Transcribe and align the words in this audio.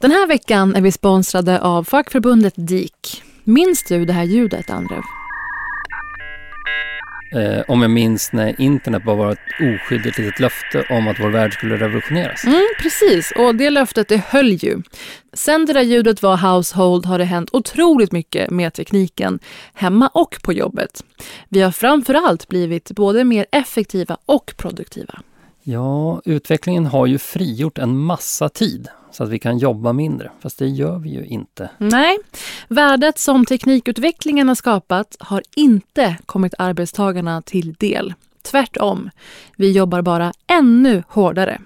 Den 0.00 0.10
här 0.10 0.26
veckan 0.26 0.76
är 0.76 0.80
vi 0.80 0.92
sponsrade 0.92 1.60
av 1.60 1.84
fackförbundet 1.84 2.54
DIK. 2.56 3.22
Minns 3.44 3.84
du 3.88 4.04
det 4.04 4.12
här 4.12 4.24
ljudet, 4.24 4.70
Andrev? 4.70 5.02
Eh, 7.32 7.62
om 7.68 7.82
jag 7.82 7.90
minns 7.90 8.32
när 8.32 8.60
internet 8.60 9.04
bara 9.04 9.16
var 9.16 9.32
ett 9.32 9.38
oskyldigt 9.60 10.18
litet 10.18 10.40
löfte 10.40 10.86
om 10.90 11.08
att 11.08 11.20
vår 11.20 11.28
värld 11.28 11.52
skulle 11.52 11.76
revolutioneras. 11.76 12.44
Mm, 12.44 12.66
precis, 12.82 13.32
och 13.36 13.54
det 13.54 13.70
löftet 13.70 14.08
det 14.08 14.24
höll 14.28 14.52
ju. 14.52 14.82
Sen 15.32 15.66
det 15.66 15.72
där 15.72 15.82
ljudet 15.82 16.22
var 16.22 16.36
household 16.36 17.06
har 17.06 17.18
det 17.18 17.24
hänt 17.24 17.50
otroligt 17.52 18.12
mycket 18.12 18.50
med 18.50 18.74
tekniken, 18.74 19.38
hemma 19.74 20.08
och 20.08 20.36
på 20.42 20.52
jobbet. 20.52 21.04
Vi 21.48 21.60
har 21.60 21.70
framför 21.70 22.14
allt 22.14 22.48
blivit 22.48 22.92
både 22.92 23.24
mer 23.24 23.46
effektiva 23.52 24.16
och 24.26 24.52
produktiva. 24.56 25.20
Ja, 25.62 26.22
utvecklingen 26.24 26.86
har 26.86 27.06
ju 27.06 27.18
frigjort 27.18 27.78
en 27.78 27.98
massa 27.98 28.48
tid 28.48 28.88
så 29.10 29.24
att 29.24 29.28
vi 29.28 29.38
kan 29.38 29.58
jobba 29.58 29.92
mindre. 29.92 30.30
Fast 30.40 30.58
det 30.58 30.68
gör 30.68 30.98
vi 30.98 31.10
ju 31.10 31.24
inte. 31.24 31.70
Nej, 31.78 32.18
värdet 32.68 33.18
som 33.18 33.46
teknikutvecklingen 33.46 34.48
har 34.48 34.54
skapat 34.54 35.16
har 35.20 35.42
inte 35.56 36.16
kommit 36.26 36.54
arbetstagarna 36.58 37.42
till 37.42 37.72
del. 37.72 38.14
Tvärtom, 38.42 39.10
vi 39.56 39.72
jobbar 39.72 40.02
bara 40.02 40.32
ännu 40.46 41.02
hårdare. 41.08 41.60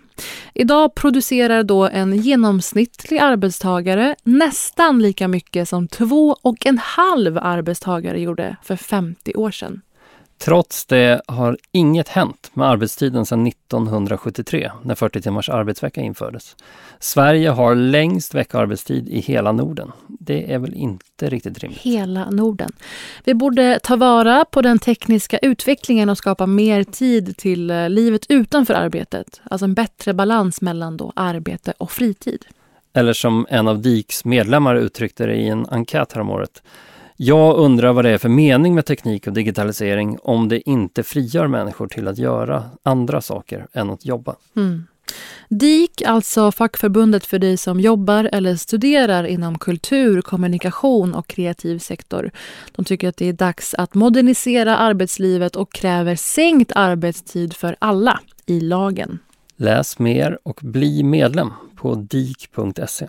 Idag 0.54 0.94
producerar 0.94 1.62
då 1.62 1.88
en 1.88 2.16
genomsnittlig 2.16 3.18
arbetstagare 3.18 4.16
nästan 4.22 5.02
lika 5.02 5.28
mycket 5.28 5.68
som 5.68 5.88
två 5.88 6.36
och 6.42 6.66
en 6.66 6.78
halv 6.78 7.38
arbetstagare 7.38 8.20
gjorde 8.20 8.56
för 8.62 8.76
50 8.76 9.34
år 9.34 9.50
sedan. 9.50 9.80
Trots 10.44 10.86
det 10.86 11.22
har 11.26 11.58
inget 11.72 12.08
hänt 12.08 12.50
med 12.54 12.68
arbetstiden 12.68 13.26
sedan 13.26 13.46
1973 13.46 14.70
när 14.82 14.94
40 14.94 15.22
timmars 15.22 15.48
arbetsvecka 15.48 16.00
infördes. 16.00 16.56
Sverige 16.98 17.48
har 17.48 17.74
längst 17.74 18.34
veckoarbetstid 18.34 19.08
i 19.08 19.20
hela 19.20 19.52
Norden. 19.52 19.92
Det 20.06 20.52
är 20.52 20.58
väl 20.58 20.74
inte 20.74 21.28
riktigt 21.30 21.58
rimligt? 21.58 21.80
Hela 21.80 22.30
Norden. 22.30 22.72
Vi 23.24 23.34
borde 23.34 23.78
ta 23.82 23.96
vara 23.96 24.44
på 24.44 24.62
den 24.62 24.78
tekniska 24.78 25.38
utvecklingen 25.38 26.08
och 26.08 26.18
skapa 26.18 26.46
mer 26.46 26.84
tid 26.84 27.36
till 27.36 27.70
eh, 27.70 27.90
livet 27.90 28.26
utanför 28.28 28.74
arbetet. 28.74 29.40
Alltså 29.44 29.64
en 29.64 29.74
bättre 29.74 30.14
balans 30.14 30.60
mellan 30.60 30.96
då 30.96 31.12
arbete 31.16 31.74
och 31.78 31.90
fritid. 31.90 32.44
Eller 32.92 33.12
som 33.12 33.46
en 33.50 33.68
av 33.68 33.82
DIKs 33.82 34.24
medlemmar 34.24 34.74
uttryckte 34.74 35.26
det 35.26 35.34
i 35.34 35.48
en 35.48 35.66
enkät 35.66 36.12
häromåret. 36.12 36.62
Jag 37.16 37.56
undrar 37.56 37.92
vad 37.92 38.04
det 38.04 38.10
är 38.10 38.18
för 38.18 38.28
mening 38.28 38.74
med 38.74 38.86
teknik 38.86 39.26
och 39.26 39.32
digitalisering 39.32 40.18
om 40.22 40.48
det 40.48 40.70
inte 40.70 41.02
frigör 41.02 41.46
människor 41.46 41.86
till 41.86 42.08
att 42.08 42.18
göra 42.18 42.64
andra 42.82 43.20
saker 43.20 43.66
än 43.72 43.90
att 43.90 44.04
jobba. 44.04 44.36
Mm. 44.56 44.86
DIK, 45.48 46.02
alltså 46.02 46.52
fackförbundet 46.52 47.26
för 47.26 47.38
dig 47.38 47.56
som 47.56 47.80
jobbar 47.80 48.30
eller 48.32 48.56
studerar 48.56 49.24
inom 49.24 49.58
kultur, 49.58 50.22
kommunikation 50.22 51.14
och 51.14 51.26
kreativ 51.26 51.78
sektor. 51.78 52.30
De 52.72 52.84
tycker 52.84 53.08
att 53.08 53.16
det 53.16 53.28
är 53.28 53.32
dags 53.32 53.74
att 53.74 53.94
modernisera 53.94 54.76
arbetslivet 54.76 55.56
och 55.56 55.72
kräver 55.72 56.16
sänkt 56.16 56.72
arbetstid 56.74 57.54
för 57.54 57.76
alla 57.78 58.20
i 58.46 58.60
lagen. 58.60 59.18
Läs 59.56 59.98
mer 59.98 60.38
och 60.42 60.60
bli 60.62 61.02
medlem 61.02 61.52
på 61.76 61.94
dik.se. 61.94 63.08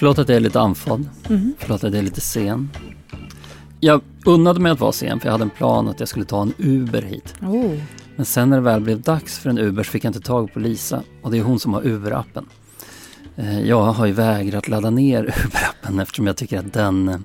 Förlåt 0.00 0.18
att 0.18 0.28
jag 0.28 0.36
är 0.36 0.40
lite 0.40 0.60
andfådd. 0.60 1.08
Mm. 1.28 1.54
Förlåt 1.58 1.84
att 1.84 1.92
jag 1.92 1.98
är 1.98 2.02
lite 2.02 2.20
sen. 2.20 2.70
Jag 3.80 4.00
unnade 4.26 4.60
mig 4.60 4.72
att 4.72 4.80
vara 4.80 4.92
sen 4.92 5.20
för 5.20 5.26
jag 5.26 5.32
hade 5.32 5.44
en 5.44 5.50
plan 5.50 5.88
att 5.88 6.00
jag 6.00 6.08
skulle 6.08 6.24
ta 6.24 6.42
en 6.42 6.52
Uber 6.58 7.02
hit. 7.02 7.34
Oh. 7.42 7.74
Men 8.16 8.26
sen 8.26 8.50
när 8.50 8.56
det 8.56 8.62
väl 8.62 8.80
blev 8.80 9.00
dags 9.00 9.38
för 9.38 9.50
en 9.50 9.58
Uber 9.58 9.82
så 9.82 9.90
fick 9.90 10.04
jag 10.04 10.08
inte 10.08 10.20
tag 10.20 10.52
på 10.52 10.58
Lisa 10.58 11.02
och 11.22 11.30
det 11.30 11.38
är 11.38 11.42
hon 11.42 11.58
som 11.58 11.74
har 11.74 11.82
Uber-appen. 11.82 12.44
Eh, 13.36 13.60
jag 13.60 13.82
har 13.82 14.06
ju 14.06 14.12
vägrat 14.12 14.68
ladda 14.68 14.90
ner 14.90 15.24
Uber-appen 15.44 16.02
eftersom 16.02 16.26
jag 16.26 16.36
tycker 16.36 16.58
att 16.58 16.72
den 16.72 17.24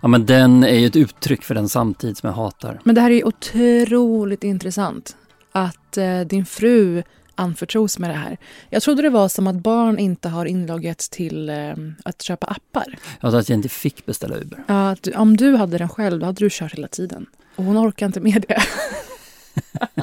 Ja 0.00 0.08
men 0.08 0.26
den 0.26 0.64
är 0.64 0.78
ju 0.78 0.86
ett 0.86 0.96
uttryck 0.96 1.42
för 1.42 1.54
den 1.54 1.68
samtid 1.68 2.16
som 2.16 2.26
jag 2.26 2.34
hatar. 2.34 2.80
Men 2.84 2.94
det 2.94 3.00
här 3.00 3.10
är 3.10 3.26
otroligt 3.26 4.44
intressant. 4.44 5.16
Att 5.52 5.96
eh, 5.96 6.20
din 6.20 6.46
fru 6.46 7.02
anförtros 7.34 7.98
med 7.98 8.10
det 8.10 8.14
här. 8.14 8.36
Jag 8.70 8.82
trodde 8.82 9.02
det 9.02 9.10
var 9.10 9.28
som 9.28 9.46
att 9.46 9.54
barn 9.54 9.98
inte 9.98 10.28
har 10.28 10.46
inloggat 10.46 10.98
till 10.98 11.48
eh, 11.48 11.74
att 12.04 12.22
köpa 12.22 12.46
appar. 12.46 12.98
Ja, 13.20 13.38
att 13.38 13.48
jag 13.48 13.58
inte 13.58 13.68
fick 13.68 14.06
beställa 14.06 14.36
Uber. 14.36 14.64
Ja, 14.66 14.90
att, 14.90 15.08
om 15.08 15.36
du 15.36 15.56
hade 15.56 15.78
den 15.78 15.88
själv, 15.88 16.20
då 16.20 16.26
hade 16.26 16.44
du 16.44 16.48
kört 16.50 16.74
hela 16.74 16.88
tiden. 16.88 17.26
Och 17.56 17.64
hon 17.64 17.78
orkar 17.88 18.06
inte 18.06 18.20
med 18.20 18.44
det. 18.48 18.62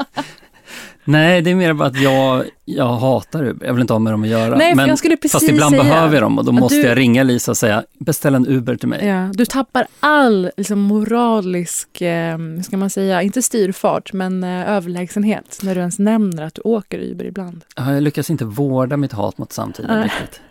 Nej, 1.09 1.41
det 1.41 1.49
är 1.49 1.55
mer 1.55 1.73
bara 1.73 1.87
att 1.87 2.01
jag, 2.01 2.45
jag 2.65 2.87
hatar 2.87 3.45
Uber. 3.45 3.65
Jag 3.65 3.73
vill 3.73 3.81
inte 3.81 3.93
ha 3.93 3.99
med 3.99 4.13
dem 4.13 4.23
att 4.23 4.29
göra. 4.29 4.57
Nej, 4.57 4.75
men, 4.75 4.89
jag 4.89 4.97
skulle 4.97 5.17
precis 5.17 5.31
fast 5.31 5.49
ibland 5.49 5.71
säga 5.71 5.83
behöver 5.83 6.13
jag 6.13 6.23
dem 6.23 6.37
och 6.37 6.45
då 6.45 6.51
måste 6.51 6.75
du, 6.75 6.87
jag 6.87 6.97
ringa 6.97 7.23
Lisa 7.23 7.51
och 7.51 7.57
säga 7.57 7.83
beställ 7.99 8.35
en 8.35 8.47
Uber 8.47 8.75
till 8.75 8.87
mig. 8.87 9.05
Ja, 9.07 9.31
du 9.33 9.45
tappar 9.45 9.87
all 9.99 10.51
liksom, 10.57 10.79
moralisk, 10.79 12.01
eh, 12.01 12.37
ska 12.65 12.77
man 12.77 12.89
säga, 12.89 13.21
inte 13.21 13.41
styrfart, 13.41 14.13
men 14.13 14.43
eh, 14.43 14.69
överlägsenhet 14.69 15.59
när 15.63 15.75
du 15.75 15.79
ens 15.79 15.99
nämner 15.99 16.43
att 16.43 16.55
du 16.55 16.61
åker 16.61 16.99
Uber 16.99 17.25
ibland. 17.25 17.63
Ja, 17.75 17.93
jag 17.93 18.03
lyckas 18.03 18.29
inte 18.29 18.45
vårda 18.45 18.97
mitt 18.97 19.11
hat 19.11 19.37
mot 19.37 19.53
samtiden 19.53 19.97
äh. 19.97 20.03
riktigt. 20.03 20.41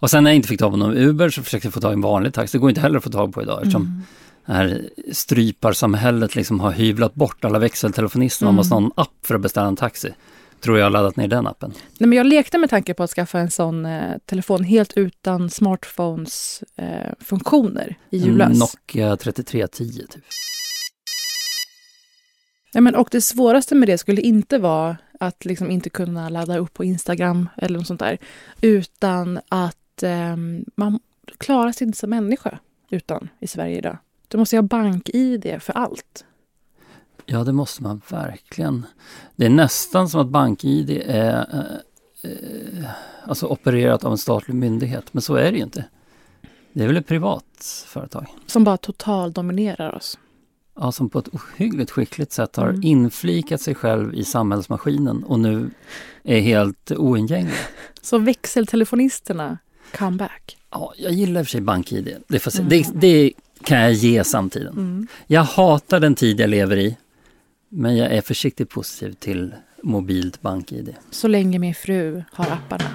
Och 0.00 0.10
sen 0.10 0.24
när 0.24 0.30
jag 0.30 0.36
inte 0.36 0.48
fick 0.48 0.60
tag 0.60 0.70
på 0.70 0.76
någon 0.76 0.96
Uber 0.96 1.30
så 1.30 1.42
försökte 1.42 1.66
jag 1.66 1.74
få 1.74 1.80
tag 1.80 1.92
i 1.92 1.94
en 1.94 2.00
vanlig 2.00 2.34
taxi. 2.34 2.58
Det 2.58 2.60
går 2.60 2.70
inte 2.70 2.80
heller 2.80 2.98
att 2.98 3.04
få 3.04 3.10
tag 3.10 3.34
på 3.34 3.42
idag 3.42 3.58
eftersom 3.62 3.82
mm 3.82 4.02
här 4.54 4.90
stryparsamhället 5.12 6.34
liksom 6.34 6.60
har 6.60 6.70
hyvlat 6.70 7.14
bort 7.14 7.44
alla 7.44 7.58
växeltelefonister. 7.58 8.44
Man 8.44 8.54
måste 8.54 8.74
ha 8.74 8.82
en 8.82 8.92
app 8.94 9.26
för 9.26 9.34
att 9.34 9.40
beställa 9.40 9.66
en 9.66 9.76
taxi. 9.76 10.14
Tror 10.60 10.78
jag 10.78 10.86
har 10.86 10.90
laddat 10.90 11.16
ner 11.16 11.28
den 11.28 11.46
appen. 11.46 11.72
Nej, 11.98 12.08
men 12.08 12.18
jag 12.18 12.26
lekte 12.26 12.58
med 12.58 12.70
tanke 12.70 12.94
på 12.94 13.02
att 13.02 13.10
skaffa 13.10 13.38
en 13.38 13.50
sån 13.50 13.86
eh, 13.86 14.18
telefon 14.26 14.64
helt 14.64 14.92
utan 14.96 15.50
smartphones 15.50 16.62
eh, 16.76 17.12
funktioner 17.20 17.96
i 18.10 18.18
julas. 18.18 18.58
Nokia 18.58 19.16
3310 19.16 20.06
typ. 20.10 20.24
Ja, 22.72 22.80
men, 22.80 22.94
och 22.94 23.08
det 23.10 23.20
svåraste 23.20 23.74
med 23.74 23.88
det 23.88 23.98
skulle 23.98 24.20
inte 24.20 24.58
vara 24.58 24.96
att 25.20 25.44
liksom 25.44 25.70
inte 25.70 25.90
kunna 25.90 26.28
ladda 26.28 26.58
upp 26.58 26.74
på 26.74 26.84
Instagram 26.84 27.48
eller 27.56 27.78
något 27.78 27.86
sånt 27.86 28.00
där. 28.00 28.18
Utan 28.60 29.40
att 29.48 30.02
eh, 30.02 30.36
man 30.76 31.00
klarar 31.38 31.72
sig 31.72 31.86
inte 31.86 31.98
som 31.98 32.10
människa 32.10 32.58
utan 32.90 33.28
i 33.40 33.46
Sverige 33.46 33.78
idag. 33.78 33.98
Du 34.28 34.38
måste 34.38 34.56
ha 34.56 34.62
bank-id 34.62 35.56
för 35.60 35.72
allt. 35.72 36.24
Ja, 37.26 37.44
det 37.44 37.52
måste 37.52 37.82
man 37.82 38.00
verkligen. 38.10 38.86
Det 39.36 39.46
är 39.46 39.50
nästan 39.50 40.08
som 40.08 40.20
att 40.20 40.28
BankID 40.28 40.90
är 41.06 41.46
eh, 41.52 42.30
eh, 42.32 42.90
alltså 43.24 43.46
opererat 43.46 44.04
av 44.04 44.12
en 44.12 44.18
statlig 44.18 44.54
myndighet, 44.54 45.04
men 45.14 45.22
så 45.22 45.34
är 45.34 45.52
det 45.52 45.56
ju 45.58 45.64
inte. 45.64 45.84
Det 46.72 46.82
är 46.82 46.86
väl 46.86 46.96
ett 46.96 47.06
privat 47.06 47.84
företag? 47.86 48.26
Som 48.46 48.64
bara 48.64 48.76
totaldominerar 48.76 49.94
oss. 49.94 50.18
Ja, 50.80 50.92
som 50.92 51.10
på 51.10 51.18
ett 51.18 51.28
ohyggligt 51.28 51.90
skickligt 51.90 52.32
sätt 52.32 52.56
har 52.56 52.68
Mm. 52.68 52.82
inflikat 52.82 53.60
sig 53.60 53.74
själv 53.74 54.14
i 54.14 54.24
samhällsmaskinen 54.24 55.24
och 55.24 55.40
nu 55.40 55.70
är 56.22 56.40
helt 56.40 56.90
oingänglig. 56.90 57.54
Så 58.02 58.18
växeltelefonisterna, 58.18 59.58
come 59.96 60.16
back. 60.16 60.56
Ja, 60.70 60.92
jag 60.96 61.12
gillar 61.12 61.40
i 61.40 61.42
och 61.42 61.46
för 61.46 61.50
sig 61.50 61.60
BankID. 61.60 62.04
Det, 62.28 62.46
Mm. 62.58 62.68
det, 62.68 62.86
det 62.94 63.32
kan 63.68 63.80
jag 63.80 63.92
ge 63.92 64.24
samtiden. 64.24 64.72
Mm. 64.72 65.06
Jag 65.26 65.42
hatar 65.42 66.00
den 66.00 66.14
tid 66.14 66.40
jag 66.40 66.50
lever 66.50 66.76
i, 66.76 66.96
men 67.68 67.96
jag 67.96 68.12
är 68.12 68.20
försiktigt 68.20 68.70
positiv 68.70 69.12
till 69.12 69.54
mobilt 69.82 70.42
BankID. 70.42 70.94
Så 71.10 71.28
länge 71.28 71.58
min 71.58 71.74
fru 71.74 72.22
har 72.32 72.44
apparna. 72.52 72.90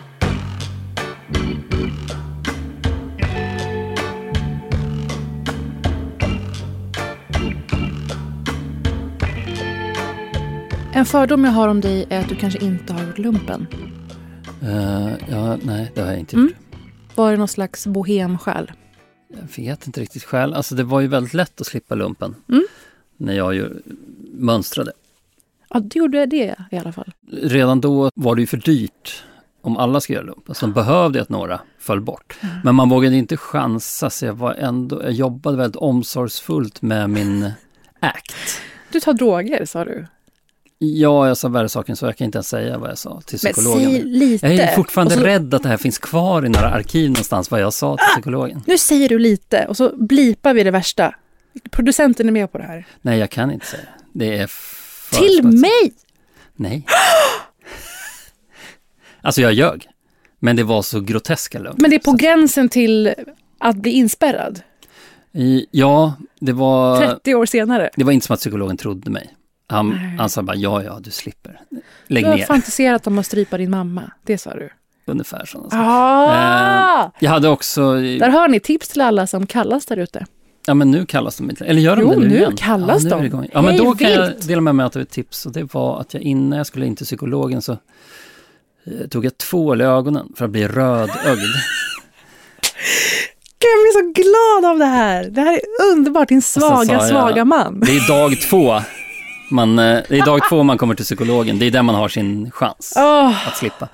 En 10.95 11.05
fördom 11.05 11.43
jag 11.45 11.51
har 11.51 11.67
om 11.67 11.81
dig 11.81 12.05
är 12.09 12.19
att 12.19 12.29
du 12.29 12.35
kanske 12.35 12.59
inte 12.65 12.93
har 12.93 13.03
gjort 13.03 13.17
lumpen. 13.17 13.67
Eh, 14.61 15.11
ja, 15.29 15.57
nej, 15.63 15.91
det 15.95 16.01
har 16.01 16.07
jag 16.07 16.19
inte 16.19 16.35
Mm. 16.35 16.47
gjort. 16.47 16.55
Var 17.15 17.31
det 17.31 17.37
någon 17.37 17.47
slags 17.47 17.87
bohemsjäl? 17.87 18.71
Jag 19.39 19.63
vet 19.63 19.87
inte 19.87 20.01
riktigt 20.01 20.23
själv. 20.23 20.53
Alltså 20.55 20.75
det 20.75 20.83
var 20.83 20.99
ju 21.01 21.07
väldigt 21.07 21.33
lätt 21.33 21.61
att 21.61 21.67
slippa 21.67 21.95
lumpen 21.95 22.35
Mm. 22.49 22.63
när 23.17 23.33
jag 23.33 23.55
ju 23.55 23.69
mönstrade. 24.33 24.91
Ja, 25.69 25.79
du 25.79 25.99
gjorde 25.99 26.25
det 26.25 26.55
i 26.71 26.77
alla 26.77 26.91
fall. 26.91 27.13
Redan 27.31 27.81
då 27.81 28.11
var 28.15 28.35
det 28.35 28.41
ju 28.41 28.47
för 28.47 28.57
dyrt 28.57 29.23
om 29.61 29.77
alla 29.77 30.01
skulle 30.01 30.15
göra 30.17 30.25
lumpen, 30.25 30.55
så 30.55 30.65
de 30.65 30.73
behövde 30.73 31.21
att 31.21 31.29
några 31.29 31.59
föll 31.79 32.01
bort. 32.01 32.37
Mm. 32.41 32.55
Men 32.63 32.75
man 32.75 32.89
vågade 32.89 33.15
inte 33.15 33.37
chansa, 33.37 34.09
så 34.09 34.25
jag, 34.25 34.33
var 34.33 34.53
ändå, 34.53 35.03
jag 35.03 35.11
jobbade 35.11 35.57
väldigt 35.57 35.75
omsorgsfullt 35.75 36.81
med 36.81 37.09
min 37.09 37.51
act. 37.99 38.35
Du 38.91 38.99
tar 38.99 39.13
droger, 39.13 39.65
sa 39.65 39.85
du. 39.85 40.05
Ja, 40.85 41.27
jag 41.27 41.37
sa 41.37 41.47
värre 41.47 41.69
saker 41.69 41.95
så 41.95 42.05
jag 42.05 42.17
kan 42.17 42.25
inte 42.25 42.37
ens 42.37 42.47
säga 42.47 42.77
vad 42.77 42.89
jag 42.89 42.97
sa 42.97 43.21
till 43.25 43.39
Men 43.43 43.53
psykologen. 43.53 43.91
säg 43.91 44.03
lite. 44.03 44.47
jag 44.47 44.55
är 44.55 44.75
fortfarande 44.75 45.13
så- 45.15 45.21
rädd 45.21 45.53
att 45.53 45.63
det 45.63 45.69
här 45.69 45.77
finns 45.77 45.97
kvar 45.97 46.45
i 46.45 46.49
några 46.49 46.69
arkiv 46.69 47.09
någonstans, 47.09 47.51
vad 47.51 47.61
jag 47.61 47.73
sa 47.73 47.97
till 47.97 48.05
psykologen. 48.21 48.61
Nu 48.67 48.77
säger 48.77 49.09
du 49.09 49.19
lite 49.19 49.65
och 49.67 49.77
så 49.77 49.91
blipar 49.97 50.53
vi 50.53 50.63
det 50.63 50.71
värsta. 50.71 51.15
Producenten 51.71 52.27
är 52.27 52.31
med 52.31 52.51
på 52.51 52.57
det 52.57 52.63
här. 52.63 52.87
Nej, 53.01 53.19
jag 53.19 53.29
kan 53.29 53.51
inte 53.51 53.65
säga. 53.65 53.83
Det 54.13 54.37
är 54.37 54.47
för 54.47 55.15
Till 55.15 55.37
smutsigt. 55.39 55.61
mig! 55.61 55.93
Nej. 56.55 56.85
alltså 59.21 59.41
jag 59.41 59.53
ljög. 59.53 59.87
Men 60.39 60.55
det 60.55 60.63
var 60.63 60.81
så 60.81 60.99
groteska 61.01 61.59
lögner. 61.59 61.81
Men 61.81 61.89
det 61.89 61.95
är 61.95 61.99
på 61.99 62.11
Så- 62.11 62.17
gränsen 62.17 62.69
till 62.69 63.13
att 63.59 63.75
bli 63.75 63.91
inspärrad. 63.91 64.59
Ja, 65.71 66.13
det 66.39 66.53
var, 66.53 66.97
30 67.07 67.35
år 67.35 67.45
senare. 67.45 67.89
det 67.95 68.03
var 68.03 68.11
inte 68.11 68.25
som 68.25 68.33
att 68.33 68.39
psykologen 68.39 68.77
trodde 68.77 69.11
mig. 69.11 69.33
Han, 69.67 69.89
Nej. 69.89 70.15
han 70.17 70.29
sa 70.29 70.41
bara, 70.43 70.55
ja, 70.55 70.83
ja, 70.83 70.99
du 71.01 71.11
slipper. 71.11 71.59
Lägg 72.07 72.23
Du 72.23 72.29
har 72.29 72.37
ner. 72.37 72.45
fantiserat 72.45 73.07
om 73.07 73.17
att 73.19 73.25
strypa 73.25 73.57
din 73.57 73.69
mamma. 73.71 74.11
Det 74.23 74.37
sa 74.37 74.53
du. 74.53 74.69
Ungefär 75.05 75.45
så. 75.45 75.69
Ah! 75.71 77.11
Jag 77.19 77.31
hade 77.31 77.49
också, 77.49 77.93
Där 77.93 78.29
har 78.29 78.47
ni 78.47 78.59
tips 78.59 78.87
till 78.87 79.01
alla 79.01 79.27
som 79.27 79.47
kallas 79.47 79.85
där 79.85 79.97
ute. 79.97 80.25
ja 80.67 80.73
men 80.73 80.91
nu 80.91 81.05
kallas 81.05 81.37
de 81.37 81.49
inte, 81.49 81.65
eller 81.65 81.81
gör 81.81 81.95
de 81.95 82.01
Jo, 82.01 82.09
det 82.09 82.19
nu 82.19 82.27
nu 82.27 82.35
igen? 82.37 82.55
kallas 82.55 83.03
ja, 83.03 83.09
nu 83.09 83.09
de. 83.09 83.19
det 83.21 83.25
igång. 83.27 83.47
Ja, 83.53 83.61
men 83.61 83.71
Hej, 83.71 83.77
då 83.85 83.95
kan 83.95 84.11
jag 84.11 84.21
vilt! 84.27 84.47
dela 84.47 84.61
med 84.61 84.75
mig 84.75 84.85
av 84.85 84.97
ett 84.97 85.09
tips 85.09 85.45
och 85.45 85.51
det 85.51 85.73
var 85.73 85.99
att 85.99 86.13
jag 86.13 86.23
innan 86.23 86.57
jag 86.57 86.67
skulle 86.67 86.85
in 86.85 86.95
till 86.95 87.05
psykologen 87.05 87.61
så 87.61 87.71
eh, 87.71 89.07
tog 89.09 89.25
jag 89.25 89.37
tvål 89.37 89.81
i 89.81 89.83
ögonen 89.83 90.33
för 90.37 90.45
att 90.45 90.51
bli 90.51 90.67
rödögd. 90.67 91.39
Gud, 93.59 93.69
jag 93.71 93.79
blir 93.83 93.93
så 93.93 94.21
glad 94.61 94.71
av 94.71 94.79
det 94.79 94.85
här. 94.85 95.23
Det 95.23 95.41
här 95.41 95.53
är 95.53 95.61
underbart, 95.91 96.29
din 96.29 96.41
svaga, 96.41 96.93
jag- 96.93 97.07
svaga 97.09 97.45
man. 97.45 97.79
Det 97.79 97.91
är 97.97 98.07
dag 98.07 98.41
två. 98.41 98.79
Man, 99.53 99.79
eh, 99.79 100.01
det 100.09 100.19
är 100.19 100.25
dag 100.25 100.41
två 100.49 100.63
man 100.63 100.77
kommer 100.77 100.95
till 100.95 101.05
psykologen. 101.05 101.59
Det 101.59 101.65
är 101.65 101.71
där 101.71 101.83
man 101.83 101.95
har 101.95 102.07
sin 102.07 102.51
chans 102.51 102.93
Åh, 102.97 103.47
att 103.47 103.57
slippa. 103.57 103.89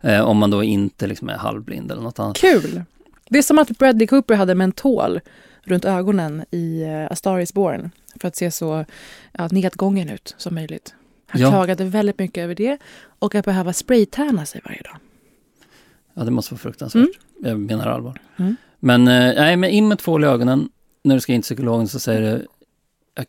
Eh, 0.00 0.20
om 0.20 0.36
man 0.38 0.50
då 0.50 0.62
inte 0.62 1.06
liksom 1.06 1.28
är 1.28 1.36
halvblind 1.36 1.92
eller 1.92 2.02
något 2.02 2.18
annat. 2.18 2.36
kul! 2.36 2.82
Det 3.28 3.38
är 3.38 3.42
som 3.42 3.58
att 3.58 3.78
Bradley 3.78 4.06
Cooper 4.06 4.34
hade 4.34 4.54
mentol 4.54 5.20
runt 5.62 5.84
ögonen 5.84 6.44
i 6.50 6.84
uh, 6.84 7.12
A 7.12 7.16
Star 7.16 7.38
Is 7.38 7.52
Born 7.54 7.90
för 8.20 8.28
att 8.28 8.36
se 8.36 8.50
så 8.50 8.84
ja, 9.32 9.48
nedgången 9.50 10.08
ut 10.10 10.34
som 10.38 10.54
möjligt. 10.54 10.94
Han 11.26 11.40
Ja. 11.40 11.50
klagade 11.50 11.84
väldigt 11.84 12.18
mycket 12.18 12.42
över 12.44 12.54
det 12.54 12.78
och 13.18 13.34
att 13.34 13.44
behöva 13.44 13.72
spraytärna 13.72 14.46
sig 14.46 14.60
varje 14.64 14.82
dag. 14.82 14.96
Ja, 16.14 16.24
det 16.24 16.30
måste 16.30 16.54
vara 16.54 16.58
fruktansvärt. 16.60 17.08
Jag 17.42 17.60
menar 17.60 17.86
allvar. 17.86 18.20
Mm. 18.36 18.56
Men, 18.80 19.08
eh, 19.08 19.34
nej, 19.36 19.56
men 19.56 19.70
in 19.70 19.88
med 19.88 19.98
tvål 19.98 20.24
i 20.24 20.26
ögonen. 20.26 20.68
När 21.02 21.14
du 21.14 21.20
ska 21.20 21.32
in 21.32 21.42
till 21.42 21.46
psykologen 21.46 21.88
så 21.88 22.00
säger 22.00 22.20
du, 22.20 22.46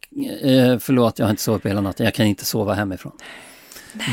jag, 0.09 0.71
eh, 0.71 0.79
förlåt 0.79 1.19
jag 1.19 1.25
har 1.25 1.31
inte 1.31 1.43
sovit 1.43 1.61
på 1.61 1.67
hela 1.67 1.81
natten, 1.81 2.03
jag 2.03 2.13
kan 2.13 2.25
inte 2.25 2.45
sova 2.45 2.73
hemifrån. 2.73 3.11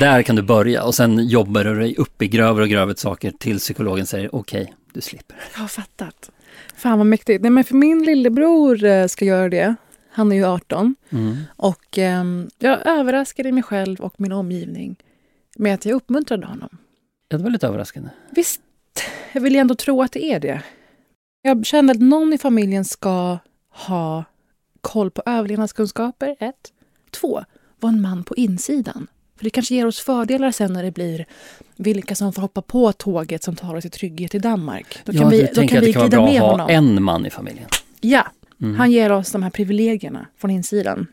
Där 0.01 0.23
kan 0.23 0.37
du 0.37 0.43
börja 0.43 0.85
och 0.85 0.95
sen 0.95 1.29
jobbar 1.29 1.65
du 1.65 1.81
dig 1.81 1.97
upp 1.97 2.23
i 2.23 2.29
grövre 2.29 2.63
och 2.63 2.69
grövre 2.69 2.97
saker 2.97 3.31
till 3.31 3.59
psykologen 3.59 4.07
säger 4.07 4.35
okej, 4.35 4.75
du 4.93 5.01
slipper. 5.01 5.37
Jag 5.55 5.61
har 5.61 5.69
fattat. 5.69 6.31
Fan 6.77 6.99
vad 6.99 7.07
mäktigt. 7.07 7.43
Nej, 7.43 7.51
men 7.51 7.65
för 7.65 7.75
min 7.75 8.03
lillebror 8.03 8.85
eh, 8.85 9.07
ska 9.07 9.25
göra 9.25 9.49
det. 9.49 9.75
Han 10.11 10.33
är 10.33 10.37
ju 10.37 10.45
18. 10.45 10.97
Mm. 11.11 11.37
Och 11.57 11.99
ehm, 11.99 12.49
jag 12.59 12.87
överraskade 12.87 13.53
mig 13.53 13.63
själv 13.63 14.01
och 14.01 14.15
min 14.21 14.33
omgivning 14.33 14.97
med 15.57 15.75
att 15.75 15.87
jag 15.87 15.95
uppmuntrade 15.95 16.47
honom. 16.47 16.69
Det 17.29 17.37
var 17.37 17.51
lite 17.51 17.67
överraskande. 17.67 18.11
Visst, 18.31 18.61
jag 19.33 19.41
vill 19.41 19.57
ändå 19.57 19.75
tro 19.75 20.03
att 20.03 20.13
det 20.13 20.25
är 20.25 20.41
det. 20.41 20.63
Jag 21.43 21.67
kände 21.67 21.93
att 21.93 22.01
någon 22.01 22.33
i 22.33 22.39
familjen 22.39 22.85
ska 22.85 23.39
ha 23.71 24.25
koll 24.93 25.11
på 25.11 25.23
överlevnadskunskaper, 25.27 26.37
ett. 26.41 26.73
Två, 27.11 27.45
vara 27.81 27.93
en 27.93 28.01
man 28.01 28.25
på 28.25 28.37
insidan. 28.37 29.07
För 29.37 29.45
det 29.45 29.51
kanske 29.51 29.75
ger 29.75 29.87
oss 29.87 30.01
fördelar 30.01 30.51
sen 30.51 30.73
när 30.73 30.83
det 30.83 30.91
blir 30.91 31.27
vilka 31.77 32.15
som 32.15 32.33
får 32.33 32.43
hoppa 32.43 32.63
på 32.63 32.93
tåget 32.93 33.43
som 33.43 33.57
tar 33.57 33.75
oss 33.75 33.85
i 33.85 33.91
trygghet 33.91 34.35
i 34.35 34.39
Danmark. 34.39 34.99
Då 35.05 35.13
kan 35.13 35.21
ja, 35.21 35.29
vi, 35.29 35.51
då 35.55 35.67
kan 35.67 35.81
vi 35.81 35.93
glida 35.93 36.21
med 36.25 36.35
att 36.35 36.41
ha 36.41 36.51
honom. 36.51 36.67
en 36.71 37.03
man 37.03 37.27
i 37.27 37.31
familjen. 37.31 37.69
Ja, 38.01 38.27
Mm. 38.61 38.77
han 38.77 38.91
ger 38.91 39.13
oss 39.13 39.33
de 39.33 39.43
här 39.43 39.51
privilegierna 39.51 40.27
från 40.39 40.51
insidan. 40.51 41.07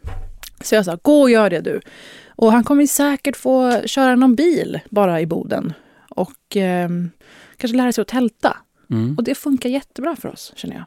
Så 0.61 0.75
jag 0.75 0.85
sa, 0.85 0.97
gå 1.01 1.21
och 1.21 1.29
gör 1.29 1.49
det 1.49 1.61
du. 1.61 1.81
Och 2.27 2.51
han 2.51 2.63
kommer 2.63 2.85
säkert 2.85 3.37
få 3.37 3.81
köra 3.85 4.15
någon 4.15 4.35
bil 4.35 4.79
bara 4.89 5.21
i 5.21 5.25
Boden. 5.25 5.73
Och 6.09 6.55
ehm, 6.55 7.09
kanske 7.57 7.77
lära 7.77 7.91
sig 7.91 8.01
att 8.01 8.07
tälta. 8.07 8.57
Mm. 8.91 9.15
Och 9.17 9.23
det 9.23 9.35
funkar 9.35 9.69
jättebra 9.69 10.15
för 10.15 10.29
oss, 10.29 10.53
känner 10.55 10.75
jag. 10.75 10.85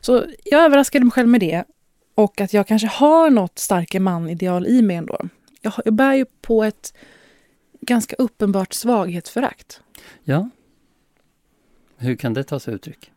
Så 0.00 0.24
jag 0.44 0.64
överraskade 0.64 1.04
mig 1.04 1.12
själv 1.12 1.28
med 1.28 1.40
det. 1.40 1.64
Och 2.16 2.40
att 2.40 2.52
jag 2.52 2.66
kanske 2.66 2.88
har 2.88 3.30
något 3.30 3.68
man-ideal 4.00 4.66
i 4.66 4.82
mig 4.82 4.96
ändå. 4.96 5.18
Jag, 5.60 5.72
jag 5.84 5.94
bär 5.94 6.14
ju 6.14 6.24
på 6.24 6.64
ett 6.64 6.94
ganska 7.80 8.16
uppenbart 8.16 8.72
svaghetsförakt. 8.72 9.80
Ja. 10.24 10.50
Hur 11.96 12.16
kan 12.16 12.34
det 12.34 12.44
ta 12.44 12.60
sig 12.60 12.74
uttryck? 12.74 13.12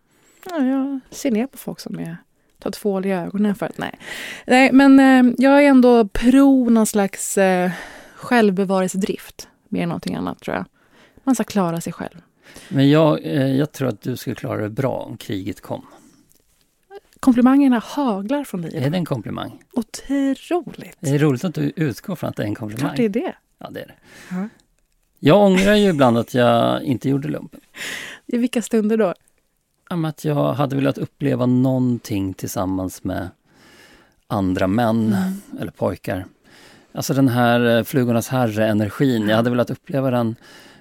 Ja, 0.50 0.58
jag 0.58 1.00
ser 1.10 1.32
ner 1.32 1.48
på 1.48 1.58
folk 1.58 1.79
som 1.79 2.00
är, 2.00 2.18
tar 2.60 2.72
tvål 2.72 3.06
i 3.06 3.12
ögonen 3.12 3.56
för 3.56 3.65
att 3.65 3.77
nej. 3.77 4.00
Nej, 4.48 4.72
men 4.72 5.00
eh, 5.00 5.34
jag 5.38 5.63
är 5.63 5.68
ändå 5.68 6.08
pro 6.08 6.70
någon 6.70 6.86
slags 6.86 7.38
eh, 7.38 7.72
självbevarelsedrift. 8.15 9.48
Mer 9.70 9.84
än 9.84 9.89
någonting 9.89 10.15
annat 10.15 10.39
tror 10.39 10.56
jag. 10.56 10.65
Man 11.24 11.36
ska 11.36 11.44
klara 11.44 11.82
sig 11.82 11.94
själv. 11.94 12.22
Men 12.70 12.89
jag, 12.89 13.25
eh, 13.25 13.56
jag 13.56 13.72
tror 13.72 13.88
att 13.88 14.01
du 14.01 14.18
skulle 14.18 14.36
klara 14.36 14.62
det 14.62 14.70
bra 14.70 14.98
om 15.00 15.18
kriget 15.18 15.62
kom. 15.62 15.86
Komplimangerna 17.20 17.80
haglar 17.80 18.44
från 18.44 18.62
dig. 18.62 18.76
Är 18.76 18.90
det 18.90 18.98
en 18.98 19.06
komplimang? 19.06 19.64
Otroligt. 19.74 20.98
Det 21.00 21.10
är 21.10 21.20
roligt 21.20 21.44
att 21.44 21.54
du 21.56 21.74
utgår 21.76 22.16
från 22.16 22.30
att 22.30 22.36
det 22.36 22.44
är 22.44 22.48
en 22.48 22.56
komplimang. 22.56 22.96
Klart 22.96 22.98
det 22.98 23.06
är 23.06 23.10
det. 23.10 23.36
Ja, 23.58 23.70
det 23.70 23.82
är 23.82 23.88
det. 23.88 23.94
Ja. 24.30 24.50
Jag 25.20 25.44
ångrar 25.44 25.76
ju 25.76 25.90
ibland 25.90 26.18
att 26.18 26.34
jag 26.34 26.84
inte 26.84 27.10
gjorde 27.10 27.28
lumpen. 27.28 27.60
I 28.26 28.38
vilka 28.38 28.62
stunder 28.62 28.98
då? 28.98 29.14
Att 30.08 30.26
jag 30.26 30.54
hade 30.54 30.76
velat 30.76 30.98
uppleva 30.98 31.46
någonting 31.46 32.34
tillsammans 32.34 33.04
med 33.04 33.30
andra 34.28 34.68
män 34.68 35.16
eller 35.60 35.72
pojkar. 35.72 36.26
Alltså 36.92 37.14
den 37.14 37.28
här 37.28 37.78
eh, 37.78 37.84
Flugornas 37.84 38.28
herre-energin, 38.28 39.30
jag 39.30 39.36
hade 39.36 39.50
velat 39.50 39.70
uppleva 39.70 40.12
den. 40.12 40.36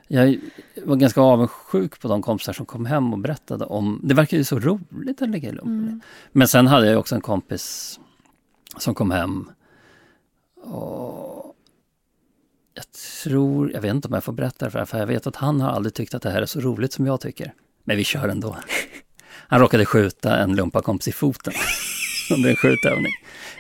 Jag 0.09 0.39
var 0.85 0.97
ganska 0.97 1.21
avundsjuk 1.21 2.01
på 2.01 2.09
de 2.09 2.23
kompisar 2.23 2.53
som 2.53 2.67
kom 2.67 2.87
hem 2.87 3.13
och 3.13 3.19
berättade 3.19 3.65
om, 3.65 4.01
det 4.05 4.15
verkar 4.15 4.37
ju 4.37 4.45
så 4.45 4.59
roligt 4.59 5.23
att 5.23 5.29
ligga 5.29 5.49
i 5.49 5.53
lumpen. 5.53 6.01
Men 6.33 6.49
sen 6.49 6.67
hade 6.67 6.87
jag 6.87 6.99
också 6.99 7.15
en 7.15 7.21
kompis 7.21 7.99
som 8.77 8.95
kom 8.95 9.11
hem 9.11 9.51
och 10.63 11.55
jag 12.75 12.85
tror, 13.23 13.73
jag 13.73 13.81
vet 13.81 13.95
inte 13.95 14.09
om 14.09 14.15
jag 14.15 14.25
får 14.25 14.33
berätta 14.33 14.65
det 14.65 14.71
för, 14.71 14.85
för 14.85 14.99
jag 14.99 15.07
vet 15.07 15.27
att 15.27 15.37
han 15.37 15.61
har 15.61 15.71
aldrig 15.71 15.95
tyckt 15.95 16.15
att 16.15 16.23
det 16.23 16.31
här 16.31 16.43
är 16.43 16.47
så 16.47 16.61
roligt 16.61 16.93
som 16.93 17.07
jag 17.07 17.21
tycker. 17.21 17.53
Men 17.85 17.97
vi 17.97 18.05
kör 18.05 18.29
ändå. 18.29 18.57
han 19.49 19.61
råkade 19.61 19.85
skjuta 19.87 20.37
en 20.37 20.57
lumpakompis 20.57 21.09
i 21.09 21.13
foten 21.13 21.53
under 22.35 22.51
en 22.51 22.57
skjutövning. 22.57 23.13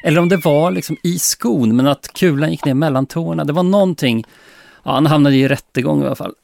Eller 0.02 0.20
om 0.20 0.28
det 0.28 0.36
var 0.36 0.70
liksom 0.70 0.96
i 1.02 1.18
skon, 1.18 1.76
men 1.76 1.86
att 1.86 2.12
kulan 2.12 2.50
gick 2.50 2.64
ner 2.64 2.74
mellan 2.74 3.06
tårna. 3.06 3.44
Det 3.44 3.52
var 3.52 3.62
någonting, 3.62 4.24
ja, 4.88 4.94
han 4.94 5.06
hamnade 5.06 5.36
i 5.36 5.48
rättegång 5.48 6.02
i 6.02 6.06
alla 6.06 6.14
fall. 6.14 6.34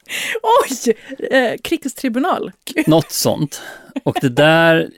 Oj! 0.43 0.95
Eh, 1.31 1.57
krigstribunal. 1.63 2.51
Något 2.87 3.11
sånt. 3.11 3.61
Och 4.03 4.17
det 4.21 4.29
där, 4.29 4.89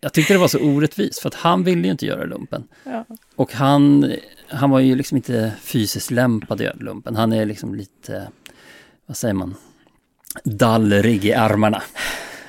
jag 0.00 0.12
tyckte 0.12 0.32
det 0.32 0.38
var 0.38 0.48
så 0.48 0.58
orättvist 0.58 1.18
för 1.18 1.28
att 1.28 1.34
han 1.34 1.64
ville 1.64 1.82
ju 1.82 1.90
inte 1.90 2.06
göra 2.06 2.24
lumpen. 2.24 2.68
Ja. 2.84 3.04
Och 3.36 3.52
han, 3.52 4.12
han 4.48 4.70
var 4.70 4.80
ju 4.80 4.94
liksom 4.94 5.16
inte 5.16 5.52
fysiskt 5.62 6.10
lämpad 6.10 6.60
att 6.60 6.64
göra 6.64 6.76
lumpen. 6.80 7.16
Han 7.16 7.32
är 7.32 7.46
liksom 7.46 7.74
lite, 7.74 8.28
vad 9.06 9.16
säger 9.16 9.34
man, 9.34 9.54
dallrig 10.44 11.24
i 11.24 11.34
armarna. 11.34 11.82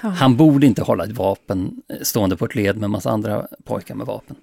Ja. 0.02 0.10
Han 0.10 0.38
borde 0.38 0.66
inte 0.66 0.82
hålla 0.82 1.04
ett 1.04 1.18
vapen 1.18 1.82
stående 2.02 2.38
på 2.38 2.46
ett 2.46 2.56
led 2.56 2.76
med 2.76 2.84
en 2.84 2.92
massa 2.92 3.10
andra 3.10 3.48
pojkar 3.64 3.96
med 3.96 4.08
vapen. 4.08 4.36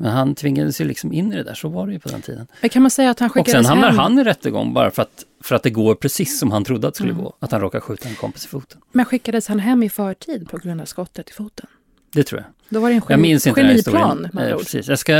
Men 0.00 0.12
han 0.12 0.34
tvingades 0.34 0.80
ju 0.80 0.84
liksom 0.84 1.12
in 1.12 1.32
i 1.32 1.36
det 1.36 1.42
där, 1.42 1.54
så 1.54 1.68
var 1.68 1.86
det 1.86 1.92
ju 1.92 1.98
på 1.98 2.08
den 2.08 2.22
tiden. 2.22 2.46
Men 2.60 2.70
kan 2.70 2.82
man 2.82 2.90
säga 2.90 3.10
att 3.10 3.20
han 3.20 3.26
Och 3.30 3.32
skickades 3.34 3.52
sen 3.52 3.64
hamnar 3.66 3.88
hem? 3.88 3.98
han 3.98 4.18
i 4.18 4.24
rättegång 4.24 4.72
bara 4.74 4.90
för 4.90 5.02
att, 5.02 5.24
för 5.42 5.54
att 5.54 5.62
det 5.62 5.70
går 5.70 5.94
precis 5.94 6.38
som 6.38 6.50
han 6.50 6.64
trodde 6.64 6.88
att 6.88 6.94
det 6.94 6.98
skulle 6.98 7.12
Mm. 7.12 7.24
gå. 7.24 7.36
Att 7.38 7.52
han 7.52 7.60
råkar 7.60 7.80
skjuta 7.80 8.08
en 8.08 8.14
kompis 8.14 8.44
i 8.44 8.48
foten. 8.48 8.80
Men 8.92 9.04
skickades 9.04 9.48
han 9.48 9.58
hem 9.58 9.82
i 9.82 9.88
förtid 9.90 10.48
på 10.50 10.58
grund 10.58 10.80
av 10.80 10.84
skottet 10.84 11.30
i 11.30 11.32
foten? 11.32 11.66
Det 12.12 12.22
tror 12.22 12.40
jag. 12.40 12.50
Då 12.68 12.80
var 12.80 12.88
det 12.88 12.94
en 12.94 13.02
Jag 13.08 13.18
geni- 13.18 13.22
minns 13.22 13.46
inte 13.46 13.60
den 13.60 13.66
här 13.66 13.74
geniplan 13.74 14.10
historien. 14.24 14.30
med 14.32 14.52
Eh, 14.52 14.58
precis. 14.58 14.88
Jag 14.88 14.98
ska, 14.98 15.14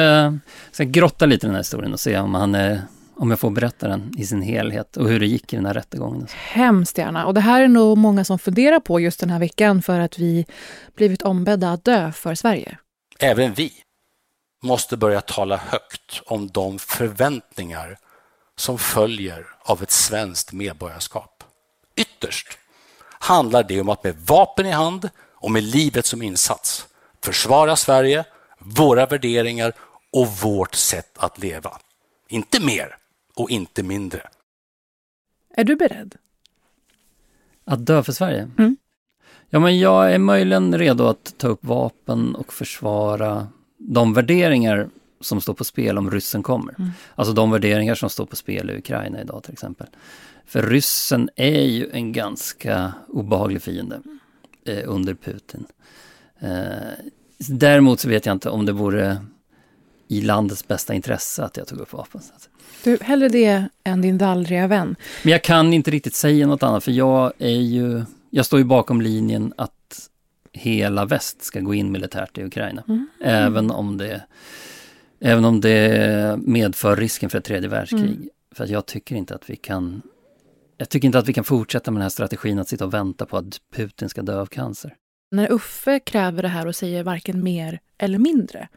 ska 0.72 0.84
grotta 0.84 1.26
lite 1.26 1.46
i 1.46 1.48
den 1.48 1.54
här 1.54 1.60
historien 1.62 1.92
och 1.92 2.00
se 2.00 2.18
om, 2.18 2.34
han, 2.34 2.54
eh, 2.54 2.78
om 3.14 3.30
jag 3.30 3.40
får 3.40 3.50
berätta 3.50 3.88
den 3.88 4.12
i 4.18 4.24
sin 4.26 4.42
helhet 4.42 4.96
och 4.96 5.08
hur 5.08 5.20
det 5.20 5.26
gick 5.26 5.52
i 5.52 5.56
den 5.56 5.66
här 5.66 5.74
rättegången. 5.74 6.26
Hemskt 6.34 6.98
gärna. 6.98 7.26
Och 7.26 7.34
det 7.34 7.40
här 7.40 7.62
är 7.62 7.68
nog 7.68 7.98
många 7.98 8.24
som 8.24 8.38
funderar 8.38 8.80
på 8.80 9.00
just 9.00 9.20
den 9.20 9.30
här 9.30 9.38
veckan 9.38 9.82
för 9.82 10.00
att 10.00 10.18
vi 10.18 10.46
blivit 10.96 11.22
ombedda 11.22 11.70
att 11.72 11.84
dö 11.84 12.12
för 12.12 12.34
Sverige. 12.34 12.78
Även 13.18 13.54
vi 13.54 13.72
måste 14.60 14.96
börja 14.96 15.20
tala 15.20 15.56
högt 15.56 16.20
om 16.26 16.48
de 16.48 16.78
förväntningar 16.78 17.98
som 18.56 18.78
följer 18.78 19.46
av 19.62 19.82
ett 19.82 19.90
svenskt 19.90 20.52
medborgarskap. 20.52 21.44
Ytterst 21.96 22.58
handlar 23.08 23.62
det 23.62 23.80
om 23.80 23.88
att 23.88 24.04
med 24.04 24.16
vapen 24.16 24.66
i 24.66 24.70
hand 24.70 25.10
och 25.34 25.50
med 25.50 25.62
livet 25.62 26.06
som 26.06 26.22
insats 26.22 26.86
försvara 27.20 27.76
Sverige, 27.76 28.24
våra 28.58 29.06
värderingar 29.06 29.72
och 30.12 30.28
vårt 30.28 30.74
sätt 30.74 31.18
att 31.18 31.38
leva. 31.38 31.78
Inte 32.28 32.60
mer 32.60 32.96
och 33.34 33.50
inte 33.50 33.82
mindre. 33.82 34.28
Är 35.56 35.64
du 35.64 35.76
beredd? 35.76 36.14
Att 37.64 37.86
dö 37.86 38.02
för 38.02 38.12
Sverige? 38.12 38.50
Mm. 38.58 38.76
Ja, 39.50 39.58
men 39.58 39.78
jag 39.78 40.12
är 40.12 40.18
möjligen 40.18 40.78
redo 40.78 41.06
att 41.06 41.34
ta 41.38 41.48
upp 41.48 41.64
vapen 41.64 42.34
och 42.34 42.52
försvara 42.52 43.48
de 43.80 44.14
värderingar 44.14 44.88
som 45.20 45.40
står 45.40 45.54
på 45.54 45.64
spel 45.64 45.98
om 45.98 46.10
ryssen 46.10 46.42
kommer. 46.42 46.74
Mm. 46.78 46.90
Alltså 47.14 47.34
de 47.34 47.50
värderingar 47.50 47.94
som 47.94 48.10
står 48.10 48.26
på 48.26 48.36
spel 48.36 48.70
i 48.70 48.78
Ukraina 48.78 49.20
idag 49.20 49.42
till 49.42 49.52
exempel. 49.52 49.86
För 50.46 50.62
ryssen 50.62 51.28
är 51.36 51.62
ju 51.62 51.90
en 51.92 52.12
ganska 52.12 52.92
obehaglig 53.08 53.62
fiende 53.62 54.00
eh, 54.64 54.82
under 54.86 55.14
Putin. 55.14 55.66
Eh, 56.40 56.50
däremot 57.48 58.00
så 58.00 58.08
vet 58.08 58.26
jag 58.26 58.32
inte 58.32 58.50
om 58.50 58.66
det 58.66 58.72
vore 58.72 59.16
i 60.08 60.22
landets 60.22 60.68
bästa 60.68 60.94
intresse 60.94 61.44
att 61.44 61.56
jag 61.56 61.66
tog 61.66 61.78
upp 61.78 61.92
vapen. 61.92 62.20
Du, 62.84 62.98
hellre 63.00 63.28
det 63.28 63.64
än 63.84 64.02
din 64.02 64.18
dallriga 64.18 64.66
vän. 64.66 64.96
men 65.22 65.32
jag 65.32 65.44
kan 65.44 65.72
inte 65.72 65.90
riktigt 65.90 66.14
säga 66.14 66.46
något 66.46 66.62
annat 66.62 66.84
för 66.84 66.92
jag 66.92 67.32
är 67.38 67.60
ju, 67.60 68.04
jag 68.30 68.46
står 68.46 68.58
ju 68.58 68.64
bakom 68.64 69.00
linjen 69.00 69.52
att 69.56 70.09
hela 70.52 71.04
väst 71.04 71.42
ska 71.42 71.60
gå 71.60 71.74
in 71.74 71.92
militärt 71.92 72.38
i 72.38 72.44
Ukraina. 72.44 72.82
Även 73.20 73.70
om 73.70 73.96
det 73.96 74.22
Även 75.22 75.44
om 75.44 75.60
det 75.60 76.38
medför 76.42 76.96
risken 76.96 77.30
för 77.30 77.38
ett 77.38 77.44
tredje 77.44 77.68
världskrig. 77.68 78.28
För 78.54 78.64
att 78.64 78.70
jag 78.70 78.86
tycker 78.86 79.16
inte 79.16 79.34
att 79.34 79.50
vi 79.50 79.56
kan 79.56 80.02
Jag 80.76 80.88
tycker 80.88 81.06
inte 81.06 81.18
att 81.18 81.28
vi 81.28 81.32
kan 81.32 81.44
fortsätta 81.44 81.90
med 81.90 81.98
den 81.98 82.02
här 82.02 82.10
strategin 82.10 82.58
att 82.58 82.68
sitta 82.68 82.84
och 82.84 82.94
vänta 82.94 83.26
på 83.26 83.36
att 83.36 83.60
Putin 83.74 84.08
ska 84.08 84.22
dö 84.22 84.40
av 84.40 84.46
cancer. 84.46 84.94
När 85.30 85.52
Uffe 85.52 86.00
kräver 86.00 86.42
det 86.42 86.48
här 86.48 86.66
och 86.66 86.76
säger 86.76 87.02
varken 87.02 87.42
mer 87.42 87.80
eller 87.98 88.18
mindre, 88.18 88.68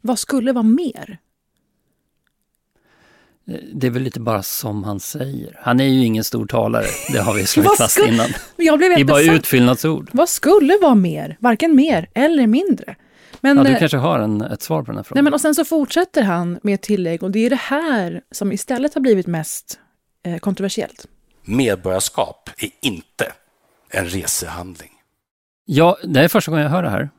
vad 0.00 0.18
skulle 0.18 0.52
vara 0.52 0.62
mer? 0.62 1.18
Eh, 3.48 3.54
Det 3.74 3.86
är 3.86 3.90
väl 3.90 4.02
lite 4.02 4.20
bara 4.20 4.42
som 4.42 4.84
han 4.84 5.00
säger. 5.00 5.58
Han 5.62 5.80
är 5.80 5.84
ju 5.84 6.04
ingen 6.04 6.24
stor 6.24 6.46
talare, 6.46 6.86
det 7.12 7.18
har 7.18 7.34
vi 7.34 7.46
slagit 7.46 7.76
fast 7.76 7.90
skulle- 7.92 8.14
innan. 8.14 8.28
Jag 8.56 8.78
blev 8.78 8.90
Det 8.94 9.00
är 9.00 9.04
bara 9.04 9.22
utfyllnadsord. 9.22 10.10
Vad 10.12 10.28
skulle 10.28 10.78
vara 10.82 10.94
mer? 10.94 11.36
Varken 11.40 11.76
mer 11.76 12.10
eller 12.14 12.46
mindre. 12.46 12.96
Men, 13.40 13.56
Ja, 13.56 13.64
du 13.64 13.70
eh, 13.70 13.78
kanske 13.78 13.96
har 13.98 14.18
en, 14.18 14.40
ett 14.40 14.62
svar 14.62 14.82
på 14.82 14.86
den 14.86 14.96
här 14.96 15.02
frågan? 15.02 15.16
nej, 15.16 15.22
men 15.24 15.34
och 15.34 15.40
sen 15.40 15.54
så 15.54 15.64
fortsätter 15.64 16.22
han 16.22 16.58
med 16.62 16.74
ett 16.74 16.82
tillägg 16.82 17.22
och 17.22 17.30
det 17.30 17.38
är 17.46 17.50
det 17.50 17.56
här 17.56 18.20
som 18.30 18.52
istället 18.52 18.94
har 18.94 19.00
blivit 19.00 19.26
mest 19.26 19.78
eh, 20.26 20.38
kontroversiellt. 20.38 21.06
Medborgarskap 21.44 22.50
är 22.58 22.70
inte 22.82 23.32
en 23.90 24.04
resehandling. 24.06 24.90
Ja, 25.64 25.98
det 26.04 26.20
är 26.20 26.28
första 26.28 26.50
gången 26.50 26.64
jag 26.64 26.70
hör 26.70 26.82
det 26.82 26.90
här. 26.90 27.10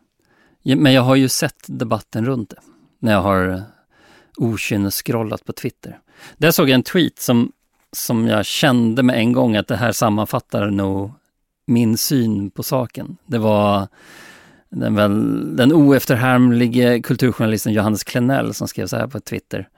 Men 0.63 0.93
jag 0.93 1.01
har 1.01 1.15
ju 1.15 1.29
sett 1.29 1.55
debatten 1.67 2.25
runt 2.25 2.50
det. 2.50 2.59
När 3.01 3.12
jag 3.12 3.21
har 3.21 3.63
okynnescrollat 4.38 5.45
på 5.45 5.53
Twitter. 5.53 6.00
Där 6.38 6.51
såg 6.51 6.69
jag 6.69 6.75
en 6.75 6.83
tweet 6.83 7.19
som, 7.19 7.51
som 7.91 8.27
jag 8.27 8.45
kände 8.45 9.03
med 9.03 9.17
en 9.17 9.33
gång 9.33 9.55
att 9.55 9.67
det 9.67 9.75
här 9.75 9.91
sammanfattar 9.91 10.69
nog 10.69 11.11
min 11.65 11.97
syn 11.97 12.51
på 12.51 12.63
saken. 12.63 13.17
Det 13.25 13.38
var 13.38 13.88
den, 14.69 14.95
väl, 14.95 15.55
den 15.55 15.73
oefterhärmlige 15.73 17.01
kulturjournalisten 17.01 17.73
Johannes 17.73 18.03
Klenell 18.03 18.53
som 18.53 18.67
skrev 18.67 18.88
så 18.88 18.95
här 18.95 19.07
på 19.07 19.19
Twitter. 19.19 19.69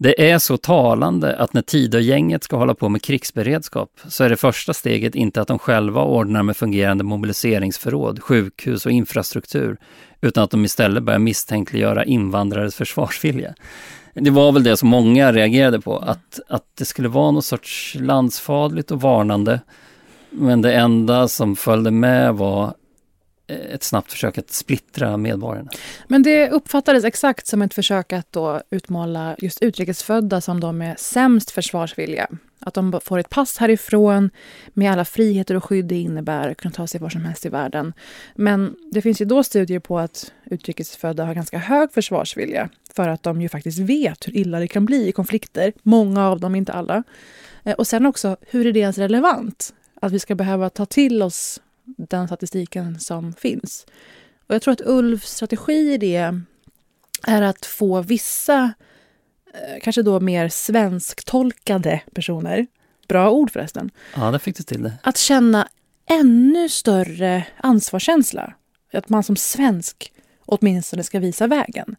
Det 0.00 0.30
är 0.30 0.38
så 0.38 0.56
talande 0.56 1.36
att 1.36 1.52
när 1.52 1.62
Tidögänget 1.62 2.44
ska 2.44 2.56
hålla 2.56 2.74
på 2.74 2.88
med 2.88 3.02
krigsberedskap 3.02 4.00
så 4.08 4.24
är 4.24 4.28
det 4.28 4.36
första 4.36 4.74
steget 4.74 5.14
inte 5.14 5.40
att 5.40 5.48
de 5.48 5.58
själva 5.58 6.02
ordnar 6.02 6.42
med 6.42 6.56
fungerande 6.56 7.04
mobiliseringsförråd, 7.04 8.22
sjukhus 8.22 8.86
och 8.86 8.92
infrastruktur, 8.92 9.76
utan 10.20 10.44
att 10.44 10.50
de 10.50 10.64
istället 10.64 11.02
börjar 11.02 11.18
misstänkliggöra 11.18 12.04
invandrares 12.04 12.74
försvarsvilja. 12.74 13.54
Det 14.20 14.30
var 14.30 14.52
väl 14.52 14.62
det 14.62 14.76
som 14.76 14.88
många 14.88 15.32
reagerade 15.32 15.80
på, 15.80 15.98
att, 15.98 16.40
att 16.48 16.64
det 16.74 16.84
skulle 16.84 17.08
vara 17.08 17.30
något 17.30 17.44
sorts 17.44 17.96
landsfadligt 18.00 18.90
och 18.90 19.00
varnande, 19.00 19.60
men 20.30 20.62
det 20.62 20.72
enda 20.74 21.28
som 21.28 21.56
följde 21.56 21.90
med 21.90 22.34
var 22.34 22.74
eh, 23.46 23.74
ett 23.74 23.82
snabbt 23.82 24.12
försök 24.12 24.38
att 24.38 24.50
splittra 24.50 25.16
medborgarna. 25.16 25.70
Men 26.08 26.22
det 26.22 26.50
uppfattades 26.50 27.04
exakt 27.04 27.46
som 27.46 27.62
ett 27.62 27.74
försök 27.74 28.12
att 28.12 28.32
då 28.32 28.60
utmåla 28.70 29.36
just 29.38 29.62
utrikesfödda 29.62 30.40
som 30.40 30.60
de 30.60 30.78
med 30.78 30.98
sämst 30.98 31.50
försvarsvilja. 31.50 32.28
Att 32.68 32.74
de 32.74 33.00
får 33.04 33.18
ett 33.18 33.30
pass 33.30 33.56
härifrån 33.56 34.30
med 34.74 34.92
alla 34.92 35.04
friheter 35.04 35.54
och 35.54 35.64
skydd 35.64 35.84
det 35.84 35.98
innebär, 35.98 36.54
kunna 36.54 36.72
ta 36.72 36.86
sig 36.86 37.00
var 37.00 37.10
som 37.10 37.24
helst 37.24 37.46
i 37.46 37.48
världen. 37.48 37.92
Men 38.34 38.76
det 38.92 39.02
finns 39.02 39.20
ju 39.20 39.24
då 39.24 39.42
studier 39.42 39.78
på 39.78 39.98
att 39.98 40.32
utrikesfödda 40.44 41.24
har 41.24 41.34
ganska 41.34 41.58
hög 41.58 41.92
försvarsvilja 41.92 42.68
för 42.94 43.08
att 43.08 43.22
de 43.22 43.42
ju 43.42 43.48
faktiskt 43.48 43.78
vet 43.78 44.28
hur 44.28 44.36
illa 44.36 44.58
det 44.58 44.68
kan 44.68 44.86
bli 44.86 45.08
i 45.08 45.12
konflikter. 45.12 45.72
Många 45.82 46.28
av 46.28 46.40
dem, 46.40 46.54
inte 46.54 46.72
alla. 46.72 47.02
Eh, 47.64 47.74
och 47.74 47.86
sen 47.86 48.06
också, 48.06 48.36
hur 48.40 48.66
är 48.66 48.72
det 48.72 48.80
ens 48.80 48.98
relevant? 48.98 49.74
Att 50.00 50.12
vi 50.12 50.18
ska 50.18 50.34
behöva 50.34 50.70
ta 50.70 50.86
till 50.86 51.22
oss 51.22 51.60
den 51.84 52.26
statistiken 52.26 53.00
som 53.00 53.32
finns. 53.32 53.86
Och 54.46 54.54
jag 54.54 54.62
tror 54.62 54.72
att 54.72 54.86
Ulfs 54.86 55.34
strategi 55.34 55.92
i 55.92 55.98
det 55.98 56.32
är 57.26 57.42
att 57.42 57.66
få 57.66 58.02
vissa, 58.02 58.72
kanske 59.82 60.02
då 60.02 60.20
mer 60.20 60.48
svensktolkade 60.48 62.00
personer, 62.14 62.66
bra 63.08 63.30
ord 63.30 63.50
förresten, 63.50 63.90
Ja, 64.16 64.30
där 64.30 64.38
fick 64.38 64.56
du 64.56 64.62
till 64.62 64.82
det. 64.82 64.92
att 65.02 65.16
känna 65.16 65.68
ännu 66.10 66.68
större 66.68 67.46
ansvarskänsla. 67.56 68.54
Att 68.92 69.08
man 69.08 69.22
som 69.22 69.36
svensk 69.36 70.12
åtminstone 70.46 71.02
ska 71.02 71.18
visa 71.20 71.46
vägen. 71.46 71.96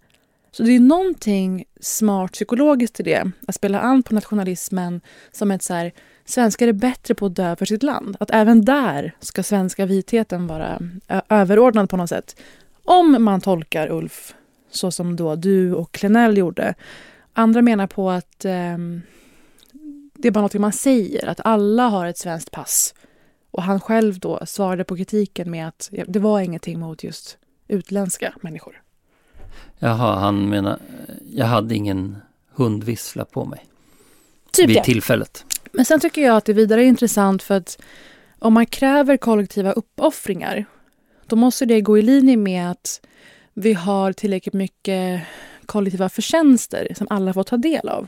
Så 0.51 0.63
det 0.63 0.72
är 0.75 0.79
någonting 0.79 1.65
smart 1.82 2.32
psykologiskt 2.32 3.00
i 3.00 3.03
det. 3.03 3.32
Att 3.48 3.56
spela 3.56 3.79
an 3.79 4.03
på 4.03 4.13
nationalismen 4.15 5.01
som 5.32 5.51
ett 5.51 5.63
så 5.63 5.74
här, 5.74 5.91
svenskar 6.25 6.68
är 6.68 6.74
bättre 6.74 7.15
på 7.15 7.25
att 7.25 7.36
dö 7.36 7.56
för 7.56 7.65
sitt 7.65 7.84
land. 7.84 8.18
Att 8.20 8.32
även 8.32 8.65
där 8.65 9.15
ska 9.20 9.44
svenska 9.44 9.86
vitheten 9.86 10.48
vara 10.48 10.79
överordnad 11.29 11.89
på 11.89 11.98
något 11.98 12.10
sätt. 12.10 12.36
Om 12.84 13.24
man 13.24 13.41
tolkar 13.41 13.91
Ulf 13.91 14.34
så 14.72 14.91
som 14.91 15.15
då 15.15 15.36
du 15.36 15.74
och 15.74 15.91
Klenell 15.91 16.38
gjorde. 16.38 16.74
Andra 17.39 17.62
menar 17.62 17.88
på 17.88 18.10
att 18.10 18.46
ehm, 18.46 19.01
det 20.13 20.27
är 20.27 20.31
bara 20.31 20.41
något 20.41 20.53
man 20.53 20.74
säger, 20.74 21.27
att 21.27 21.39
alla 21.43 21.88
har 21.88 22.05
ett 22.05 22.17
svenskt 22.17 22.51
pass. 22.51 22.93
Och 23.51 23.63
han 23.63 23.79
själv 23.79 24.19
då 24.19 24.46
svarade 24.46 24.84
på 24.84 24.96
kritiken 24.98 25.51
med 25.51 25.67
att 25.67 25.89
det 26.08 26.19
var 26.19 26.39
ingenting 26.39 26.79
mot 26.79 27.03
just 27.03 27.38
utländska 27.67 28.34
människor. 28.41 28.81
Jaha, 29.79 30.15
han 30.19 30.50
menar, 30.50 30.79
jag 31.34 31.46
hade 31.46 31.75
ingen 31.75 32.17
hundvissla 32.55 33.25
på 33.25 33.46
mig 33.46 33.65
Typ 34.51 34.69
vid 34.69 34.75
det. 34.77 34.84
tillfället. 34.84 35.46
Men 35.72 35.86
sen 35.86 36.00
tycker 36.00 36.22
jag 36.22 36.38
att 36.38 36.46
det 36.46 36.53
vidare 36.53 36.84
är 36.84 36.88
intressant 36.88 37.43
för 37.43 37.58
att 37.58 37.81
om 38.39 38.53
man 38.53 38.65
kräver 38.65 39.17
kollektiva 39.17 39.72
uppoffringar 39.72 40.65
då 41.27 41.36
måste 41.36 41.65
det 41.65 41.81
gå 41.81 41.98
i 41.98 42.01
linje 42.01 42.38
med 42.38 42.72
att 42.72 43.01
vi 43.53 43.74
har 43.74 44.13
tillräckligt 44.13 44.53
mycket 44.53 45.22
kollektiva 45.69 46.09
förtjänster 46.09 46.88
som 46.95 47.07
alla 47.09 47.33
får 47.33 47.43
ta 47.43 47.57
del 47.57 47.89
av. 47.89 48.07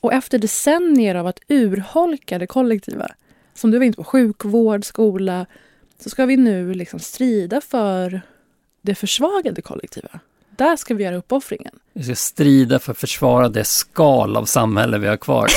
Och 0.00 0.12
efter 0.12 0.38
decennier 0.38 1.14
av 1.14 1.26
att 1.26 1.40
urholka 1.48 2.38
det 2.38 2.46
kollektiva, 2.46 3.08
som 3.54 3.70
du 3.70 3.78
var 3.78 3.84
inne 3.84 3.96
på, 3.96 4.04
sjukvård, 4.04 4.84
skola, 4.84 5.46
så 5.98 6.10
ska 6.10 6.26
vi 6.26 6.36
nu 6.36 6.74
liksom 6.74 7.00
strida 7.00 7.60
för 7.60 8.20
det 8.82 8.94
försvagade 8.94 9.62
kollektiva. 9.62 10.20
Där 10.56 10.76
ska 10.76 10.94
vi 10.94 11.04
göra 11.04 11.16
uppoffringen. 11.16 11.78
Vi 11.92 12.04
ska 12.04 12.14
strida 12.14 12.78
för 12.78 12.92
att 12.92 12.98
försvara 12.98 13.48
det 13.48 13.64
skal 13.64 14.36
av 14.36 14.44
samhälle 14.44 14.98
vi 14.98 15.06
har 15.06 15.16
kvar. 15.16 15.48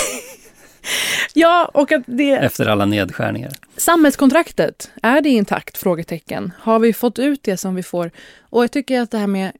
ja, 1.33 1.71
och 1.73 1.91
att 1.91 2.03
det... 2.05 2.31
Efter 2.31 2.65
alla 2.65 2.85
nedskärningar. 2.85 3.51
Samhällskontraktet, 3.77 4.91
är 5.03 5.21
det 5.21 5.29
intakt? 5.29 5.77
Frågetecken. 5.77 6.53
Har 6.59 6.79
vi 6.79 6.93
fått 6.93 7.19
ut 7.19 7.43
det 7.43 7.57
som 7.57 7.75
vi 7.75 7.83
får? 7.83 8.11
Och 8.49 8.63
jag 8.63 8.71
tycker 8.71 9.01
att 9.01 9.11
det 9.11 9.17
här 9.17 9.27
med 9.27 9.51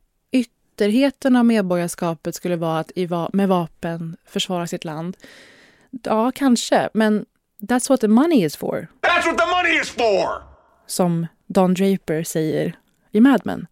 ytterheten 0.78 1.36
av 1.36 1.46
medborgarskapet 1.46 2.36
skulle 2.36 2.56
vara 2.56 2.80
att 2.80 2.92
med 3.34 3.48
vapen 3.48 4.18
försvara 4.26 4.68
sitt 4.68 4.86
land. 4.86 5.18
Ja, 6.04 6.32
kanske, 6.32 6.90
men 6.94 7.26
that's 7.62 7.90
what 7.90 8.02
the 8.02 8.08
money 8.08 8.46
is 8.46 8.56
for. 8.56 8.88
That's 9.02 9.26
what 9.26 9.38
the 9.38 9.46
money 9.46 9.82
is 9.82 9.90
for! 9.90 10.44
Som 10.88 11.28
Don 11.48 11.74
Draper 11.74 12.24
säger 12.24 12.76
i 13.12 13.20
Mad 13.22 13.42
Men. 13.44 13.68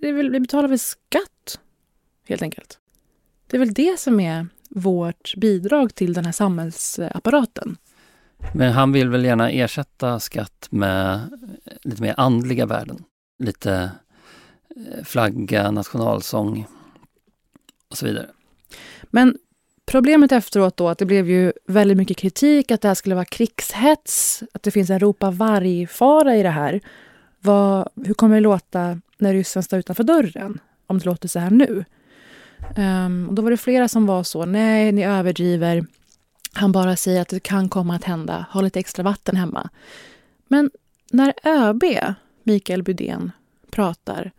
Vi 0.00 0.40
betalar 0.40 0.68
väl 0.68 0.78
skatt, 0.78 1.60
helt 2.28 2.42
enkelt. 2.42 2.78
Det 3.46 3.56
är 3.56 3.58
väl 3.58 3.74
det 3.74 4.00
som 4.00 4.20
är 4.20 4.46
vårt 4.70 5.36
bidrag 5.36 5.94
till 5.94 6.12
den 6.12 6.24
här 6.24 6.32
samhällsapparaten. 6.32 7.76
Men 8.54 8.72
han 8.72 8.92
vill 8.92 9.08
väl 9.08 9.24
gärna 9.24 9.50
ersätta 9.50 10.20
skatt 10.20 10.66
med 10.70 11.20
lite 11.82 12.02
mer 12.02 12.14
andliga 12.16 12.66
värden. 12.66 13.04
Lite 13.38 13.90
Eh, 14.76 15.04
flagga, 15.04 15.70
nationalsång 15.70 16.66
och 17.88 17.96
så 17.96 18.06
vidare. 18.06 18.26
Men 19.02 19.38
problemet 19.86 20.32
efteråt 20.32 20.76
då 20.76 20.88
att 20.88 20.98
det 20.98 21.06
blev 21.06 21.30
ju 21.30 21.52
väldigt 21.66 21.96
mycket 21.96 22.16
kritik 22.16 22.70
att 22.70 22.80
det 22.80 22.88
här 22.88 22.94
skulle 22.94 23.14
vara 23.14 23.24
krigshets, 23.24 24.42
att 24.52 24.62
det 24.62 24.70
finns 24.70 24.90
en 24.90 25.00
ropa 25.00 25.30
varg-fara 25.30 26.36
i 26.36 26.42
det 26.42 26.50
här. 26.50 26.80
Vad, 27.40 27.88
hur 28.04 28.14
kommer 28.14 28.34
det 28.34 28.40
låta 28.40 29.00
när 29.18 29.32
ryssen 29.32 29.62
står 29.62 29.78
utanför 29.78 30.04
dörren? 30.04 30.58
Om 30.86 30.98
det 30.98 31.04
låter 31.04 31.28
så 31.28 31.38
här 31.38 31.50
nu. 31.50 31.84
Um, 32.76 33.28
och 33.28 33.34
då 33.34 33.42
var 33.42 33.50
det 33.50 33.56
flera 33.56 33.88
som 33.88 34.06
var 34.06 34.22
så, 34.22 34.44
nej, 34.44 34.92
ni 34.92 35.04
överdriver. 35.04 35.86
Han 36.52 36.72
bara 36.72 36.96
säger 36.96 37.22
att 37.22 37.28
det 37.28 37.40
kan 37.40 37.68
komma 37.68 37.94
att 37.94 38.04
hända. 38.04 38.46
Ha 38.50 38.60
lite 38.60 38.80
extra 38.80 39.02
vatten 39.02 39.36
hemma. 39.36 39.70
Men 40.48 40.70
när 41.10 41.34
ÖB, 41.44 41.84
Mikael 42.42 42.82
Budén, 42.82 43.32
pratar, 43.70 44.32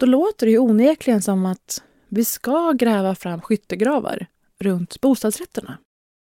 då 0.00 0.06
låter 0.06 0.46
det 0.46 0.52
ju 0.52 0.58
onekligen 0.58 1.22
som 1.22 1.46
att 1.46 1.82
vi 2.08 2.24
ska 2.24 2.72
gräva 2.72 3.14
fram 3.14 3.40
skyttegravar 3.40 4.26
runt 4.58 5.00
bostadsrätterna. 5.00 5.78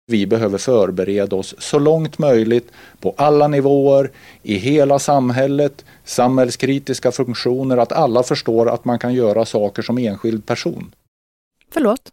Vi 0.08 0.27
behöver 0.27 0.58
förbereda 0.58 1.36
oss 1.36 1.55
så 1.58 1.79
långt 1.79 2.17
möjligt 2.17 2.72
på 3.00 3.13
alla 3.17 3.48
nivåer, 3.48 4.12
i 4.41 4.55
hela 4.55 5.00
samhället, 5.00 5.86
samhällskritiska 6.03 7.12
funktioner, 7.12 7.77
att 7.77 7.91
alla 7.91 8.24
förstår 8.24 8.70
att 8.70 8.86
man 8.86 9.00
kan 9.00 9.13
göra 9.13 9.46
saker 9.46 9.82
som 9.82 9.98
enskild 9.98 10.46
person. 10.46 10.96
Förlåt? 11.72 12.12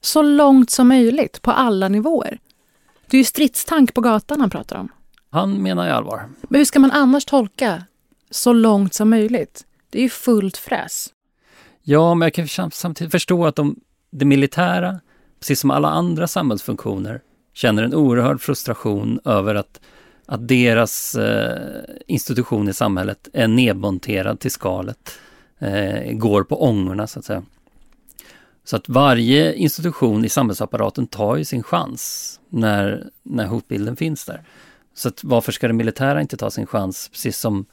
Så 0.00 0.22
långt 0.22 0.70
som 0.70 0.88
möjligt, 0.88 1.42
på 1.42 1.50
alla 1.50 1.88
nivåer. 1.88 2.38
Det 3.06 3.16
är 3.16 3.18
ju 3.18 3.24
stridstank 3.24 3.94
på 3.94 4.00
gatan 4.00 4.40
han 4.40 4.50
pratar 4.50 4.76
om. 4.76 4.88
Han 5.30 5.62
menar 5.62 5.86
ju 5.86 5.92
allvar. 5.92 6.28
Men 6.42 6.58
hur 6.58 6.64
ska 6.64 6.78
man 6.78 6.90
annars 6.90 7.24
tolka 7.24 7.84
så 8.30 8.52
långt 8.52 8.94
som 8.94 9.10
möjligt? 9.10 9.64
Det 9.94 9.98
är 9.98 10.02
ju 10.02 10.08
fullt 10.08 10.56
fräs. 10.56 11.08
Ja, 11.82 12.14
men 12.14 12.30
jag 12.34 12.48
kan 12.48 12.70
samtidigt 12.70 13.10
förstå 13.12 13.46
att 13.46 13.56
de, 13.56 13.80
det 14.10 14.24
militära, 14.24 15.00
precis 15.40 15.60
som 15.60 15.70
alla 15.70 15.88
andra 15.88 16.26
samhällsfunktioner, 16.26 17.20
känner 17.52 17.82
en 17.82 17.94
oerhörd 17.94 18.40
frustration 18.40 19.20
över 19.24 19.54
att, 19.54 19.80
att 20.26 20.48
deras 20.48 21.14
eh, 21.14 21.84
institution 22.06 22.68
i 22.68 22.72
samhället 22.72 23.28
är 23.32 23.48
nedmonterad 23.48 24.40
till 24.40 24.50
skalet, 24.50 25.18
eh, 25.58 26.12
går 26.12 26.42
på 26.42 26.62
ångorna 26.62 27.06
så 27.06 27.18
att 27.18 27.24
säga. 27.24 27.42
Så 28.64 28.76
att 28.76 28.88
varje 28.88 29.54
institution 29.54 30.24
i 30.24 30.28
samhällsapparaten 30.28 31.06
tar 31.06 31.36
ju 31.36 31.44
sin 31.44 31.62
chans 31.62 32.40
när, 32.48 33.10
när 33.22 33.46
hotbilden 33.46 33.96
finns 33.96 34.24
där. 34.24 34.42
Så 34.94 35.08
att 35.08 35.24
varför 35.24 35.52
ska 35.52 35.66
det 35.66 35.74
militära 35.74 36.20
inte 36.20 36.36
ta 36.36 36.50
sin 36.50 36.66
chans, 36.66 37.08
precis 37.08 37.38
som, 37.38 37.66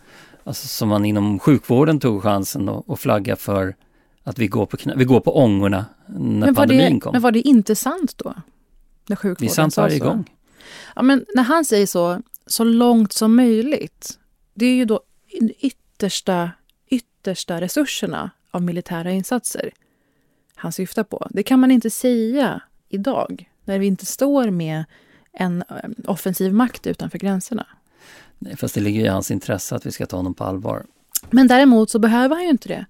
alltså, 0.43 0.67
som 0.67 0.89
man 0.89 1.05
inom 1.05 1.39
sjukvården 1.39 1.99
tog 1.99 2.23
chansen 2.23 2.69
och, 2.69 2.99
flagga 2.99 3.35
för 3.35 3.75
att 4.23 4.39
vi 4.39 4.47
går 4.47 4.65
på, 4.65 4.77
knä, 4.77 4.93
vi 4.97 5.05
går 5.05 5.19
på 5.19 5.37
ångorna 5.37 5.85
när 6.07 6.45
men 6.45 6.55
pandemin 6.55 6.93
det, 6.93 6.99
kom. 6.99 7.11
Men 7.11 7.21
var 7.21 7.31
det 7.31 7.41
inte 7.41 7.75
sant 7.75 8.17
då? 8.17 8.33
När 9.07 9.15
sjukvården 9.15 9.47
det 9.47 9.51
är 9.51 9.55
sant 9.55 9.77
varje 9.77 9.99
gång. 9.99 10.29
Ja, 10.95 11.01
men 11.01 11.25
när 11.35 11.43
han 11.43 11.65
säger 11.65 11.87
så, 11.87 12.21
så 12.45 12.63
långt 12.63 13.13
som 13.13 13.35
möjligt, 13.35 14.19
det 14.53 14.65
är 14.65 14.75
ju 14.75 14.85
då 14.85 14.99
yttersta, 15.59 16.51
yttersta 16.89 17.61
resurserna 17.61 18.31
av 18.51 18.61
militära 18.61 19.11
insatser 19.11 19.71
han 20.61 20.71
syftar 20.71 21.03
på. 21.03 21.27
Det 21.29 21.43
kan 21.43 21.59
man 21.59 21.71
inte 21.71 21.89
säga 21.89 22.61
idag, 22.89 23.49
när 23.65 23.79
vi 23.79 23.85
inte 23.87 24.05
står 24.05 24.49
med 24.49 24.83
en 25.33 25.63
eh, 25.69 25.89
offensiv 26.07 26.53
makt 26.53 26.87
utanför 26.87 27.17
gränserna. 27.17 27.67
Fast 28.57 28.75
det 28.75 28.81
ligger 28.81 29.05
i 29.05 29.07
hans 29.07 29.31
intresse 29.31 29.75
att 29.75 29.85
vi 29.85 29.91
ska 29.91 30.05
ta 30.05 30.17
honom 30.17 30.33
på 30.33 30.43
allvar. 30.43 30.85
Men 31.29 31.47
däremot 31.47 31.89
så 31.89 31.99
behöver 31.99 32.35
han 32.35 32.43
ju 32.43 32.49
inte 32.49 32.67
det. 32.67 32.85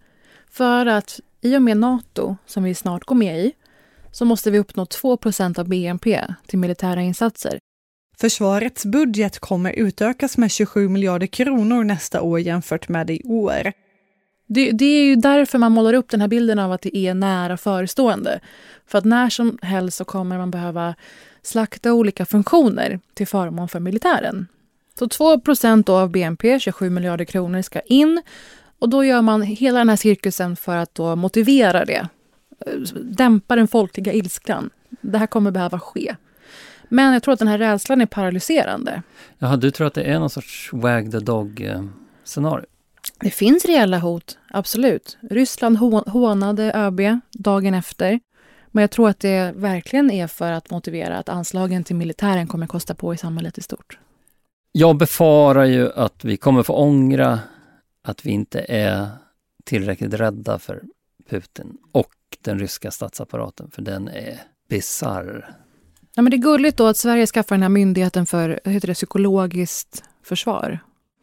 För 0.52 0.86
att 0.86 1.20
i 1.42 1.58
och 1.58 1.62
med 1.62 1.78
Nato, 1.78 2.36
som 2.46 2.64
vi 2.64 2.76
snart 2.76 3.04
går 3.04 3.16
med 3.16 3.40
i, 3.40 3.54
så 4.12 4.26
måste 4.26 4.52
vi 4.52 4.60
uppnå 4.60 4.86
2% 4.86 5.60
av 5.60 5.68
BNP 5.68 6.22
till 6.48 6.60
militära 6.60 7.02
insatser. 7.02 7.60
Försvarets 8.18 8.86
budget 8.86 9.40
kommer 9.40 9.72
utökas 9.72 10.38
med 10.38 10.52
27 10.52 10.90
miljarder 10.90 11.28
kronor 11.28 11.84
nästa 11.84 12.22
år 12.22 12.40
jämfört 12.40 12.90
med 12.90 13.10
i 13.10 13.22
år. 13.24 13.72
Det, 14.48 14.72
det, 14.72 14.86
är 14.86 15.04
ju 15.04 15.16
därför 15.16 15.58
man 15.58 15.72
målar 15.72 15.94
upp 15.94 16.10
den 16.10 16.22
här 16.22 16.28
bilden 16.28 16.60
av 16.60 16.72
att 16.72 16.82
det 16.82 16.98
är 16.98 17.14
nära 17.14 17.58
förestående. 17.58 18.40
För 18.86 18.98
att 18.98 19.06
när 19.06 19.30
som 19.30 19.58
helst 19.62 19.98
så 19.98 20.06
kommer 20.06 20.38
man 20.38 20.52
behöva 20.52 20.96
slakta 21.42 21.94
olika 21.94 22.26
funktioner 22.26 23.00
till 23.14 23.28
förmån 23.28 23.68
för 23.68 23.80
militären. 23.80 24.48
Så 25.00 25.06
2% 25.06 25.90
av 25.90 26.10
BNP, 26.10 26.60
27 26.60 26.90
miljarder 26.90 27.26
kronor, 27.26 27.62
ska 27.62 27.80
in. 27.80 28.22
Och 28.80 28.90
då 28.90 29.06
gör 29.06 29.22
man 29.22 29.42
hela 29.42 29.80
den 29.80 29.90
här 29.90 29.96
cirkusen 29.96 30.56
för 30.56 30.78
att 30.78 30.96
då 30.96 31.16
motivera 31.16 31.86
det. 31.86 32.08
Dämpa 33.02 33.56
den 33.56 33.68
folkliga 33.68 34.14
ilskan. 34.14 34.70
Det 35.02 35.18
här 35.18 35.28
kommer 35.28 35.52
behöva 35.52 35.80
ske. 35.80 36.16
Men 36.90 37.14
jag 37.14 37.24
tror 37.24 37.34
att 37.34 37.40
den 37.40 37.48
här 37.48 37.58
rädslan 37.58 38.02
är 38.02 38.06
paralyserande. 38.06 39.02
Jaha, 39.40 39.58
du 39.58 39.72
tror 39.72 39.88
att 39.88 39.94
det 39.94 40.04
är 40.04 40.20
någon 40.20 40.30
sorts 40.30 40.70
wag 40.74 41.12
the 41.12 41.20
dog-scenario? 41.20 42.66
Det 43.20 43.30
finns 43.30 43.66
reella 43.66 43.98
hot, 43.98 44.38
absolut. 44.50 45.18
Ryssland 45.30 45.78
hånade 46.08 46.72
ÖB 46.74 47.02
dagen 47.32 47.74
efter. 47.74 48.20
Men 48.72 48.82
jag 48.82 48.92
tror 48.92 49.10
att 49.10 49.20
det 49.20 49.54
verkligen 49.56 50.12
är 50.12 50.28
för 50.28 50.52
att 50.52 50.70
motivera 50.70 51.18
att 51.18 51.30
anslagen 51.30 51.84
till 51.84 51.96
militären 51.96 52.48
kommer 52.48 52.68
kosta 52.68 52.96
på 52.96 53.14
i 53.14 53.18
samhället 53.18 53.58
i 53.58 53.62
stort. 53.62 54.00
Jag 54.72 54.98
befarar 54.98 55.66
ju 55.66 55.92
att 55.92 56.26
vi 56.26 56.38
kommer 56.38 56.64
få 56.64 56.74
ångra 56.74 57.40
att 58.04 58.26
vi 58.26 58.32
inte 58.32 58.66
är 58.70 59.08
tillräckligt 59.64 60.14
rädda 60.14 60.60
för 60.60 60.84
Putin 61.30 61.78
och 61.92 62.14
den 62.42 62.60
ryska 62.60 62.92
statsapparaten, 62.92 63.72
för 63.72 63.82
den 63.82 64.08
är 64.08 64.42
bisarr. 64.70 65.56
Ja, 66.16 66.22
men 66.22 66.32
det 66.32 66.38
är 66.38 66.42
gulligt 66.42 66.78
då 66.78 66.88
att 66.88 66.98
Sverige 66.98 67.28
skaffar 67.28 67.56
den 67.56 67.62
här 67.62 67.70
myndigheten 67.70 68.26
för 68.26 68.60
heter 68.66 68.88
det, 68.88 68.94
psykologiskt 68.94 70.04
försvar. 70.24 70.80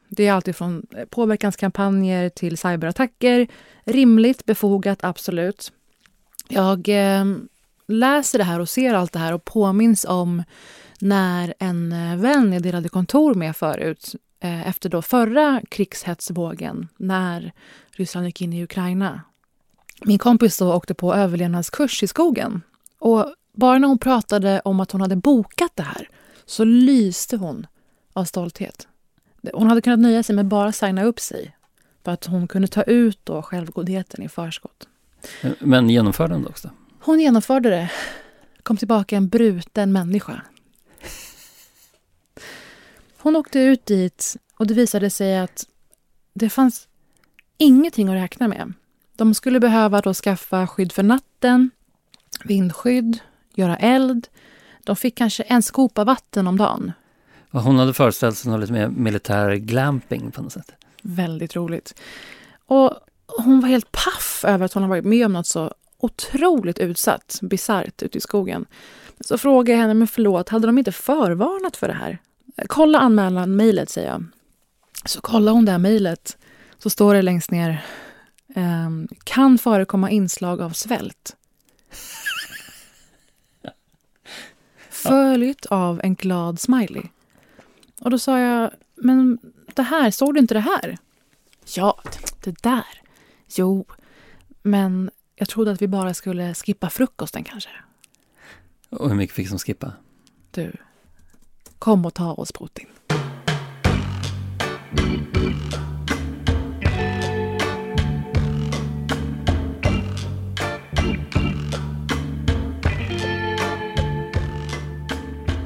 Det 0.08 0.26
är 0.26 0.32
alltid 0.32 0.56
från 0.56 0.86
påverkanskampanjer 1.10 2.28
till 2.28 2.58
cyberattacker. 2.58 3.48
Rimligt, 3.84 4.44
befogat, 4.44 5.04
absolut. 5.04 5.72
Jag 6.48 6.88
eh, 6.88 7.24
läser 7.88 8.38
det 8.38 8.44
här 8.44 8.60
och 8.60 8.68
ser 8.68 8.94
allt 8.94 9.12
det 9.12 9.18
här 9.18 9.32
och 9.32 9.44
påminns 9.44 10.04
om 10.04 10.42
när 10.98 11.54
en 11.58 11.92
eh, 11.92 12.16
vän 12.16 12.52
jag 12.52 12.62
delade 12.62 12.88
kontor 12.88 13.34
med 13.34 13.56
förut 13.56 14.14
eh, 14.40 14.68
efter 14.68 14.88
då 14.88 15.02
förra 15.02 15.62
krigshetsvågen 15.68 16.88
när 16.96 17.52
Ryssland 17.90 18.26
gick 18.26 18.42
in 18.42 18.52
i 18.52 18.62
Ukraina. 18.62 19.20
Min 20.04 20.18
kompis 20.18 20.58
då 20.58 20.74
åkte 20.74 20.94
på 20.94 21.14
överlevnadskurs 21.14 22.02
i 22.02 22.06
skogen. 22.06 22.62
Och 22.98 23.34
bara 23.52 23.78
när 23.78 23.88
hon 23.88 23.98
pratade 23.98 24.60
om 24.64 24.80
att 24.80 24.92
hon 24.92 25.00
hade 25.00 25.16
bokat 25.16 25.72
det 25.74 25.82
här 25.82 26.08
så 26.46 26.64
lyste 26.64 27.36
hon 27.36 27.66
av 28.12 28.24
stolthet. 28.24 28.88
Hon 29.52 29.68
hade 29.68 29.80
kunnat 29.80 29.98
nöja 29.98 30.22
sig 30.22 30.36
med 30.36 30.46
bara 30.46 30.72
signa 30.72 31.04
upp 31.04 31.20
sig 31.20 31.56
för 32.04 32.12
att 32.12 32.24
hon 32.24 32.48
kunde 32.48 32.68
ta 32.68 32.82
ut 32.82 33.20
då 33.24 33.42
självgodheten 33.42 34.22
i 34.22 34.28
förskott. 34.28 34.88
Men 35.58 35.90
genomförde 35.90 36.34
hon 36.34 36.42
det 36.42 36.48
också? 36.48 36.70
Hon 37.00 37.20
genomförde 37.20 37.70
det. 37.70 37.90
Kom 38.62 38.76
tillbaka 38.76 39.16
en 39.16 39.28
bruten 39.28 39.92
människa. 39.92 40.42
Hon 43.20 43.36
åkte 43.36 43.58
ut 43.58 43.86
dit 43.86 44.36
och 44.56 44.66
det 44.66 44.74
visade 44.74 45.10
sig 45.10 45.38
att 45.38 45.66
det 46.34 46.50
fanns 46.50 46.88
ingenting 47.58 48.08
att 48.08 48.14
räkna 48.14 48.48
med. 48.48 48.72
De 49.16 49.34
skulle 49.34 49.60
behöva 49.60 50.00
då 50.00 50.14
skaffa 50.14 50.66
skydd 50.66 50.92
för 50.92 51.02
natten, 51.02 51.70
vindskydd, 52.44 53.18
göra 53.54 53.76
eld. 53.76 54.28
De 54.84 54.96
fick 54.96 55.18
kanske 55.18 55.42
en 55.42 55.62
skopa 55.62 56.04
vatten 56.04 56.46
om 56.46 56.58
dagen. 56.58 56.92
Och 57.50 57.62
hon 57.62 57.78
hade 57.78 57.94
föreställt 57.94 58.38
sig 58.38 58.50
något 58.50 58.60
lite 58.60 58.72
mer 58.72 58.88
militär 58.88 59.54
glamping 59.54 60.30
på 60.30 60.42
något 60.42 60.52
sätt. 60.52 60.72
Väldigt 61.02 61.56
roligt. 61.56 62.00
Och 62.66 62.92
hon 63.26 63.60
var 63.60 63.68
helt 63.68 63.92
paff 63.92 64.44
över 64.46 64.64
att 64.64 64.72
hon 64.72 64.82
har 64.82 64.90
varit 64.90 65.04
med 65.04 65.26
om 65.26 65.32
något 65.32 65.46
så 65.46 65.74
otroligt 65.98 66.78
utsatt, 66.78 67.38
bisarrt 67.42 68.02
ute 68.02 68.18
i 68.18 68.20
skogen. 68.20 68.66
Så 69.20 69.38
frågade 69.38 69.72
jag 69.72 69.78
henne, 69.78 69.94
men 69.94 70.08
förlåt, 70.08 70.48
hade 70.48 70.66
de 70.66 70.78
inte 70.78 70.92
förvarnat 70.92 71.76
för 71.76 71.88
det 71.88 71.94
här? 71.94 72.18
Kolla 72.66 72.98
anmälan, 72.98 73.56
mejlet, 73.56 73.90
säger 73.90 74.08
jag. 74.08 74.24
Så 75.04 75.20
kollar 75.20 75.52
hon 75.52 75.64
det 75.64 75.72
här 75.72 75.78
mejlet, 75.78 76.38
så 76.78 76.90
står 76.90 77.14
det 77.14 77.22
längst 77.22 77.50
ner, 77.50 77.84
ehm, 78.54 79.08
kan 79.24 79.58
förekomma 79.58 80.10
inslag 80.10 80.60
av 80.60 80.70
svält. 80.70 81.36
Följt 84.90 85.66
av 85.66 86.00
en 86.04 86.14
glad 86.14 86.60
smiley. 86.60 87.02
Och 88.00 88.10
då 88.10 88.18
sa 88.18 88.38
jag, 88.38 88.70
men 88.94 89.38
det 89.74 89.82
här, 89.82 90.10
såg 90.10 90.34
du 90.34 90.40
inte 90.40 90.54
det 90.54 90.60
här? 90.60 90.98
Ja, 91.76 92.02
det 92.44 92.62
där. 92.62 92.86
Jo, 93.56 93.84
men 94.62 95.10
jag 95.36 95.48
trodde 95.48 95.70
att 95.70 95.82
vi 95.82 95.88
bara 95.88 96.14
skulle 96.14 96.54
skippa 96.54 96.90
frukosten 96.90 97.44
kanske. 97.44 97.70
Och 98.90 99.08
hur 99.08 99.16
mycket 99.16 99.36
fick 99.36 99.48
som 99.48 99.58
skippa? 99.58 99.92
Du, 100.50 100.72
kom 101.78 102.06
och 102.06 102.14
ta 102.14 102.32
oss 102.32 102.52
Putin. 102.52 102.86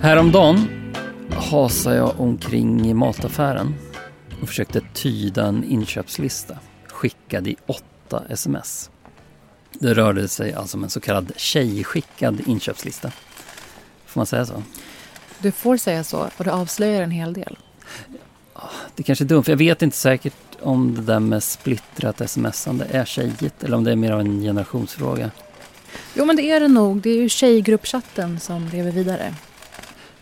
Häromdagen 0.00 0.92
hasade 1.30 1.96
jag 1.96 2.20
omkring 2.20 2.86
i 2.86 2.94
mataffären 2.94 3.74
och 4.42 4.48
försökte 4.48 4.80
tyda 4.94 5.46
en 5.46 5.64
inköpslista 5.64 6.58
skickad 6.86 7.46
i 7.46 7.56
åtta 7.66 8.22
sms. 8.28 8.90
Det 9.72 9.94
rörde 9.94 10.28
sig 10.28 10.54
alltså 10.54 10.76
om 10.76 10.84
en 10.84 10.90
så 10.90 11.00
kallad 11.00 11.32
tjejskickad 11.36 12.40
inköpslista. 12.46 13.12
Får 14.06 14.20
man 14.20 14.26
säga 14.26 14.46
så? 14.46 14.62
Du 15.42 15.52
får 15.52 15.76
säga 15.76 16.04
så 16.04 16.28
och 16.36 16.44
det 16.44 16.52
avslöjar 16.52 17.02
en 17.02 17.10
hel 17.10 17.32
del. 17.32 17.58
Det 18.94 19.02
kanske 19.02 19.24
är 19.24 19.26
dumt, 19.26 19.42
för 19.42 19.52
jag 19.52 19.56
vet 19.56 19.82
inte 19.82 19.96
säkert 19.96 20.34
om 20.60 20.94
det 20.94 21.02
där 21.02 21.20
med 21.20 21.42
splittrat 21.42 22.30
smsande 22.30 22.86
är 22.90 23.04
tjejigt 23.04 23.64
eller 23.64 23.76
om 23.76 23.84
det 23.84 23.92
är 23.92 23.96
mer 23.96 24.12
av 24.12 24.20
en 24.20 24.40
generationsfråga. 24.40 25.30
Jo, 26.14 26.24
men 26.24 26.36
det 26.36 26.50
är 26.50 26.60
det 26.60 26.68
nog. 26.68 27.00
Det 27.00 27.10
är 27.10 27.16
ju 27.16 27.28
tjejgruppchatten 27.28 28.40
som 28.40 28.68
lever 28.72 28.92
vidare. 28.92 29.34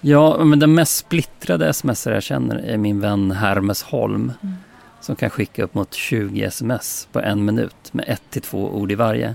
Ja, 0.00 0.44
men 0.44 0.59
den 0.59 0.74
mest 0.74 0.96
splittrade 0.96 1.72
smsare 1.72 2.14
jag 2.14 2.22
känner 2.22 2.56
är 2.56 2.76
min 2.76 3.00
vän 3.00 3.30
Hermes 3.30 3.83
Holm. 3.83 4.33
Mm. 4.42 4.56
Som 5.00 5.16
kan 5.16 5.30
skicka 5.30 5.64
upp 5.64 5.74
mot 5.74 5.94
20 5.94 6.42
sms 6.42 7.09
på 7.12 7.20
en 7.20 7.44
minut 7.44 7.92
med 7.92 8.04
ett 8.09 8.22
till 8.30 8.42
två 8.42 8.70
ord 8.70 8.92
i 8.92 8.94
varje. 8.94 9.35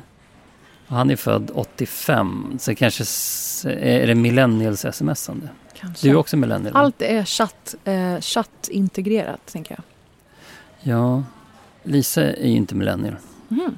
Han 0.88 1.10
är 1.10 1.16
född 1.16 1.52
85, 1.54 2.58
så 2.60 2.76
kanske 2.76 3.04
är 3.70 4.08
det 4.08 4.16
millennials 4.16 4.86
smsande. 4.92 5.50
Kanske. 5.80 6.08
Du 6.08 6.12
är 6.12 6.16
också 6.16 6.38
millennial. 6.38 6.76
Allt 6.76 7.02
är 7.02 7.26
chatt, 7.26 7.76
eh, 7.84 8.20
chattintegrerat, 8.20 9.46
tänker 9.46 9.76
jag. 9.76 9.84
Ja, 10.94 11.24
Lisa 11.84 12.24
är 12.24 12.48
ju 12.48 12.56
inte 12.56 12.76
millennial. 12.76 13.16
Mm. 13.52 13.78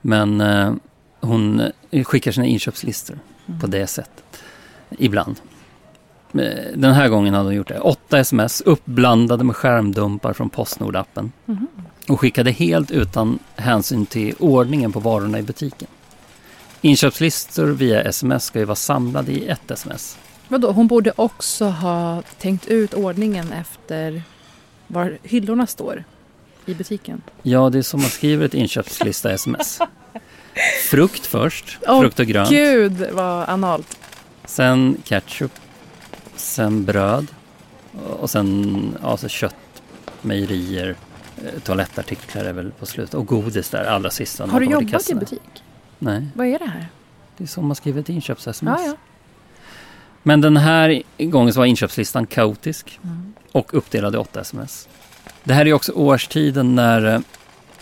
Men 0.00 0.40
eh, 0.40 0.74
hon 1.20 1.62
skickar 2.04 2.32
sina 2.32 2.46
inköpslistor 2.46 3.18
mm. 3.46 3.60
på 3.60 3.66
det 3.66 3.86
sättet. 3.86 4.24
Ibland. 4.90 5.36
Den 6.74 6.92
här 6.92 7.08
gången 7.08 7.34
hade 7.34 7.44
hon 7.44 7.54
gjort 7.54 7.68
det. 7.68 7.80
Åtta 7.80 8.18
sms 8.18 8.60
uppblandade 8.60 9.44
med 9.44 9.56
skärmdumpar 9.56 10.32
från 10.32 10.50
Postnord-appen. 10.50 11.30
Mm. 11.46 11.66
Och 12.08 12.20
skickade 12.20 12.50
helt 12.50 12.90
utan 12.90 13.38
hänsyn 13.56 14.06
till 14.06 14.34
ordningen 14.38 14.92
på 14.92 15.00
varorna 15.00 15.38
i 15.38 15.42
butiken. 15.42 15.88
Inköpslistor 16.80 17.66
via 17.66 18.02
sms 18.02 18.44
ska 18.44 18.58
ju 18.58 18.64
vara 18.64 18.76
samlade 18.76 19.32
i 19.32 19.48
ett 19.48 19.70
sms. 19.70 20.18
Vadå, 20.48 20.72
hon 20.72 20.86
borde 20.86 21.12
också 21.16 21.64
ha 21.64 22.22
tänkt 22.38 22.66
ut 22.66 22.94
ordningen 22.94 23.52
efter 23.52 24.22
var 24.86 25.18
hyllorna 25.22 25.66
står 25.66 26.04
i 26.66 26.74
butiken? 26.74 27.22
Ja, 27.42 27.70
det 27.70 27.78
är 27.78 27.82
som 27.82 28.00
man 28.00 28.10
skriver 28.10 28.46
ett 28.46 28.54
inköpslista-sms. 28.54 29.78
Frukt 30.90 31.26
först, 31.26 31.78
oh, 31.86 32.00
frukt 32.00 32.20
och 32.20 32.26
grönt. 32.26 32.50
gud 32.50 33.10
vad 33.12 33.48
analt. 33.48 33.98
Sen 34.44 34.96
ketchup, 35.04 35.52
sen 36.36 36.84
bröd 36.84 37.26
och 38.20 38.30
sen 38.30 38.98
alltså 39.02 39.28
kött, 39.28 39.82
mejerier, 40.22 40.96
eh, 41.36 41.60
toalettartiklar 41.60 42.44
är 42.44 42.52
väl 42.52 42.70
på 42.70 42.86
slutet 42.86 43.14
och 43.14 43.26
godis 43.26 43.70
där 43.70 43.84
allra 43.84 44.10
sist. 44.10 44.38
Har 44.38 44.60
du 44.60 44.66
jobbat 44.66 45.10
i 45.10 45.14
butik? 45.14 45.64
Nej. 45.98 46.26
Vad 46.34 46.46
är 46.46 46.58
det 46.58 46.66
här? 46.66 46.88
Det 47.36 47.44
är 47.44 47.48
så 47.48 47.62
man 47.62 47.76
skriver 47.76 48.00
ett 48.00 48.08
inköps-sms. 48.08 48.80
Ja, 48.80 48.86
ja. 48.86 48.96
Men 50.28 50.40
den 50.40 50.56
här 50.56 51.02
gången 51.18 51.52
så 51.52 51.60
var 51.60 51.66
inköpslistan 51.66 52.26
kaotisk 52.26 53.00
mm. 53.04 53.34
och 53.52 53.74
uppdelad 53.74 54.14
i 54.14 54.18
åtta 54.18 54.40
sms. 54.40 54.88
Det 55.44 55.54
här 55.54 55.66
är 55.66 55.72
också 55.72 55.92
årstiden 55.92 56.74
när 56.74 57.14
eh, 57.14 57.20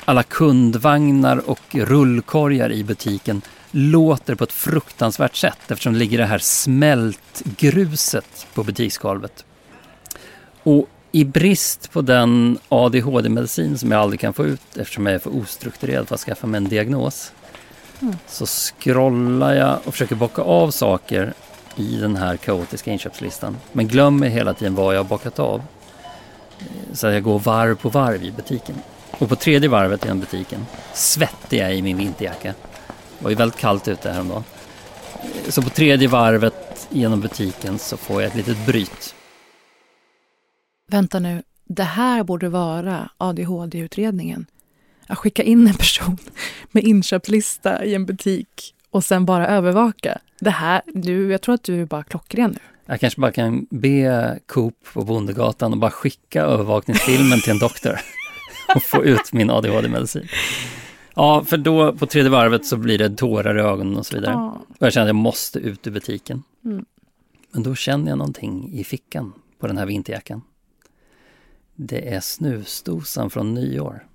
alla 0.04 0.22
kundvagnar 0.22 1.50
och 1.50 1.74
rullkorgar 1.74 2.72
i 2.72 2.85
butiken 2.85 3.42
låter 3.70 4.35
på 4.35 4.44
ett 4.44 4.52
fruktansvärt 4.52 5.37
sätt 5.37 5.70
eftersom 5.70 5.92
det 5.92 5.98
ligger 5.98 6.18
det 6.18 6.24
här 6.24 6.38
smältgruset 6.38 8.46
på 8.54 8.64
butiksgolvet. 8.64 9.44
Och 10.62 10.88
i 11.12 11.24
brist 11.24 11.92
på 11.92 12.02
den 12.02 12.59
ADHD-medicin 12.68 13.78
som 13.78 13.90
jag 13.90 14.00
aldrig 14.00 14.20
kan 14.20 14.35
få 14.35 14.46
ut 14.46 14.76
eftersom 14.76 15.06
jag 15.06 15.14
är 15.14 15.18
för 15.18 15.37
ostrukturerad 15.37 16.09
för 16.09 16.14
att 16.14 16.20
skaffa 16.20 16.46
mig 16.46 16.59
en 16.59 16.68
diagnos 16.68 17.32
mm. 18.00 18.16
så 18.26 18.46
scrollar 18.46 19.54
jag 19.54 19.78
och 19.85 19.92
försöker 19.92 20.14
bocka 20.14 20.42
av 20.42 20.70
saker 20.70 21.35
i 21.76 21.96
den 21.96 22.16
här 22.16 22.36
kaotiska 22.36 22.92
inköpslistan 22.92 23.56
men 23.72 23.88
glömmer 23.88 24.28
hela 24.28 24.54
tiden 24.54 24.74
vad 24.74 24.94
jag 24.94 24.98
har 24.98 25.08
bockat 25.08 25.38
av. 25.38 25.62
Så 26.92 27.06
jag 27.06 27.22
går 27.22 27.38
varv 27.38 27.74
på 27.76 27.88
varv 27.88 28.24
i 28.24 28.30
butiken. 28.30 28.76
Och 29.10 29.28
på 29.28 29.36
tredje 29.36 29.68
varvet 29.68 30.04
i 30.04 30.08
den 30.08 30.20
butiken 30.20 30.66
svettig 30.94 31.58
jag 31.58 31.76
i 31.76 31.82
min 31.82 31.96
vinterjacka. 31.96 32.54
Det 33.18 33.24
var 33.24 33.30
ju 33.30 33.36
väldigt 33.36 33.60
kallt 33.60 33.88
ute 33.88 34.10
häromdagen. 34.10 34.44
Så 35.48 35.62
på 35.62 35.70
tredje 35.70 36.08
varvet 36.08 36.86
genom 36.90 37.20
butiken 37.20 37.78
så 37.78 37.96
får 37.96 38.22
jag 38.22 38.30
ett 38.30 38.36
litet 38.36 38.66
bryt. 38.66 39.14
Vänta 40.90 41.18
nu, 41.18 41.42
det 41.64 41.82
här 41.82 42.24
borde 42.24 42.48
vara 42.48 43.10
ADHD-utredningen. 43.18 44.46
Att 45.06 45.18
skicka 45.18 45.42
in 45.42 45.66
en 45.66 45.74
person 45.74 46.18
med 46.72 46.84
inköpslista 46.84 47.84
i 47.84 47.94
en 47.94 48.06
butik 48.06 48.74
och 48.96 49.04
sen 49.04 49.26
bara 49.26 49.48
övervaka. 49.48 50.18
Det 50.40 50.50
här, 50.50 50.82
du, 50.87 51.30
jag 51.30 51.40
tror 51.40 51.54
att 51.54 51.62
du 51.62 51.82
är 51.82 51.87
bara 51.87 52.02
klockren 52.02 52.50
nu. 52.50 52.59
Jag 52.87 53.00
kanske 53.00 53.20
bara 53.20 53.32
kan 53.32 53.66
be 53.70 54.38
Coop 54.46 54.74
på 54.92 55.04
Bondegatan 55.04 55.72
och 55.72 55.78
bara 55.78 55.90
skicka 55.90 56.42
övervakningsfilmen 56.42 57.40
till 57.40 57.50
en 57.50 57.59
doktor 57.59 58.00
och 58.74 58.82
få 58.82 59.04
ut 59.04 59.32
min 59.32 59.50
ADHD-medicin. 59.50 60.28
Ja, 61.14 61.44
för 61.44 61.56
då 61.56 61.92
på 61.92 62.06
tredje 62.06 62.30
varvet 62.30 62.66
så 62.66 62.76
blir 62.76 62.98
det 62.98 63.16
tårar 63.16 63.59
i 63.59 63.61
ögonen 63.61 63.96
och 63.96 64.06
så 64.06 64.16
vidare. 64.16 64.32
Ja. 64.32 64.62
Och 64.68 64.87
jag 64.87 64.92
känner 64.92 65.04
att 65.04 65.09
jag 65.09 65.16
måste 65.16 65.59
ut 65.59 65.87
ur 65.87 65.90
butiken. 65.90 66.42
Mm. 66.64 66.85
Men 67.50 67.62
då 67.62 67.74
känner 67.74 68.09
jag 68.09 68.18
någonting 68.18 68.70
i 68.72 68.85
fickan 68.85 69.32
på 69.59 69.66
den 69.66 69.78
här 69.78 69.87
vinterjackan. 69.87 70.42
Det 71.74 72.14
är 72.14 72.20
snusdosan 72.20 73.30
från 73.30 73.54
nyår. 73.54 74.06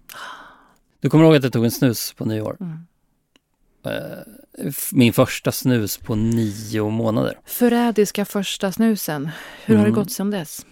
Du 1.00 1.10
kommer 1.10 1.24
ihåg 1.24 1.36
att 1.36 1.44
jag 1.44 1.54
tog 1.54 1.66
en 1.66 1.72
snus 1.72 2.14
på 2.14 2.26
nyår? 2.26 2.58
Mm. 2.60 2.80
Min 4.92 5.14
första 5.14 5.52
snus 5.52 5.98
på 5.98 6.16
nio 6.16 6.90
månader. 6.90 7.40
Förrädiska 7.46 8.26
första 8.26 8.72
snusen. 8.72 9.30
Hur 9.66 9.76
har 9.76 9.84
det 9.84 9.90
Mm. 9.90 10.00
gått 10.00 10.12
sedan 10.12 10.32
dess? 10.32 10.66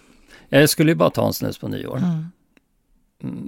Jag 0.50 0.70
skulle 0.70 0.92
ju 0.92 0.96
bara 0.96 1.10
ta 1.10 1.28
en 1.28 1.34
snus 1.34 1.58
på 1.58 1.68
nyår. 1.68 1.98
Mm. 1.98 2.26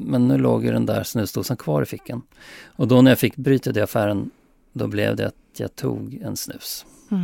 Men 0.05 0.27
nu 0.27 0.37
låg 0.37 0.65
ju 0.65 0.71
den 0.71 0.85
där 0.85 1.03
snusdosan 1.03 1.57
kvar 1.57 1.81
i 1.81 1.85
fickan. 1.85 2.21
Och 2.63 2.87
då 2.87 3.01
när 3.01 3.11
jag 3.11 3.19
fick 3.19 3.35
brytet 3.35 3.77
i 3.77 3.81
affären, 3.81 4.31
då 4.73 4.87
blev 4.87 5.15
det 5.15 5.27
att 5.27 5.35
jag 5.57 5.75
tog 5.75 6.13
en 6.13 6.37
snus. 6.37 6.85
Mm. 7.11 7.23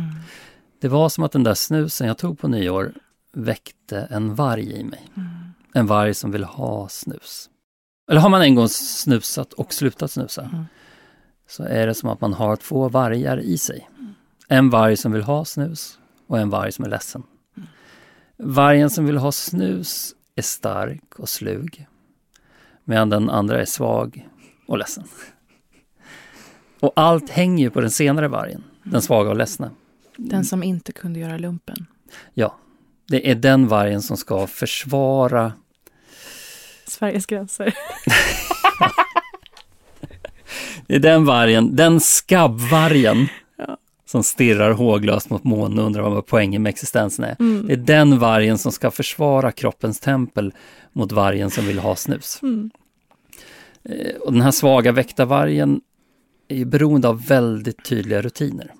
Det 0.80 0.88
var 0.88 1.08
som 1.08 1.24
att 1.24 1.32
den 1.32 1.42
där 1.42 1.54
snusen 1.54 2.06
jag 2.08 2.18
tog 2.18 2.38
på 2.38 2.48
nyår 2.48 2.92
väckte 3.32 4.00
en 4.10 4.34
varg 4.34 4.72
i 4.72 4.84
mig. 4.84 5.08
Mm. 5.16 5.28
En 5.74 5.86
varg 5.86 6.14
som 6.14 6.30
vill 6.30 6.44
ha 6.44 6.88
snus. 6.88 7.50
Eller 8.10 8.20
har 8.20 8.28
man 8.28 8.42
en 8.42 8.54
gång 8.54 8.68
snusat 8.68 9.52
och 9.52 9.72
slutat 9.74 10.10
snusa 10.10 10.42
Mm. 10.42 10.64
Så 11.48 11.64
är 11.64 11.86
det 11.86 11.94
som 11.94 12.08
att 12.08 12.20
man 12.20 12.32
har 12.32 12.56
två 12.56 12.88
vargar 12.88 13.40
i 13.40 13.58
sig. 13.58 13.88
En 14.48 14.70
varg 14.70 14.96
som 14.96 15.12
vill 15.12 15.22
ha 15.22 15.44
snus 15.44 15.98
och 16.26 16.38
en 16.38 16.50
varg 16.50 16.72
som 16.72 16.84
är 16.84 16.88
ledsen. 16.88 17.22
Vargen 18.36 18.90
som 18.90 19.06
vill 19.06 19.16
ha 19.16 19.32
snus 19.32 20.14
är 20.34 20.42
stark 20.42 21.18
och 21.18 21.28
slug. 21.28 21.86
Medan 22.84 23.10
den 23.10 23.30
andra 23.30 23.60
är 23.60 23.64
svag 23.64 24.28
och 24.66 24.78
ledsen. 24.78 25.04
Och 26.80 26.92
allt 26.96 27.30
hänger 27.30 27.64
ju 27.64 27.70
på 27.70 27.80
den 27.80 27.90
senare 27.90 28.28
vargen, 28.28 28.64
den 28.82 29.02
svaga 29.02 29.30
och 29.30 29.36
ledsna. 29.36 29.70
Den 30.16 30.44
som 30.44 30.62
inte 30.62 30.92
kunde 30.92 31.20
göra 31.20 31.38
lumpen. 31.38 31.86
Ja, 32.34 32.58
det 33.08 33.30
är 33.30 33.34
den 33.34 33.68
vargen 33.68 34.02
som 34.02 34.16
ska 34.16 34.46
försvara 34.46 35.52
Sveriges 36.86 37.26
gränser. 37.26 37.74
Det 40.88 40.94
är 40.94 40.98
den 41.00 41.24
vargen, 41.24 41.76
den 41.76 42.00
skabbvargen 42.00 43.26
Ja. 43.58 43.76
som 44.04 44.22
stirrar 44.22 44.70
håglöst 44.70 45.30
mot 45.30 45.44
månen 45.44 45.78
och 45.78 45.84
undrar 45.86 46.02
vad 46.10 46.26
poängen 46.26 46.62
med 46.62 46.70
existensen 46.70 47.24
är. 47.24 47.36
Mm. 47.40 47.66
Det 47.66 47.72
är 47.72 47.76
den 47.76 48.18
vargen 48.18 48.58
som 48.58 48.72
ska 48.72 48.90
försvara 48.90 49.52
kroppens 49.52 50.00
tempel 50.00 50.52
mot 50.92 51.12
vargen 51.12 51.50
som 51.50 51.66
vill 51.66 51.78
ha 51.78 51.96
snus. 51.96 52.38
Mm. 52.42 52.70
Eh, 53.84 54.16
Och 54.16 54.32
den 54.32 54.42
här 54.42 54.50
svaga 54.50 54.92
väktarvargen 54.92 55.80
är 56.48 56.56
ju 56.56 56.64
beroende 56.64 57.08
av 57.08 57.26
väldigt 57.26 57.84
tydliga 57.84 58.22
rutiner 58.22 58.74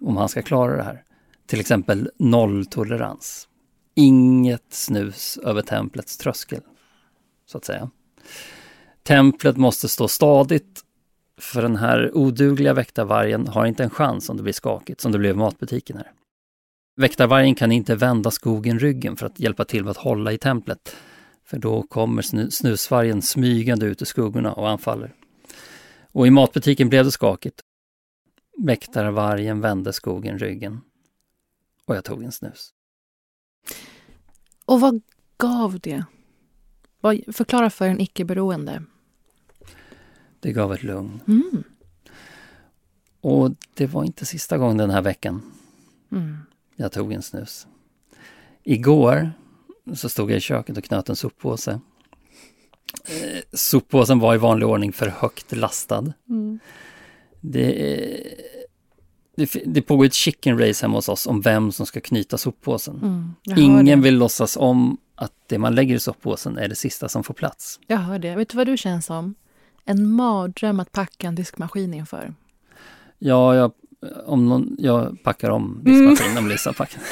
om 0.00 0.16
han 0.16 0.28
ska 0.28 0.42
klara 0.42 0.76
det 0.76 0.82
här. 0.82 1.02
Till 1.46 1.60
exempel 1.60 2.10
nolltolerans. 2.18 3.48
Inget 3.94 4.66
snus 4.70 5.38
över 5.44 5.62
templets 5.62 6.16
tröskel, 6.16 6.60
så 7.46 7.58
att 7.58 7.64
säga. 7.64 7.90
Templet 9.02 9.56
måste 9.56 9.88
stå 9.88 10.08
stadigt 10.08 10.80
för 11.40 11.62
den 11.62 11.76
här 11.76 12.16
odugliga 12.16 12.74
väktarvargen 12.74 13.46
har 13.46 13.66
inte 13.66 13.84
en 13.84 13.90
chans 13.90 14.28
om 14.28 14.36
det 14.36 14.42
blir 14.42 14.52
skakigt, 14.52 15.00
som 15.00 15.12
det 15.12 15.18
blev 15.18 15.34
i 15.34 15.38
matbutiken 15.38 15.96
här. 15.96 16.12
Väktarvargen 16.96 17.54
kan 17.54 17.72
inte 17.72 17.96
vända 17.96 18.30
skogen 18.30 18.78
ryggen 18.78 19.16
för 19.16 19.26
att 19.26 19.40
hjälpa 19.40 19.64
till 19.64 19.84
med 19.84 19.90
att 19.90 19.96
hålla 19.96 20.32
i 20.32 20.38
templet, 20.38 20.96
för 21.44 21.58
då 21.58 21.82
kommer 21.82 22.50
snusvargen 22.50 23.22
smygande 23.22 23.86
ut 23.86 24.02
ur 24.02 24.06
skuggorna 24.06 24.52
och 24.52 24.68
anfaller. 24.68 25.14
Och 26.12 26.26
i 26.26 26.30
matbutiken 26.30 26.88
blev 26.88 27.04
det 27.04 27.10
skakigt. 27.10 27.60
Väktarvargen 28.58 29.60
vände 29.60 29.92
skogen 29.92 30.38
ryggen 30.38 30.80
och 31.86 31.96
jag 31.96 32.04
tog 32.04 32.22
en 32.22 32.32
snus. 32.32 32.70
Och 34.64 34.80
vad 34.80 35.02
gav 35.38 35.80
det? 35.80 36.04
Förklara 37.32 37.70
för 37.70 37.88
en 37.88 38.00
icke-beroende. 38.00 38.82
Det 40.40 40.52
gav 40.52 40.72
ett 40.72 40.82
lugn. 40.82 41.20
Mm. 41.28 41.64
Och 43.20 43.50
det 43.74 43.86
var 43.86 44.04
inte 44.04 44.26
sista 44.26 44.58
gången 44.58 44.76
den 44.76 44.90
här 44.90 45.02
veckan 45.02 45.42
Mm. 46.12 46.36
jag 46.76 46.92
tog 46.92 47.12
en 47.12 47.22
snus. 47.22 47.66
Igår 48.64 49.32
så 49.94 50.08
stod 50.08 50.30
jag 50.30 50.36
i 50.36 50.40
köket 50.40 50.78
och 50.78 50.84
knöt 50.84 51.08
en 51.08 51.16
soppåse. 51.16 51.80
Eh, 53.04 53.40
soppåsen 53.52 54.18
var 54.18 54.34
i 54.34 54.38
vanlig 54.38 54.68
ordning 54.68 54.92
för 54.92 55.06
högt 55.08 55.52
lastad. 55.52 56.12
Mm. 56.28 56.58
Det, 57.40 57.72
det, 59.36 59.62
det 59.66 59.82
pågår 59.82 60.04
ett 60.04 60.14
chicken 60.14 60.58
race 60.58 60.84
hemma 60.84 60.96
hos 60.96 61.08
oss 61.08 61.26
om 61.26 61.40
vem 61.40 61.72
som 61.72 61.86
ska 61.86 62.00
knyta 62.00 62.38
soppåsen. 62.38 62.96
Mm. 63.02 63.34
Ingen 63.58 63.86
det. 63.86 63.96
vill 64.04 64.18
låtsas 64.18 64.56
om 64.56 64.98
att 65.14 65.32
det 65.46 65.58
man 65.58 65.74
lägger 65.74 65.94
i 65.94 66.00
soppåsen 66.00 66.58
är 66.58 66.68
det 66.68 66.74
sista 66.76 67.08
som 67.08 67.24
får 67.24 67.34
plats. 67.34 67.80
Jag 67.86 67.98
hör 67.98 68.18
det. 68.18 68.36
Vet 68.36 68.48
du 68.48 68.56
vad 68.56 68.66
du 68.66 68.76
känns 68.76 69.06
som? 69.06 69.34
En 69.84 70.10
mardröm 70.10 70.80
att 70.80 70.92
packa 70.92 71.26
en 71.26 71.34
diskmaskin 71.34 71.94
inför. 71.94 72.34
Ja, 73.18 73.54
jag, 73.54 73.72
om 74.26 74.48
någon, 74.48 74.76
jag 74.78 75.22
packar 75.22 75.50
om 75.50 75.80
diskmaskinen 75.84 76.38
om 76.38 76.48
Lisa 76.48 76.72
packar. 76.72 77.02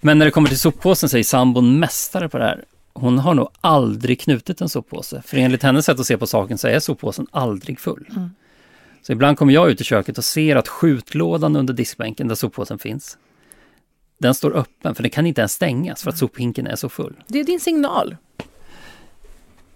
Men 0.00 0.18
när 0.18 0.24
det 0.24 0.30
kommer 0.30 0.48
till 0.48 0.58
soppåsen 0.58 1.08
så 1.08 1.18
är 1.18 1.22
sambon 1.22 1.78
mästare 1.78 2.28
på 2.28 2.38
det 2.38 2.44
här. 2.44 2.64
Hon 2.92 3.18
har 3.18 3.34
nog 3.34 3.48
aldrig 3.60 4.20
knutit 4.20 4.60
en 4.60 4.68
soppåse. 4.68 5.22
För 5.26 5.36
enligt 5.36 5.62
hennes 5.62 5.86
sätt 5.86 6.00
att 6.00 6.06
se 6.06 6.18
på 6.18 6.26
saken 6.26 6.58
så 6.58 6.68
är 6.68 6.78
soppåsen 6.78 7.26
aldrig 7.30 7.80
full. 7.80 8.08
Mm. 8.10 8.30
Så 9.02 9.12
ibland 9.12 9.38
kommer 9.38 9.52
jag 9.52 9.70
ut 9.70 9.80
i 9.80 9.84
köket 9.84 10.18
och 10.18 10.24
ser 10.24 10.56
att 10.56 10.68
skjutlådan 10.68 11.56
under 11.56 11.74
diskbänken 11.74 12.28
där 12.28 12.34
soppåsen 12.34 12.78
finns, 12.78 13.18
den 14.18 14.34
står 14.34 14.56
öppen 14.56 14.94
för 14.94 15.02
den 15.02 15.10
kan 15.10 15.26
inte 15.26 15.40
ens 15.40 15.52
stängas 15.52 16.02
för 16.02 16.10
att 16.10 16.18
sophinken 16.18 16.66
är 16.66 16.76
så 16.76 16.88
full. 16.88 17.22
Det 17.26 17.40
är 17.40 17.44
din 17.44 17.60
signal. 17.60 18.16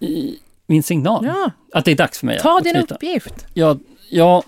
I 0.00 0.38
min 0.66 0.82
signal, 0.82 1.24
Ja, 1.26 1.50
att 1.72 1.84
det 1.84 1.90
är 1.90 1.96
dags 1.96 2.18
för 2.18 2.26
mig 2.26 2.38
ta 2.40 2.58
att 2.58 2.64
din 2.64 2.72
knyta. 2.74 2.94
uppgift. 2.94 3.46
Ja, 3.54 3.78
ja, 4.10 4.42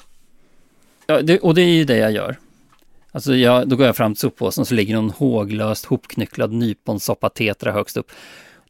ja 1.07 1.22
det, 1.22 1.38
och 1.38 1.55
det 1.55 1.62
är 1.62 1.74
ju 1.74 1.85
det 1.85 1.96
jag 1.96 2.12
gör. 2.12 2.37
Alltså 3.12 3.35
jag, 3.35 3.68
då 3.68 3.76
går 3.76 3.87
jag 3.87 3.96
fram 3.96 4.14
till 4.14 4.20
soppåsen 4.20 4.62
och 4.62 4.68
så 4.68 4.74
ligger 4.74 4.94
någon 4.94 5.11
håglöst 5.11 5.85
hopknycklad 5.85 6.52
nyponsoppa 6.52 7.29
tetra 7.29 7.72
högst 7.72 7.96
upp. 7.96 8.12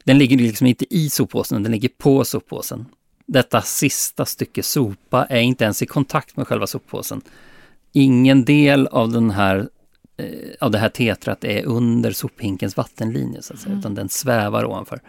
Den 0.03 0.17
ligger 0.17 0.37
liksom 0.37 0.67
inte 0.67 0.95
i 0.95 1.09
soppåsen, 1.09 1.63
den 1.63 1.71
ligger 1.71 1.89
på 1.97 2.25
soppåsen. 2.25 2.85
Detta 3.25 3.61
sista 3.61 4.25
stycke 4.25 4.63
sopa 4.63 5.25
är 5.25 5.39
inte 5.39 5.63
ens 5.63 5.81
i 5.81 5.85
kontakt 5.85 6.37
med 6.37 6.47
själva 6.47 6.67
soppåsen. 6.67 7.21
Ingen 7.93 8.45
del 8.45 8.87
av 8.87 9.11
den 9.11 9.29
här 9.31 9.69
eh, 10.17 10.25
av 10.59 10.71
det 10.71 10.77
här 10.77 10.89
tetrat 10.89 11.43
är 11.43 11.65
under 11.65 12.11
sophinkens 12.11 12.77
vattenlinje 12.77 13.41
så 13.41 13.53
att 13.53 13.59
säga, 13.59 13.75
utan 13.79 13.95
den 13.95 14.09
svävar 14.09 14.65
ovanför. 14.65 14.99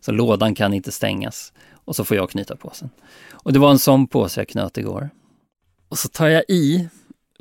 Så 0.00 0.12
lådan 0.12 0.54
kan 0.54 0.74
inte 0.74 0.92
stängas 0.92 1.52
och 1.90 1.96
så 1.96 2.04
får 2.04 2.16
jag 2.16 2.30
knyta 2.30 2.56
påsen. 2.56 2.90
Och 3.32 3.52
det 3.52 3.58
var 3.58 3.70
en 3.70 3.78
sån 3.78 4.06
påse 4.06 4.40
jag 4.40 4.48
knöt 4.48 4.78
igår. 4.78 5.10
Och 5.88 5.98
så 5.98 6.08
tar 6.08 6.28
jag 6.28 6.44
i 6.48 6.88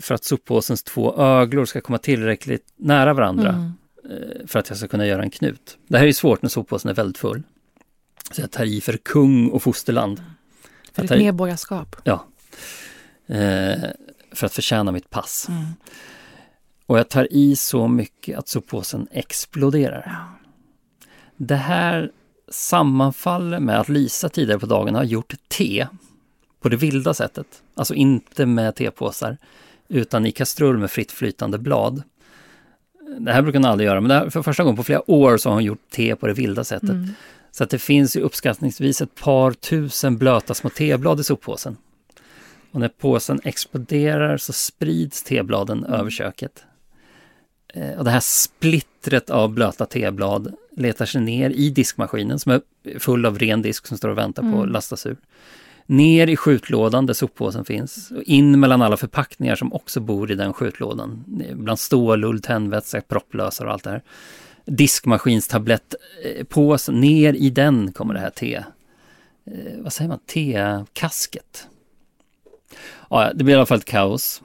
för 0.02 0.16
att 0.16 0.24
soppåsens 0.24 0.84
två 0.84 1.18
öglor 1.18 1.66
ska 1.66 1.82
komma 1.82 1.98
tillräckligt 1.98 2.66
nära 2.76 3.14
varandra 3.14 3.50
Mm. 3.50 3.72
eh, 4.10 4.48
för 4.48 4.60
att 4.60 4.70
jag 4.70 4.78
ska 4.78 4.88
kunna 4.88 5.06
göra 5.06 5.24
en 5.24 5.30
knut. 5.30 5.78
Det 5.88 5.98
här 5.98 6.08
är 6.08 6.12
svårt 6.12 6.42
när 6.42 6.50
soppåsen 6.50 6.90
är 6.92 6.96
väldigt 6.96 7.18
full. 7.18 7.44
Så 8.32 8.42
jag 8.42 8.52
tar 8.52 8.66
i 8.66 8.82
för 8.82 8.98
kung 8.98 9.50
och 9.50 9.64
fosterland. 9.64 10.18
För 10.94 11.04
Jag 11.04 11.10
ditt 11.10 11.18
medborgarskap. 11.18 11.96
Ja. 12.04 12.26
Eh, 13.28 13.80
för 14.32 14.46
att 14.46 14.54
förtjäna 14.54 14.92
mitt 14.92 15.10
pass. 15.10 15.46
Mm. 15.50 15.66
Och 16.86 17.00
jag 17.00 17.10
tar 17.10 17.34
i 17.34 17.56
så 17.56 17.88
mycket 17.88 18.38
att 18.38 18.48
soppåsen 18.48 19.08
exploderar. 19.12 20.04
Ja. 20.06 20.50
Det 21.38 21.56
här 21.56 22.12
sammanfaller 22.52 23.60
med 23.60 23.80
att 23.80 23.90
Lisa 23.90 24.30
tidigare 24.30 24.60
på 24.60 24.66
dagen 24.66 24.96
har 24.96 25.04
gjort 25.04 25.34
te 25.48 25.88
på 26.62 26.70
det 26.70 26.78
vilda 26.78 27.14
sättet. 27.14 27.64
Alltså 27.76 27.94
inte 27.94 28.46
med 28.46 28.76
tepåsar, 28.76 29.38
utan 29.88 30.26
i 30.26 30.32
kastrull 30.32 30.78
med 30.78 30.92
fritt 30.92 31.12
flytande 31.12 31.58
blad. 31.58 32.04
Det 33.20 33.32
här 33.32 33.42
brukar 33.42 33.60
hon 33.60 33.66
aldrig 33.66 33.88
göra, 33.88 34.02
men 34.02 34.12
här, 34.12 34.30
för 34.30 34.42
första 34.42 34.64
gången 34.64 34.78
på 34.78 34.84
flera 34.84 35.12
år 35.12 35.38
så 35.38 35.50
har 35.50 35.54
hon 35.54 35.64
gjort 35.64 35.90
te 35.90 36.16
på 36.16 36.28
det 36.28 36.34
vilda 36.34 36.64
sättet. 36.64 36.90
Mm. 36.90 37.08
Så 37.52 37.64
att 37.64 37.70
det 37.70 37.80
finns 37.80 38.16
ju 38.16 38.22
uppskattningsvis 38.22 39.02
ett 39.02 39.16
par 39.16 39.52
tusen 39.52 40.18
blöta 40.18 40.54
små 40.54 40.70
teblad 40.70 41.20
i 41.20 41.24
soppåsen. 41.24 41.78
Och 42.72 42.80
när 42.80 42.88
påsen 42.88 43.40
exploderar 43.44 44.38
så 44.38 44.54
sprids 44.54 45.24
tebladen 45.24 45.84
över 45.84 46.10
köket. 46.10 46.64
Eh, 47.74 47.98
Och 47.98 48.04
det 48.04 48.12
här 48.12 48.20
splittret 48.20 49.30
av 49.30 49.54
blöta 49.54 49.86
teblad 49.86 50.54
letar 50.78 51.06
sig 51.06 51.22
ner 51.22 51.50
i 51.50 51.70
diskmaskinen 51.70 52.40
som 52.40 52.52
är 52.52 52.62
full 53.00 53.26
av 53.26 53.40
ren 53.40 53.62
disk 53.62 53.88
som 53.88 53.98
står 53.98 54.10
och 54.10 54.18
väntar 54.18 54.52
på 54.52 54.62
att 54.62 54.70
lastas 54.70 55.06
ur. 55.06 55.18
Ner 55.86 56.28
i 56.28 56.36
skjutlådan 56.36 57.06
där 57.06 57.14
soppåsen 57.14 57.66
finns 57.66 58.12
och 58.12 58.24
in 58.24 58.60
mellan 58.60 58.82
alla 58.82 58.98
förpackningar 58.98 59.56
som 59.56 59.74
också 59.74 60.00
bor 60.00 60.32
i 60.32 60.36
den 60.36 60.54
skjutlådan. 60.54 61.24
Bland 61.54 61.80
stålull, 61.80 62.42
tändvätska, 62.42 63.02
propplösare 63.02 63.68
och 63.68 63.74
allt 63.74 63.84
det 63.84 63.90
här. 63.90 64.02
Diskmaskinstablettpåsen, 64.66 67.00
ner 67.00 67.34
i 67.34 67.50
den 67.50 67.92
kommer 67.92 68.14
det 68.14 68.20
här 68.20 68.30
te... 68.30 68.56
Eh, 68.56 68.64
vad 69.78 69.94
säger 69.94 70.10
man? 70.10 70.20
Tekasket. 70.20 71.68
Ja, 73.10 73.32
det 73.36 73.44
blir 73.44 73.56
i 73.56 73.58
alla 73.58 73.66
fall 73.66 73.78
ett 73.78 73.86
kaos. 73.86 74.42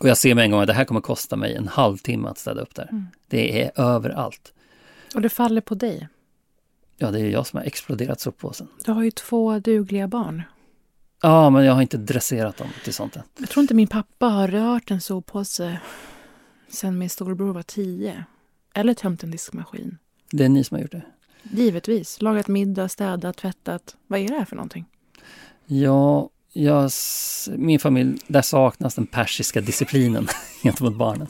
Och 0.00 0.08
jag 0.08 0.18
ser 0.18 0.34
med 0.34 0.44
en 0.44 0.50
gång 0.50 0.60
att 0.60 0.66
det 0.66 0.72
här 0.72 0.84
kommer 0.84 1.00
kosta 1.00 1.36
mig 1.36 1.54
en 1.54 1.68
halvtimme 1.68 2.28
att 2.28 2.38
städa 2.38 2.60
upp 2.60 2.74
där. 2.74 2.88
Mm. 2.90 3.06
Det 3.28 3.62
är 3.62 3.80
överallt. 3.80 4.52
Och 5.14 5.20
det 5.20 5.28
faller 5.28 5.60
på 5.60 5.74
dig. 5.74 6.08
Ja, 6.96 7.10
det 7.10 7.20
är 7.20 7.28
jag 7.28 7.46
som 7.46 7.58
har 7.58 7.64
exploderat 7.66 8.20
soppåsen. 8.20 8.68
Du 8.84 8.92
har 8.92 9.02
ju 9.02 9.10
två 9.10 9.58
dugliga 9.58 10.08
barn. 10.08 10.42
Ja, 11.22 11.50
men 11.50 11.64
jag 11.64 11.74
har 11.74 11.82
inte 11.82 11.96
dresserat 11.96 12.56
dem 12.56 12.68
till 12.84 12.94
sånt 12.94 13.16
än. 13.16 13.22
Jag 13.38 13.48
tror 13.48 13.62
inte 13.62 13.74
min 13.74 13.88
pappa 13.88 14.26
har 14.26 14.48
rört 14.48 14.90
en 14.90 15.00
soppåse 15.00 15.78
sen 16.74 16.98
min 16.98 17.10
storebror 17.10 17.52
var 17.52 17.62
tio. 17.62 18.24
Eller 18.74 18.94
tömt 18.94 19.22
en 19.22 19.30
diskmaskin. 19.30 19.98
Det 20.30 20.44
är 20.44 20.48
ni 20.48 20.64
som 20.64 20.74
har 20.74 20.82
gjort 20.82 20.92
det. 20.92 21.02
Givetvis. 21.42 22.22
Lagat 22.22 22.48
middag, 22.48 22.88
städat, 22.88 23.36
tvättat. 23.36 23.96
Vad 24.06 24.20
är 24.20 24.28
det 24.28 24.34
här 24.34 24.44
för 24.44 24.56
någonting? 24.56 24.84
Ja, 25.66 26.30
jag, 26.54 26.90
min 27.56 27.78
familj, 27.78 28.18
där 28.26 28.42
saknas 28.42 28.94
den 28.94 29.06
persiska 29.06 29.60
disciplinen 29.60 30.28
gentemot 30.62 30.96
barnen. 30.96 31.26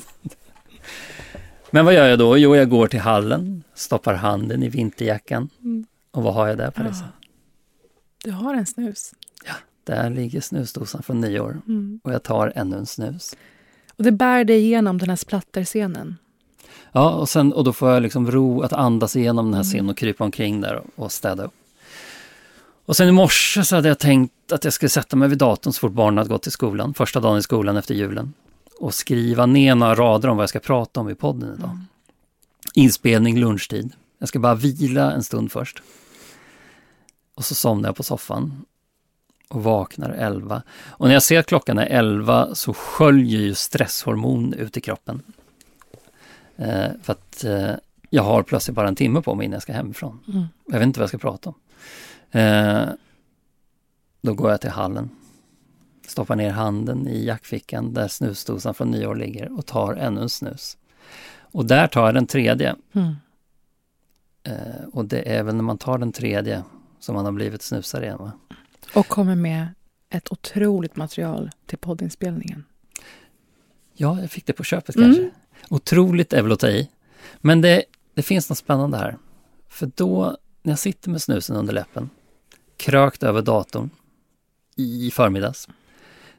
Men 1.71 1.85
vad 1.85 1.95
gör 1.95 2.07
jag 2.07 2.19
då? 2.19 2.39
Jo, 2.39 2.57
jag 2.57 2.71
går 2.71 2.87
till 2.87 3.01
hallen, 3.01 3.65
stoppar 3.75 4.15
handen 4.15 4.63
i 4.63 4.69
vinterjackan. 4.69 5.49
Mm. 5.63 5.87
Och 6.11 6.23
vad 6.23 6.35
har 6.35 6.49
jag 6.49 6.59
där 6.59 6.71
Parisa? 6.71 7.09
Du 8.25 8.31
har 8.31 8.55
en 8.55 8.67
snus. 8.67 9.13
Där 9.85 10.11
ligger 10.11 10.41
snusdosan 10.41 11.03
från 11.03 11.21
nyår. 11.21 11.61
Mm. 11.67 12.01
Och 12.05 12.13
jag 12.13 12.23
tar 12.23 12.53
ännu 12.57 12.77
en 12.77 12.87
snus. 12.87 13.37
Och 13.97 14.05
det 14.05 14.13
bär 14.13 14.45
dig 14.45 14.61
igenom 14.61 14.99
den 14.99 15.09
här 15.09 15.17
splatterscenen. 15.17 16.17
Ja, 16.93 17.15
och, 17.15 17.29
sen, 17.29 17.53
och 17.53 17.65
då 17.65 17.73
får 17.73 17.91
jag 17.91 18.03
liksom 18.03 18.31
ro 18.31 18.63
att 18.63 18.73
andas 18.73 19.17
igenom 19.17 19.45
den 19.45 19.55
här 19.55 19.63
scenen 19.63 19.91
och 19.91 19.97
krypa 19.97 20.25
omkring 20.25 20.61
där 20.61 20.83
och 20.95 21.13
städa 21.13 21.45
upp. 21.45 21.53
Och 22.87 22.97
sen 22.97 23.09
i 23.09 23.13
morse 23.13 23.65
så 23.65 23.77
hade 23.77 23.89
jag 23.89 23.99
tänkt 23.99 24.53
att 24.53 24.65
jag 24.65 24.73
skulle 24.73 24.89
sätta 24.89 25.17
mig 25.17 25.29
vid 25.29 25.39
datorn 25.39 25.73
så 25.73 25.81
fort 25.81 25.93
barnen 25.93 26.19
hade 26.19 26.31
gått 26.31 26.43
till 26.43 26.53
skolan, 26.53 26.95
första 26.95 27.21
dagen 27.21 27.39
i 27.39 27.43
skolan 27.43 27.77
efter 27.77 27.95
julen. 27.95 28.33
Och 28.81 28.95
skriva 28.95 29.47
ner 29.47 29.75
några 29.75 29.95
rader 29.95 30.29
om 30.29 30.37
vad 30.37 30.43
jag 30.43 30.49
ska 30.49 30.59
prata 30.59 31.01
om 31.01 31.11
i 31.11 31.15
podden 31.15 31.55
idag. 31.55 31.71
Mm. 31.71 31.87
Inspelning 32.75 33.39
lunchtid. 33.39 33.93
Jag 34.19 34.29
ska 34.29 34.39
bara 34.39 34.55
vila 34.55 35.13
en 35.13 35.23
stund 35.23 35.53
först. 35.53 35.83
Och 37.35 37.45
så 37.45 37.55
somnar 37.55 37.89
jag 37.89 37.97
på 37.97 38.03
soffan 38.03 38.65
och 39.49 39.63
vaknar 39.63 40.11
11. 40.11 40.63
Och 40.87 41.07
när 41.07 41.15
jag 41.15 41.23
ser 41.23 41.39
att 41.39 41.47
klockan 41.47 41.79
är 41.79 41.87
11 41.87 42.55
så 42.55 42.75
sköljer 42.75 43.41
ju 43.41 43.55
stresshormon 43.55 44.55
ut 44.55 44.77
i 44.77 44.81
kroppen. 44.81 45.23
Eh, 46.57 46.87
för 47.03 47.13
att 47.13 47.45
eh, 47.45 47.71
jag 48.11 48.23
har 48.23 48.43
plötsligt 48.43 48.75
bara 48.75 48.89
en 48.89 48.97
timme 48.97 49.23
på 49.23 49.35
mig 49.35 49.45
innan 49.45 49.53
jag 49.53 49.63
ska 49.63 49.73
hemifrån. 49.73 50.21
Mm. 50.29 50.45
Jag 50.67 50.79
vet 50.79 50.87
inte 50.87 51.01
vad 51.01 51.03
jag 51.03 51.11
ska 51.11 51.19
prata 51.19 51.49
om. 51.49 51.55
Eh, 52.35 52.89
då 54.21 54.35
går 54.35 54.51
jag 54.51 54.61
till 54.61 54.71
hallen, 54.71 55.11
stoppar 56.07 56.37
ner 56.37 56.51
handen 56.51 57.09
i 57.09 57.25
jackfickan 57.25 57.95
där 57.95 58.09
snusdosan 58.09 58.75
från 58.75 58.91
nyår 58.91 59.15
ligger 59.15 59.59
och 59.59 59.67
tar 59.67 59.95
ännu 59.95 60.21
en 60.21 60.29
snus. 60.29 60.77
Och 61.41 61.65
där 61.65 61.87
tar 61.87 62.07
jag 62.07 62.15
den 62.15 62.27
tredje. 62.27 62.77
Mm. 62.93 63.15
Eh, 64.43 64.85
och 64.93 65.05
det 65.05 65.37
är 65.37 65.43
väl 65.43 65.55
när 65.55 65.63
man 65.63 65.79
tar 65.79 65.99
den 65.99 66.13
tredje 66.13 66.63
som 67.01 67.15
man 67.15 67.25
har 67.25 67.33
blivit 67.33 67.63
snusare 67.63 68.05
igen. 68.05 68.19
Va? 68.19 68.33
Och 68.95 69.09
kommer 69.09 69.35
med 69.35 69.69
ett 70.11 70.33
otroligt 70.33 70.97
material 70.97 71.51
till 71.67 71.79
poddinspelningen. 71.79 72.65
Ja, 73.95 74.21
jag 74.21 74.31
fick 74.31 74.47
det 74.47 74.53
på 74.53 74.65
köpet 74.65 74.97
mm. 74.97 75.09
kanske. 75.09 75.31
Otroligt 75.69 76.33
är 76.33 76.43
väl 76.43 76.53
att 76.53 76.61
ta 76.61 76.69
i. 76.69 76.91
Men 77.37 77.61
det, 77.61 77.85
det 78.15 78.23
finns 78.23 78.49
något 78.49 78.59
spännande 78.59 78.97
här. 78.97 79.19
För 79.69 79.91
då, 79.95 80.37
när 80.63 80.73
jag 80.73 80.79
sitter 80.79 81.11
med 81.11 81.23
snusen 81.23 81.57
under 81.57 81.73
läppen, 81.73 82.11
krökt 82.77 83.23
över 83.23 83.43
datorn 83.43 83.91
i 84.77 85.11
förmiddags, 85.11 85.69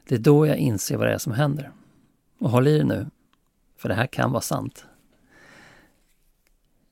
det 0.08 0.14
är 0.14 0.18
då 0.18 0.46
jag 0.46 0.56
inser 0.56 0.96
vad 0.96 1.06
det 1.06 1.12
är 1.12 1.18
som 1.18 1.32
händer. 1.32 1.70
Och 2.38 2.50
håll 2.50 2.68
i 2.68 2.78
det 2.78 2.84
nu, 2.84 3.06
för 3.76 3.88
det 3.88 3.94
här 3.94 4.06
kan 4.06 4.32
vara 4.32 4.40
sant. 4.40 4.84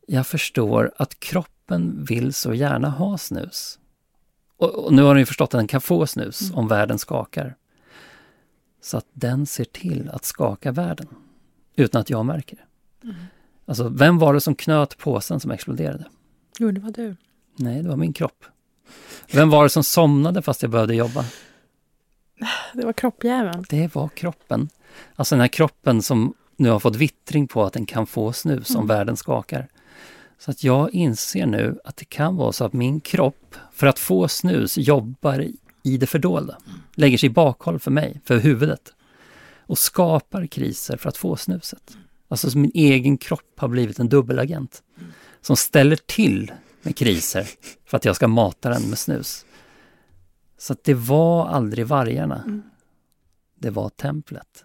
Jag 0.06 0.26
förstår 0.26 0.92
att 0.96 1.20
kroppen 1.20 2.04
vill 2.04 2.34
så 2.34 2.54
gärna 2.54 2.90
ha 2.90 3.18
snus. 3.18 3.78
Och, 4.56 4.84
och 4.84 4.92
nu 4.92 5.02
har 5.02 5.14
ni 5.14 5.26
förstått 5.26 5.54
att 5.54 5.58
den 5.58 5.66
kan 5.66 5.80
få 5.80 6.06
snus 6.06 6.40
mm. 6.40 6.54
om 6.54 6.68
världen 6.68 6.98
skakar. 6.98 7.56
Så 8.80 8.96
att 8.96 9.06
den 9.12 9.46
ser 9.46 9.64
till 9.64 10.10
att 10.12 10.24
skaka 10.24 10.72
världen 10.72 11.08
utan 11.76 12.00
att 12.00 12.10
jag 12.10 12.26
märker 12.26 12.56
det. 12.56 13.08
Mm. 13.08 13.16
Alltså, 13.66 13.88
vem 13.88 14.18
var 14.18 14.34
det 14.34 14.40
som 14.40 14.54
knöt 14.54 14.98
påsen 14.98 15.40
som 15.40 15.50
exploderade? 15.50 16.04
Jo, 16.58 16.70
det 16.70 16.80
var 16.80 16.90
du. 16.90 17.16
Nej, 17.56 17.82
det 17.82 17.88
var 17.88 17.96
min 17.96 18.12
kropp. 18.12 18.44
Vem 19.32 19.50
var 19.50 19.62
det 19.62 19.68
som 19.68 19.84
somnade 19.84 20.42
fast 20.42 20.62
jag 20.62 20.70
behövde 20.70 20.94
jobba? 20.94 21.24
Det 22.74 22.84
var 22.84 22.92
kroppjäveln. 22.92 23.64
Det 23.68 23.94
var 23.94 24.08
kroppen. 24.08 24.68
Alltså 25.16 25.34
den 25.34 25.40
här 25.40 25.48
kroppen 25.48 26.02
som 26.02 26.34
nu 26.56 26.70
har 26.70 26.80
fått 26.80 26.96
vittring 26.96 27.46
på 27.46 27.64
att 27.64 27.72
den 27.72 27.86
kan 27.86 28.06
få 28.06 28.32
snus 28.32 28.70
mm. 28.70 28.80
om 28.80 28.86
världen 28.86 29.16
skakar. 29.16 29.68
Så 30.38 30.50
att 30.50 30.64
jag 30.64 30.94
inser 30.94 31.46
nu 31.46 31.78
att 31.84 31.96
det 31.96 32.04
kan 32.04 32.36
vara 32.36 32.52
så 32.52 32.64
att 32.64 32.72
min 32.72 33.00
kropp, 33.00 33.56
för 33.72 33.86
att 33.86 33.98
få 33.98 34.28
snus, 34.28 34.78
jobbar 34.78 35.46
i 35.82 35.96
det 35.96 36.06
fördolda. 36.06 36.58
Lägger 36.94 37.18
sig 37.18 37.26
i 37.26 37.30
bakhåll 37.30 37.78
för 37.78 37.90
mig, 37.90 38.20
för 38.24 38.38
huvudet. 38.38 38.92
Och 39.66 39.78
skapar 39.78 40.46
kriser 40.46 40.96
för 40.96 41.08
att 41.08 41.16
få 41.16 41.36
snuset. 41.36 41.96
Alltså 42.28 42.50
som 42.50 42.62
min 42.62 42.70
egen 42.74 43.18
kropp 43.18 43.52
har 43.56 43.68
blivit 43.68 43.98
en 43.98 44.08
dubbelagent. 44.08 44.82
Som 45.40 45.56
ställer 45.56 45.96
till 45.96 46.52
med 46.84 46.96
kriser 46.96 47.48
för 47.84 47.96
att 47.96 48.04
jag 48.04 48.16
ska 48.16 48.28
mata 48.28 48.68
den 48.68 48.82
med 48.82 48.98
snus. 48.98 49.44
Så 50.58 50.72
att 50.72 50.84
det 50.84 50.94
var 50.94 51.46
aldrig 51.46 51.86
vargarna. 51.86 52.42
Mm. 52.42 52.62
Det 53.58 53.70
var 53.70 53.88
templet. 53.88 54.64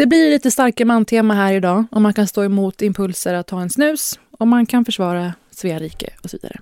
Det 0.00 0.06
blir 0.06 0.30
lite 0.30 0.50
starkare 0.50 0.86
mantema 0.86 1.34
här 1.34 1.54
idag 1.54 1.84
och 1.90 2.02
man 2.02 2.14
kan 2.14 2.26
stå 2.26 2.44
emot 2.44 2.82
impulser 2.82 3.34
att 3.34 3.46
ta 3.46 3.60
en 3.60 3.70
snus, 3.70 4.18
och 4.30 4.48
man 4.48 4.66
kan 4.66 4.84
försvara 4.84 5.34
Svea 5.50 5.78
rike 5.78 6.10
och 6.22 6.30
så 6.30 6.36
vidare. 6.36 6.60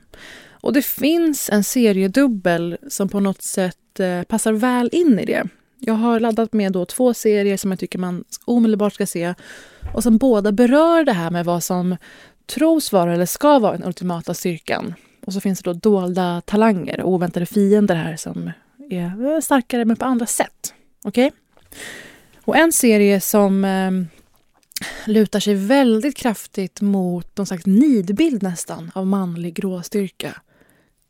Och 0.50 0.72
det 0.72 0.82
finns 0.82 1.50
en 1.50 1.64
seriedubbel 1.64 2.76
som 2.88 3.08
på 3.08 3.20
något 3.20 3.42
sätt 3.42 4.00
eh, 4.00 4.22
passar 4.22 4.52
väl 4.52 4.88
in 4.92 5.18
i 5.18 5.24
det. 5.24 5.48
Jag 5.78 5.94
har 5.94 6.20
laddat 6.20 6.52
med 6.52 6.72
då 6.72 6.84
två 6.84 7.14
serier 7.14 7.56
som 7.56 7.70
jag 7.70 7.80
tycker 7.80 7.98
man 7.98 8.24
omedelbart 8.44 8.94
ska 8.94 9.06
se 9.06 9.34
och 9.94 10.02
som 10.02 10.18
båda 10.18 10.52
berör 10.52 11.04
det 11.04 11.12
här 11.12 11.30
med 11.30 11.44
vad 11.44 11.64
som 11.64 11.96
tros 12.46 12.92
vara 12.92 13.14
eller 13.14 13.26
ska 13.26 13.58
vara 13.58 13.72
den 13.72 13.86
ultimata 13.86 14.34
styrkan. 14.34 14.94
Och 15.26 15.32
så 15.32 15.40
finns 15.40 15.62
det 15.62 15.72
då 15.72 15.74
dolda 15.74 16.40
talanger 16.40 17.00
och 17.00 17.12
oväntade 17.12 17.46
fiender 17.46 17.94
här 17.94 18.16
som 18.16 18.50
är 18.90 19.40
starkare 19.40 19.84
men 19.84 19.96
på 19.96 20.04
andra 20.04 20.26
sätt. 20.26 20.74
Okej? 21.04 21.26
Okay? 21.26 21.38
Och 22.48 22.56
en 22.56 22.72
serie 22.72 23.20
som 23.20 23.64
eh, 23.64 23.90
lutar 25.06 25.40
sig 25.40 25.54
väldigt 25.54 26.16
kraftigt 26.16 26.80
mot 26.80 27.36
någon 27.36 27.46
slags 27.46 27.66
nidbild 27.66 28.42
nästan 28.42 28.90
av 28.94 29.06
manlig 29.06 29.54
gråstyrka. 29.54 30.40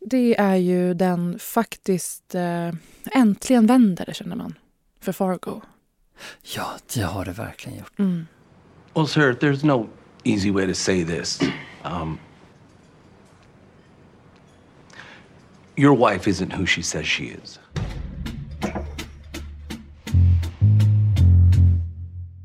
Det 0.01 0.39
är 0.39 0.57
ju 0.57 0.95
den 0.95 1.39
faktiskt 1.39 2.35
eh, 2.35 2.73
äntligen 3.13 3.67
vänder 3.67 4.07
det 4.07 4.15
känner 4.15 4.37
man, 4.37 4.55
för 5.01 5.13
Fargo. 5.13 5.61
Ja, 6.43 6.71
det 6.95 7.03
har 7.03 7.25
det 7.25 7.33
verkligen 7.33 7.79
gjort. 7.79 7.99
Mm. 7.99 8.27
Well, 8.95 9.07
sir, 9.09 9.33
there's 9.33 9.67
no 9.67 9.89
easy 10.25 10.51
way 10.51 10.67
to 10.67 10.75
say 10.75 11.05
this. 11.05 11.41
Um, 11.85 12.19
your 15.77 15.97
wife 16.11 16.31
isn't 16.31 16.53
who 16.53 16.67
she 16.67 16.83
says 16.83 17.07
she 17.07 17.25
is. 17.25 17.61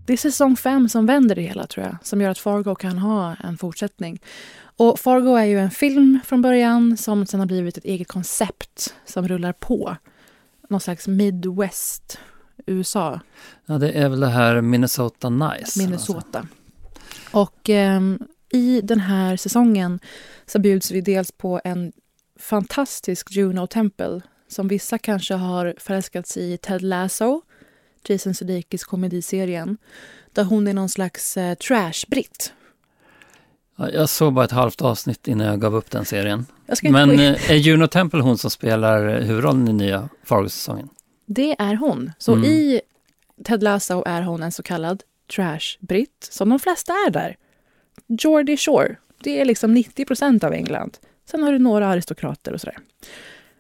Det 0.06 0.14
är 0.14 0.18
säsong 0.18 0.56
fem 0.58 0.90
som 0.90 1.06
vänder 1.06 1.36
det 1.36 1.42
hela, 1.42 1.68
tror 1.68 1.86
jag. 1.86 1.98
Som 2.04 2.22
gör 2.22 2.30
att 2.30 2.38
Fargo 2.38 2.76
kan 2.76 2.98
ha 2.98 3.36
en 3.36 3.58
fortsättning. 3.58 4.22
Och 4.78 5.00
Fargo 5.00 5.36
är 5.36 5.46
ju 5.46 5.60
en 5.60 5.72
film 5.72 6.20
från 6.26 6.42
början 6.42 6.98
som 6.98 7.26
sen 7.26 7.40
har 7.40 7.48
blivit 7.48 7.78
ett 7.78 7.86
eget 7.86 8.08
koncept 8.08 8.96
som 9.06 9.28
rullar 9.28 9.54
på. 9.54 9.96
Någon 10.70 10.80
slags 10.80 11.08
Midwest 11.08 12.20
USA. 12.66 13.20
Ja, 13.66 13.78
det 13.78 13.92
är 13.92 14.10
väl 14.10 14.20
det 14.20 14.28
här 14.28 14.62
Minnesota 14.62 15.30
Nice. 15.30 15.80
Minnesota. 15.80 16.48
Och 17.32 17.70
eh, 17.70 18.02
i 18.50 18.82
den 18.82 19.00
här 19.00 19.38
säsongen 19.38 20.00
så 20.46 20.60
bjuds 20.60 20.92
vi 20.92 21.02
dels 21.02 21.32
på 21.32 21.62
en 21.64 21.92
fantastisk 22.40 23.32
Juno 23.32 23.68
Temple 23.68 24.22
som 24.48 24.68
vissa 24.68 24.98
kanske 24.98 25.34
har 25.34 25.76
förälskats 25.78 26.38
i 26.38 26.58
Ted 26.58 26.82
Lasso, 26.82 27.42
Jason 28.10 28.34
Sudeikis 28.34 28.84
komediserien, 28.84 29.78
där 30.34 30.44
hon 30.44 30.68
är 30.68 30.74
någon 30.74 30.90
slags 30.90 31.38
eh, 31.38 31.56
trash-britt. 31.56 32.54
Ja, 33.76 33.90
jag 33.90 34.10
såg 34.10 34.34
bara 34.34 34.46
ett 34.46 34.52
halvt 34.52 34.82
avsnitt 34.82 35.28
innan 35.28 35.48
jag 35.48 35.62
gav 35.62 35.76
upp 35.76 35.92
den 35.92 36.06
serien. 36.06 36.46
Men 36.84 37.20
eh, 37.20 37.52
är 37.52 37.56
Juno 37.56 37.88
Temple 37.88 38.22
hon 38.22 38.38
som 38.38 38.50
spelar 38.52 39.22
huvudrollen 39.22 39.68
i 39.68 39.74
nya 39.74 40.10
Fargo-säsongen? 40.24 40.90
Det 41.26 41.56
är 41.60 41.76
hon. 41.76 42.12
Så 42.18 42.34
Mm. 42.34 42.46
i 42.46 42.82
Ted 43.44 43.64
Lasso 43.64 44.04
är 44.06 44.22
hon 44.22 44.44
en 44.44 44.52
så 44.52 44.64
kallad 44.64 45.04
trash-britt, 45.36 46.28
som 46.32 46.50
de 46.50 46.60
flesta 46.60 46.94
är 46.94 47.10
där. 47.12 47.36
Geordie 48.08 48.58
Shore, 48.58 48.96
det 49.24 49.42
är 49.42 49.46
liksom 49.46 49.74
90 49.74 50.06
procent 50.06 50.44
av 50.44 50.54
England. 50.54 50.98
Sen 51.32 51.44
har 51.44 51.52
du 51.52 51.60
några 51.60 51.88
aristokrater 51.88 52.54
och 52.54 52.62
sådär. 52.62 52.78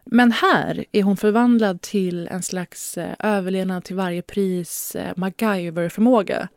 Men 0.06 0.32
här 0.32 0.86
är 0.92 1.04
hon 1.04 1.18
förvandlad 1.18 1.82
till 1.82 2.28
en 2.28 2.44
slags 2.44 2.98
eh, 2.98 3.14
överlevnad 3.20 3.84
till 3.84 3.96
varje 3.96 4.22
pris 4.22 4.96
eh, 4.96 5.14
MacGyver-förmåga 5.16 6.48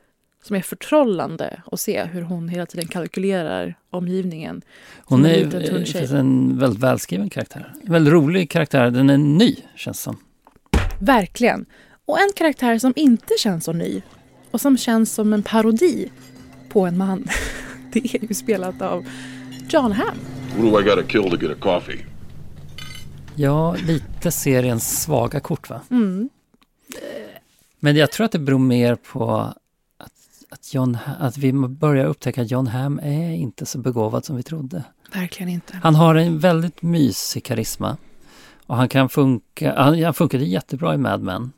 som 0.43 0.57
är 0.57 0.61
förtrollande 0.61 1.63
att 1.73 1.81
se 1.81 2.05
hur 2.05 2.23
hon 2.23 2.49
hela 2.49 2.67
tiden 2.67 2.89
kalkylerar 2.89 3.75
omgivningen. 3.91 4.63
Hon 5.05 5.25
en 5.25 5.31
är 5.31 5.85
tjej. 5.85 6.05
eh, 6.05 6.15
en 6.15 6.59
väldigt 6.59 6.83
välskriven 6.83 7.31
karaktär. 7.31 7.73
En 7.85 7.93
väldigt 7.93 8.13
rolig 8.13 8.51
karaktär. 8.51 8.91
Den 8.91 9.11
är 9.11 9.19
ny, 9.19 9.57
känns 9.77 10.01
som. 10.01 10.17
Verkligen. 11.01 11.67
Och 12.05 12.19
en 12.21 12.31
karaktär 12.37 12.79
som 12.79 12.93
inte 12.97 13.35
känns 13.39 13.65
så 13.65 13.73
ny 13.73 14.03
och 14.51 14.61
som 14.61 14.77
känns 14.79 15.15
som 15.15 15.33
en 15.33 15.43
parodi 15.43 16.11
på 16.69 16.87
en 16.87 16.99
man. 16.99 17.29
Det 17.93 18.15
är 18.15 18.29
ju 18.29 18.35
spelat 18.35 18.83
av 18.83 19.05
John 19.69 19.93
Hamm. 19.93 20.17
Who 20.57 20.71
do 20.71 20.81
I 20.81 20.83
gotta 20.83 21.03
kill 21.03 21.31
to 21.31 21.37
get 21.37 21.51
a 21.51 21.61
coffee? 21.61 22.16
Ja, 23.39 23.75
lite 23.75 24.31
seriens 24.31 25.03
svaga 25.03 25.41
kort 25.41 25.71
va? 25.71 25.81
Mm. 25.91 26.29
Men 27.81 27.97
jag 27.97 28.13
tror 28.13 28.25
att 28.25 28.33
det 28.33 28.39
beror 28.39 28.59
mer 28.59 28.95
på 28.95 29.41
att, 29.99 30.09
att, 30.51 30.75
John, 30.75 30.99
att 31.19 31.39
vi 31.39 31.53
börjar 31.53 32.07
upptäcka 32.07 32.43
att 32.43 32.51
John 32.51 32.67
Hamm 32.67 33.01
är 33.03 33.31
inte 33.31 33.67
så 33.67 33.79
begåvad 33.79 34.25
som 34.25 34.37
vi 34.37 34.43
trodde. 34.43 34.85
Verkligen 35.13 35.49
inte. 35.49 35.81
Han 35.83 35.95
har 35.95 36.15
en 36.15 36.39
väldigt 36.39 36.83
mysig 36.83 37.45
karisma. 37.45 37.97
Och 38.67 38.77
han 38.77 38.89
kan 38.89 39.09
funka, 39.09 39.75
han, 39.77 40.03
han 40.03 40.15
funkade 40.15 40.45
jättebra 40.45 40.95
i 40.95 40.99
Mad 40.99 41.23
Men. 41.23 41.53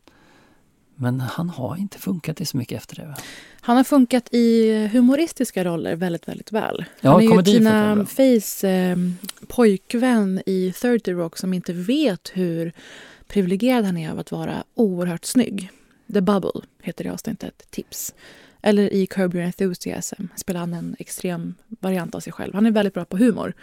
Men 1.01 1.21
han 1.21 1.51
har 1.51 1.77
inte 1.77 1.99
funkat 1.99 2.41
i 2.41 2.45
så 2.45 2.57
mycket 2.57 2.79
efter 2.79 2.97
det. 2.97 3.07
Va? 3.07 3.15
Han 3.61 3.77
har 3.77 3.85
funkat 3.85 4.29
i 4.35 4.87
humoristiska 4.93 5.65
roller 5.65 5.97
väldigt, 5.97 6.29
väldigt 6.29 6.53
väl. 6.53 6.85
Ja, 7.01 7.13
han 7.13 7.23
är 7.23 7.37
ju 7.37 7.43
Tina. 7.43 8.07
Feys 8.07 8.65
eh, 8.65 8.97
pojkvän 9.47 10.43
i 10.47 10.73
30 10.81 11.13
Rock 11.13 11.37
som 11.37 11.55
inte 11.55 11.73
vet 11.73 12.31
hur 12.35 12.73
privilegierad 13.29 13.85
han 13.85 13.97
är 13.97 14.11
av 14.11 14.19
att 14.19 14.33
vara 14.33 14.65
oerhört 14.75 15.25
snygg. 15.25 15.71
The 16.13 16.21
Bubble 16.21 16.61
heter 16.83 17.05
det 17.05 17.11
avsnittet. 17.11 17.67
Tips. 17.71 18.15
Eller 18.63 18.93
i 18.93 19.07
Curb 19.07 19.35
Your 19.35 19.45
Enthusiasm 19.45 20.27
spelar 20.37 20.61
han 20.61 20.75
en 20.75 20.97
extrem 20.99 21.55
variant 21.67 22.15
av 22.15 22.21
sig 22.21 22.33
själv. 22.33 22.55
Han 22.55 22.67
är 22.67 22.71
väldigt 22.71 22.95
bra 22.95 23.05
på 23.05 23.17
humor. 23.17 23.55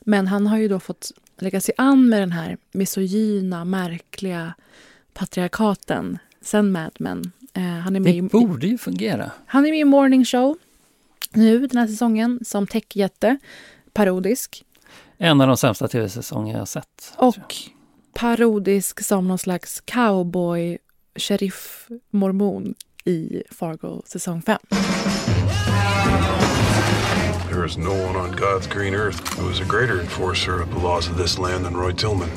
Men 0.00 0.26
han 0.26 0.46
har 0.46 0.58
ju 0.58 0.68
då 0.68 0.80
fått 0.80 1.12
lägga 1.38 1.60
sig 1.60 1.74
an 1.78 2.08
med 2.08 2.22
den 2.22 2.32
här 2.32 2.58
misogyna, 2.72 3.64
märkliga 3.64 4.54
patriarkaten 5.12 6.18
sen 6.42 6.72
Mad 6.72 6.92
Men. 6.98 7.32
Eh, 7.54 7.62
han, 7.62 7.96
är 7.96 8.00
med 8.00 8.12
Det 8.12 8.16
i, 8.16 8.22
borde 8.22 8.66
ju 8.66 8.78
fungera. 8.78 9.30
han 9.46 9.66
är 9.66 9.70
med 9.70 9.80
i 9.80 9.84
Morning 9.84 10.24
Show 10.24 10.56
nu 11.32 11.66
den 11.66 11.78
här 11.78 11.86
säsongen 11.86 12.38
som 12.44 12.66
techjätte, 12.66 13.38
parodisk. 13.92 14.64
En 15.18 15.40
av 15.40 15.46
de 15.46 15.56
sämsta 15.56 15.88
tv-säsonger 15.88 16.52
jag 16.52 16.58
har 16.58 16.66
sett. 16.66 17.12
Och 17.16 17.54
parodisk 18.14 19.00
som 19.04 19.28
någon 19.28 19.38
slags 19.38 19.80
cowboy 19.80 20.78
sheriff 21.16 21.88
mormon 22.10 22.74
i 23.04 23.42
Fargo 23.50 24.02
säsong 24.06 24.42
5. 24.42 24.58
There 27.50 27.66
is 27.66 27.76
no 27.76 27.90
one 27.90 28.16
on 28.18 28.30
God's 28.36 28.66
green 28.74 28.94
earth 28.94 29.40
who 29.40 29.50
is 29.50 29.60
a 29.60 29.64
greater 29.68 30.00
enforcer 30.00 30.62
of 30.62 30.68
the 30.68 30.80
laws 30.82 31.10
of 31.10 31.16
this 31.16 31.38
land 31.38 31.64
than 31.64 31.74
Roy 31.74 31.92
Tillman. 31.92 32.28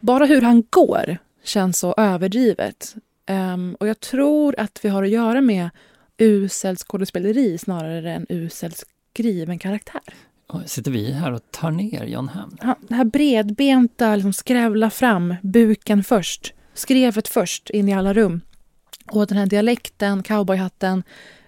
Bara 0.00 0.26
hur 0.26 0.40
han 0.42 0.62
går 0.70 1.18
känns 1.44 1.78
så 1.78 1.94
överdrivet. 1.96 2.94
Ehm, 3.26 3.76
och 3.80 3.88
jag 3.88 4.00
tror 4.00 4.54
att 4.58 4.80
vi 4.82 4.88
har 4.88 5.02
att 5.02 5.10
göra 5.10 5.40
med 5.40 5.70
uselt 6.18 6.78
skådespeleri 6.78 7.58
snarare 7.58 8.12
än 8.12 8.26
uselt 8.28 8.84
skriven 9.12 9.58
karaktär. 9.58 10.02
Och 10.46 10.60
sitter 10.66 10.90
vi 10.90 11.12
här 11.12 11.32
och 11.32 11.50
tar 11.50 11.70
ner 11.70 12.04
John 12.04 12.28
Hamm? 12.28 12.56
Det 12.88 12.94
här 12.94 13.04
bredbenta, 13.04 14.16
liksom 14.16 14.32
skrävla 14.32 14.90
fram, 14.90 15.34
buken 15.42 16.04
först, 16.04 16.54
skrevet 16.74 17.28
först 17.28 17.70
in 17.70 17.88
i 17.88 17.94
alla 17.94 18.12
rum. 18.12 18.40
Och 19.10 19.26
den 19.26 19.38
här 19.38 19.46
dialekten, 19.46 20.22
cowboyhatten, 20.22 21.02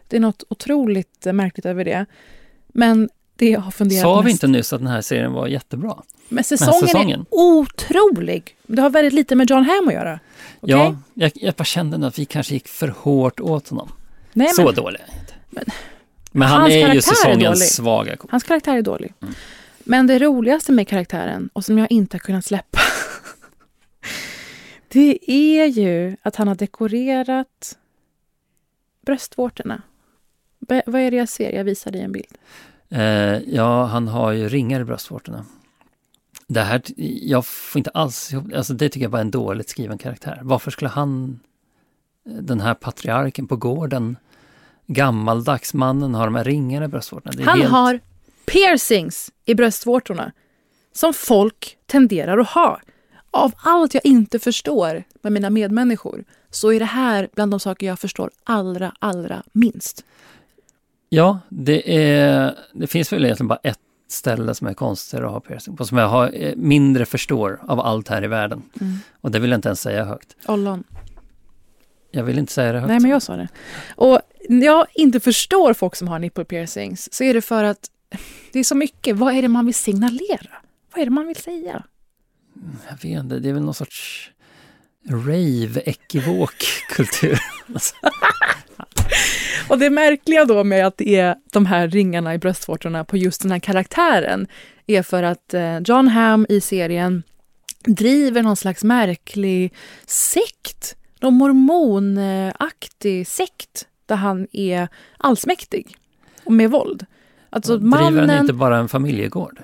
det 0.09 0.17
är 0.17 0.21
något 0.21 0.43
otroligt 0.49 1.27
märkligt 1.33 1.67
över 1.67 1.85
det. 1.85 2.07
Men 2.69 3.09
det 3.37 3.51
jag 3.51 3.61
har 3.61 3.71
funderat 3.71 4.03
Sa 4.03 4.21
vi 4.21 4.25
mest- 4.25 4.33
inte 4.33 4.47
nyss 4.47 4.73
att 4.73 4.81
den 4.81 4.89
här 4.89 5.01
serien 5.01 5.33
var 5.33 5.47
jättebra? 5.47 6.03
Men 6.29 6.45
säsongen, 6.45 7.21
är 7.21 7.27
otrolig. 7.31 8.57
Det 8.67 8.83
har 8.83 8.91
väldigt 8.91 9.13
lite 9.13 9.35
med 9.35 9.51
John 9.51 9.65
Hamm 9.65 9.89
att 9.89 9.95
göra. 9.95 10.21
Okej? 10.61 10.75
Ja, 10.77 10.97
jag, 11.15 11.31
jag 11.35 11.55
bara 11.55 11.65
kände 11.65 12.07
att 12.07 12.19
vi 12.19 12.25
kanske 12.25 12.55
gick 12.55 12.69
för 12.69 12.89
hårt 12.89 13.41
åt 13.41 13.69
honom. 13.69 13.93
Nej, 14.33 14.49
Så 14.49 14.65
men- 14.65 14.75
dålig 14.75 15.01
är 15.01 15.21
inte. 15.21 15.35
Men, 16.33 16.49
han 16.49 16.71
är 16.71 16.93
ju 16.93 16.97
är 16.99 17.01
säsongens 17.01 17.59
dålig. 17.59 17.69
svaga. 17.69 18.17
Hans 18.31 18.45
karaktär 18.45 18.77
är 18.77 18.83
dålig. 18.83 19.15
Men 19.85 20.07
det 20.07 20.19
roligaste 20.19 20.73
med 20.73 20.89
karaktären, 20.89 21.51
och 21.53 21.65
som 21.65 21.79
jag 21.79 21.91
inte 21.93 22.15
har 22.15 22.19
kunnat 22.21 22.45
släppa, 22.45 22.79
det 24.89 25.31
är 25.31 25.67
ju 25.67 26.17
att 26.23 26.37
han 26.37 26.49
har 26.49 26.55
dekorerat 26.55 27.77
bröstvårtorna. 29.07 29.83
Be- 30.59 30.83
vad 30.87 31.01
är 31.01 31.11
det 31.11 31.17
jag 31.17 31.29
ser? 31.29 31.53
Jag 31.53 31.65
visar 31.65 31.91
dig 31.91 32.01
en 32.01 32.13
bild. 32.13 32.35
Eh, 32.91 33.39
ja, 33.55 33.85
han 33.85 34.09
har 34.09 34.33
ju 34.33 34.49
ringar 34.49 34.81
i 34.81 34.85
bröstvårtorna. 34.85 35.45
Det 36.49 36.61
här, 36.61 36.83
jag 37.23 37.47
får 37.47 37.79
inte 37.79 37.91
alls 37.91 38.33
ihop- 38.33 38.57
alltså 38.57 38.75
det 38.75 38.89
tycker 38.89 39.05
jag 39.05 39.11
var 39.11 39.21
en 39.21 39.31
dåligt 39.31 39.69
skriven 39.69 39.99
karaktär. 39.99 40.41
Varför 40.43 40.71
skulle 40.71 40.89
han, 40.89 41.41
eh, 42.27 42.33
den 42.33 42.61
här 42.61 42.75
patriarken 42.75 43.47
på 43.47 43.57
gården, 43.57 44.17
gammaldags 44.87 45.75
mannen, 45.75 46.15
ha 46.15 46.25
de 46.25 46.35
här 46.35 46.45
ringarna 46.45 46.85
i 46.85 46.89
bröstvårtorna? 46.89 47.45
Han 47.45 47.59
helt- 47.59 47.71
har 47.73 48.01
piercings 48.47 49.33
i 49.45 49.55
bröstvårtorna 49.55 50.33
som 50.93 51.15
folk 51.15 51.77
tenderar 51.87 52.39
att 52.39 52.49
ha. 52.49 52.81
Av 53.31 53.53
allt 53.57 53.95
jag 53.95 54.07
inte 54.07 54.39
förstår 54.39 55.05
med 55.23 55.33
mina 55.33 55.51
medmänniskor 55.51 56.25
så 56.51 56.73
är 56.73 56.79
det 56.79 56.85
här 56.85 57.29
bland 57.35 57.51
de 57.51 57.61
saker 57.61 57.87
jag 57.87 57.99
förstår 57.99 58.31
allra, 58.45 58.93
allra 58.99 59.43
minst. 59.53 60.05
Ja, 61.09 61.41
det, 61.49 61.97
är, 61.97 62.59
det 62.73 62.87
finns 62.87 63.13
väl 63.13 63.25
egentligen 63.25 63.49
bara 63.49 63.61
ett 63.63 63.79
ställe 64.09 64.55
som 64.55 64.67
är 64.67 64.75
konstigare 64.75 65.27
att 65.27 65.33
ha 65.33 65.41
piercing 65.41 65.77
på, 65.77 65.87
som 65.87 65.99
jag 65.99 66.09
har, 66.09 66.31
eh, 66.35 66.57
mindre 66.57 67.07
förstår 67.07 67.61
av 67.63 67.81
allt 67.81 68.09
här 68.09 68.25
i 68.25 68.27
världen. 68.27 68.63
Mm. 68.81 68.99
Och 69.21 69.31
det 69.31 69.39
vill 69.39 69.51
jag 69.51 69.59
inte 69.59 69.69
ens 69.69 69.81
säga 69.81 70.05
högt. 70.05 70.37
Ollon. 70.47 70.85
Jag 72.11 72.25
vill 72.25 72.39
inte 72.39 72.53
säga 72.53 72.73
det 72.73 72.79
högt. 72.81 72.89
Nej, 72.89 73.01
men 73.01 73.11
jag 73.11 73.23
sa 73.23 73.37
det. 73.37 73.49
Och 73.97 74.21
när 74.49 74.67
jag 74.67 74.87
inte 74.95 75.21
förstår 75.21 75.75
folk 75.75 75.97
som 75.97 76.09
har 76.09 76.19
nipple 76.19 76.45
piercings 76.45 77.15
så 77.15 77.25
är 77.25 77.35
det 77.35 77.43
för 77.43 77.65
att 77.65 77.91
det 78.53 78.59
är 78.59 78.65
så 78.65 78.75
mycket. 78.75 79.17
Vad 79.17 79.35
är 79.35 79.43
det 79.43 79.49
man 79.49 79.67
vill 79.67 79.75
signalera? 79.75 80.51
Vad 80.93 81.01
är 81.01 81.05
det 81.05 81.11
man 81.11 81.27
vill 81.27 81.37
säga? 81.37 81.83
Jag 82.89 82.97
vet 83.03 83.23
inte, 83.23 83.39
det 83.39 83.49
är 83.49 83.53
väl 83.53 83.63
någon 83.63 83.75
sorts 83.75 84.31
rave-ekivok 85.09 86.65
kultur. 86.89 87.39
Och 89.69 89.79
det 89.79 89.91
märkliga 89.91 90.45
då 90.45 90.65
med 90.65 90.87
att 90.87 90.97
det 90.97 91.17
är 91.17 91.37
de 91.53 91.67
här 91.67 91.89
ringarna 91.89 92.35
i 92.35 92.39
bröstvårtorna 92.39 93.05
på 93.05 93.17
just 93.17 93.43
den 93.43 93.51
här 93.51 93.59
karaktären 93.59 94.47
är 94.87 95.03
för 95.03 95.23
att 95.23 95.55
eh, 95.55 95.79
John 95.79 96.09
Hamm 96.09 96.47
i 96.49 96.61
serien 96.61 97.23
driver 97.85 98.43
någon 98.43 98.57
slags 98.57 98.85
märklig 98.85 99.75
sekt. 100.07 100.97
Någon 101.21 101.35
mormonaktig 101.35 103.27
sekt 103.27 103.87
där 104.07 104.17
han 104.17 104.47
är 104.53 104.89
allsmäktig 105.19 105.97
och 106.45 106.53
med 106.53 106.71
våld. 106.71 107.07
Alltså 107.51 107.77
Driver 107.77 107.97
han 108.03 108.15
mannen, 108.15 108.41
inte 108.41 108.53
bara 108.53 108.79
en 108.79 108.89
familjegård? 108.89 109.61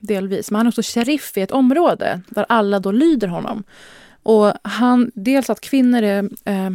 delvis, 0.00 0.50
men 0.50 0.56
han 0.56 0.66
är 0.66 0.70
också 0.70 0.82
sheriff 0.84 1.36
i 1.36 1.40
ett 1.40 1.50
område 1.50 2.20
där 2.28 2.46
alla 2.48 2.80
då 2.80 2.92
lyder 2.92 3.28
honom. 3.28 3.64
Och 4.22 4.52
han, 4.62 5.10
dels 5.14 5.50
att 5.50 5.60
kvinnor 5.60 6.02
är, 6.02 6.24
eh, 6.44 6.70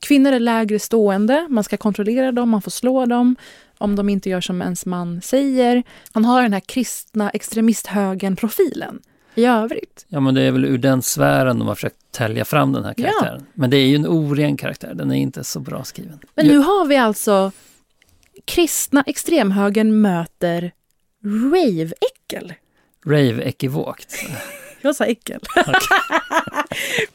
kvinnor 0.00 0.32
är 0.32 0.40
lägre 0.40 0.78
stående, 0.78 1.46
man 1.50 1.64
ska 1.64 1.76
kontrollera 1.76 2.32
dem, 2.32 2.48
man 2.50 2.62
får 2.62 2.70
slå 2.70 3.06
dem 3.06 3.36
om 3.78 3.96
de 3.96 4.08
inte 4.08 4.30
gör 4.30 4.40
som 4.40 4.62
ens 4.62 4.86
man 4.86 5.22
säger. 5.22 5.82
Han 6.12 6.24
har 6.24 6.42
den 6.42 6.52
här 6.52 6.60
kristna 6.60 7.30
extremisthögern-profilen. 7.30 9.00
i 9.34 9.44
övrigt. 9.44 10.06
Ja 10.08 10.20
men 10.20 10.34
det 10.34 10.42
är 10.42 10.50
väl 10.52 10.64
ur 10.64 10.78
den 10.78 11.02
sfären 11.02 11.58
de 11.58 11.68
har 11.68 11.74
försökt 11.74 11.96
tälja 12.10 12.44
fram 12.44 12.72
den 12.72 12.84
här 12.84 12.94
karaktären. 12.94 13.40
Ja. 13.40 13.52
Men 13.54 13.70
det 13.70 13.76
är 13.76 13.86
ju 13.86 13.96
en 13.96 14.06
oren 14.06 14.56
karaktär, 14.56 14.94
den 14.94 15.10
är 15.10 15.16
inte 15.16 15.44
så 15.44 15.60
bra 15.60 15.84
skriven. 15.84 16.18
Men 16.34 16.46
nu 16.46 16.58
har 16.58 16.86
vi 16.86 16.96
alltså 16.96 17.52
kristna 18.44 19.02
extremhögern 19.06 20.00
möter 20.00 20.72
rave-äckel. 21.24 22.54
Rave-ekivokt. 23.06 24.14
Jag 24.80 24.96
sa 24.96 25.04
äckel. 25.04 25.40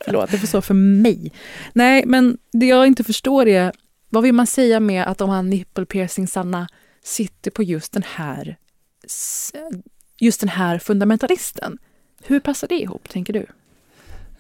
Förlåt, 0.06 0.32
det 0.32 0.38
får 0.38 0.48
stå 0.48 0.62
för 0.62 0.74
mig. 0.74 1.32
Nej, 1.74 2.04
men 2.06 2.38
det 2.52 2.66
jag 2.66 2.88
inte 2.88 3.04
förstår 3.04 3.48
är 3.48 3.72
vad 4.10 4.24
vill 4.24 4.34
man 4.34 4.48
säga 4.48 4.80
med 4.80 5.08
att 5.08 5.18
de 5.18 5.30
här 5.30 5.44
nipple 5.44 5.86
piercingsarna 5.86 6.68
sitter 7.04 7.52
på 7.52 7.64
just 7.64 7.94
den 7.94 8.04
här 8.04 8.58
just 10.20 10.40
den 10.40 10.50
här 10.50 10.80
fundamentalisten? 10.80 11.78
Hur 12.24 12.40
passar 12.40 12.68
det 12.68 12.80
ihop, 12.80 13.10
tänker 13.10 13.34
du? 13.34 13.46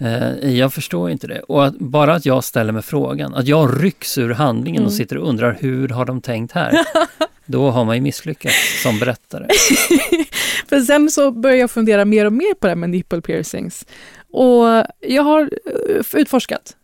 Eh, 0.01 0.49
jag 0.49 0.73
förstår 0.73 1.09
inte 1.11 1.27
det. 1.27 1.39
Och 1.39 1.65
att, 1.65 1.79
bara 1.79 2.13
att 2.13 2.25
jag 2.25 2.43
ställer 2.43 2.73
mig 2.73 2.81
frågan, 2.81 3.33
att 3.33 3.47
jag 3.47 3.83
rycks 3.83 4.17
ur 4.17 4.29
handlingen 4.29 4.81
mm. 4.81 4.87
och 4.87 4.93
sitter 4.93 5.17
och 5.17 5.29
undrar 5.29 5.57
hur 5.59 5.89
har 5.89 6.05
de 6.05 6.21
tänkt 6.21 6.51
här? 6.51 6.73
Då 7.45 7.69
har 7.69 7.85
man 7.85 7.95
ju 7.95 8.01
misslyckats 8.01 8.81
som 8.83 8.99
berättare. 8.99 9.47
För 10.67 10.79
sen 10.79 11.09
så 11.09 11.31
börjar 11.31 11.57
jag 11.57 11.71
fundera 11.71 12.05
mer 12.05 12.25
och 12.25 12.33
mer 12.33 12.53
på 12.53 12.67
det 12.67 12.71
här 12.71 12.75
med 12.75 12.89
nipple 12.89 13.21
piercings. 13.21 13.85
Och 14.31 14.85
jag 14.99 15.23
har 15.23 15.41
eh, 15.41 16.19
utforskat. 16.19 16.75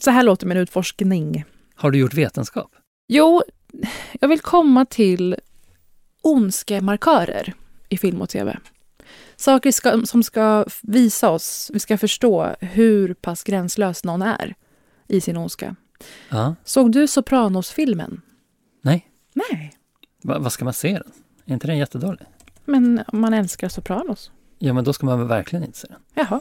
Så 0.00 0.10
här 0.10 0.22
låter 0.22 0.46
min 0.46 0.56
utforskning. 0.56 1.44
Har 1.74 1.90
du 1.90 1.98
gjort 1.98 2.14
vetenskap? 2.14 2.70
Jo, 3.08 3.42
jag 4.20 4.28
vill 4.28 4.40
komma 4.40 4.84
till 4.84 5.36
ondskemarkörer 6.22 7.54
i 7.88 7.98
film 7.98 8.22
och 8.22 8.28
tv. 8.28 8.58
Saker 9.36 9.72
ska, 9.72 10.02
som 10.06 10.22
ska 10.22 10.64
visa 10.82 11.30
oss, 11.30 11.70
vi 11.72 11.80
ska 11.80 11.98
förstå 11.98 12.54
hur 12.60 13.14
pass 13.14 13.42
gränslös 13.42 14.04
någon 14.04 14.22
är 14.22 14.54
i 15.08 15.20
sin 15.20 15.36
ondska. 15.36 15.76
Ja. 16.28 16.54
Såg 16.64 16.92
du 16.92 17.08
Sopranos-filmen? 17.08 18.20
Nej. 18.82 19.10
Nej. 19.32 19.72
Va, 20.22 20.38
vad 20.38 20.52
ska 20.52 20.64
man 20.64 20.74
se 20.74 20.92
den? 20.92 21.12
Är 21.44 21.52
inte 21.52 21.66
den 21.66 21.78
jättedålig? 21.78 22.26
Men 22.64 23.02
om 23.06 23.20
man 23.20 23.34
älskar 23.34 23.68
Sopranos? 23.68 24.30
Ja, 24.58 24.72
men 24.72 24.84
då 24.84 24.92
ska 24.92 25.06
man 25.06 25.18
väl 25.18 25.28
verkligen 25.28 25.64
inte 25.64 25.78
se 25.78 25.88
den. 25.88 26.00
Jaha. 26.14 26.40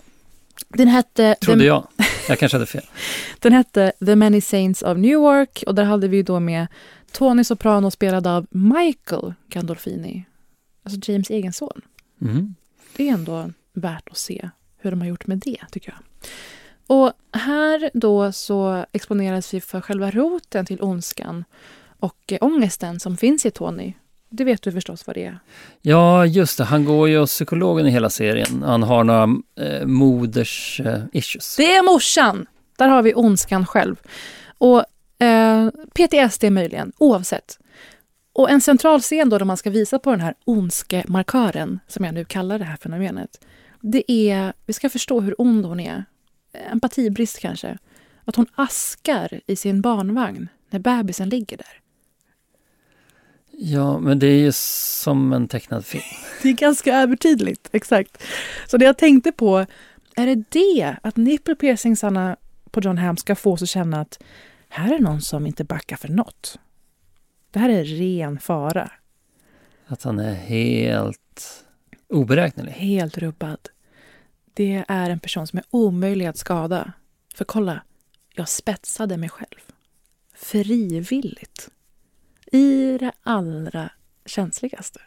Den 0.68 0.88
hette... 0.88 1.36
Trodde 1.42 1.60
The... 1.60 1.66
jag. 1.66 1.88
Jag 2.28 2.40
kanske 2.40 2.56
hade 2.56 2.66
fel. 2.66 2.86
den 3.40 3.54
hette 3.54 3.92
The 4.06 4.16
Many 4.16 4.42
Saints 4.42 4.82
of 4.82 4.98
Newark 4.98 5.64
och 5.68 5.76
där 5.76 5.84
hade 5.84 6.08
vi 6.08 6.24
då 6.24 6.40
med 6.40 6.68
Tony 7.12 7.44
Soprano 7.44 7.92
spelad 7.92 8.28
av 8.28 8.48
Michael 8.50 9.34
Gandolfini. 9.50 10.26
Alltså 10.84 11.12
James 11.12 11.30
egen 11.30 11.54
son. 11.54 11.82
Mm. 12.22 12.56
Det 12.96 13.10
är 13.10 13.14
ändå 13.14 13.52
värt 13.74 14.10
att 14.10 14.18
se 14.18 14.50
hur 14.78 14.92
de 14.92 15.02
har 15.02 15.08
gjort 15.08 15.28
med 15.28 15.38
det, 15.38 15.58
tycker 15.72 15.90
jag. 15.90 16.30
Och 16.88 17.14
här 17.32 17.90
då 17.94 18.32
så 18.32 18.86
exponeras 18.92 19.54
vi 19.54 19.62
för 19.62 19.82
själva 19.82 20.12
roten 20.12 20.66
till 20.66 20.82
ondskan 20.82 21.44
och 22.00 22.34
ångesten 22.42 23.00
som 23.00 23.18
finns 23.18 23.46
i 23.46 23.52
Tony. 23.52 23.94
Det 24.30 24.44
vet 24.44 24.62
du 24.62 24.72
förstås 24.72 25.08
vad 25.08 25.16
det 25.16 25.26
är? 25.26 25.40
Ja, 25.82 26.26
just 26.26 26.58
det. 26.58 26.64
Han 26.64 26.86
går 26.86 27.10
ju 27.10 27.20
hos 27.20 27.30
psykologen 27.30 27.88
i 27.88 27.90
hela 27.90 28.10
serien. 28.10 28.64
Han 28.64 28.84
har 28.84 29.04
några 29.04 29.30
eh, 29.60 29.86
moders 29.86 30.82
eh, 30.86 31.02
issues. 31.14 31.56
Det 31.56 31.76
är 31.76 31.84
morsan! 31.84 32.46
Där 32.78 32.88
har 32.88 33.02
vi 33.02 33.14
ondskan 33.16 33.66
själv. 33.66 33.96
Och 34.58 34.84
eh, 35.26 35.70
PTSD 35.70 36.44
möjligen, 36.44 36.92
oavsett. 36.98 37.60
Och 38.36 38.50
en 38.50 38.62
central 38.62 39.02
scen 39.02 39.30
då, 39.30 39.38
där 39.38 39.46
man 39.46 39.58
ska 39.58 39.70
visa 39.70 40.00
på 40.00 40.12
den 40.12 40.22
här 40.22 40.34
ondskemarkören, 40.46 41.80
som 41.88 42.06
jag 42.06 42.14
nu 42.14 42.26
kallar 42.26 42.60
det 42.60 42.66
här 42.66 42.78
fenomenet, 42.78 43.46
det 43.82 44.12
är, 44.12 44.54
vi 44.66 44.74
ska 44.74 44.90
förstå 44.90 45.22
hur 45.22 45.42
ond 45.42 45.66
hon 45.66 45.80
är. 45.80 46.06
Empatibrist 46.72 47.40
kanske. 47.40 47.78
Att 48.26 48.36
hon 48.36 48.46
askar 48.56 49.42
i 49.48 49.56
sin 49.56 49.82
barnvagn 49.82 50.48
när 50.70 50.80
bebisen 50.80 51.30
ligger 51.30 51.58
där. 51.58 51.82
Ja, 53.52 54.00
men 54.00 54.20
det 54.20 54.28
är 54.28 54.40
ju 54.40 54.52
som 54.52 55.34
en 55.34 55.48
tecknad 55.48 55.86
film. 55.86 56.04
Det 56.42 56.50
är 56.50 56.54
ganska 56.54 56.98
övertydligt, 56.98 57.70
exakt. 57.72 58.24
Så 58.68 58.78
det 58.78 58.86
jag 58.86 58.98
tänkte 58.98 59.32
på, 59.32 59.66
är 60.16 60.26
det 60.26 60.44
det 60.50 60.96
att 61.04 61.16
nipple 61.18 61.56
piercingsarna 61.56 62.38
på 62.72 62.82
John 62.82 62.98
Hamm 62.98 63.18
ska 63.18 63.36
få 63.36 63.54
oss 63.54 63.62
att 63.62 63.70
känna 63.70 64.02
att 64.02 64.20
här 64.70 64.96
är 64.96 65.00
någon 65.00 65.22
som 65.22 65.48
inte 65.48 65.64
backar 65.64 65.96
för 65.96 66.08
något. 66.10 66.60
Det 67.56 67.60
här 67.60 67.70
är 67.70 67.84
ren 67.84 68.40
fara. 68.40 68.92
Att 69.88 70.04
han 70.04 70.20
är 70.20 70.34
helt 70.34 71.66
oberäknelig? 72.10 72.72
Helt 72.72 73.18
rubbad. 73.18 73.60
Det 74.54 74.86
är 74.88 75.10
en 75.10 75.20
person 75.20 75.48
som 75.48 75.60
är 75.60 75.66
omöjlig 75.70 76.26
att 76.26 76.38
skada. 76.38 76.94
För 77.36 77.46
kolla, 77.46 77.82
jag 78.34 78.50
spetsade 78.50 79.18
mig 79.18 79.30
själv. 79.30 79.60
Frivilligt. 80.34 81.70
I 82.52 82.98
det 82.98 83.12
allra 83.24 83.90
känsligaste. 84.26 85.00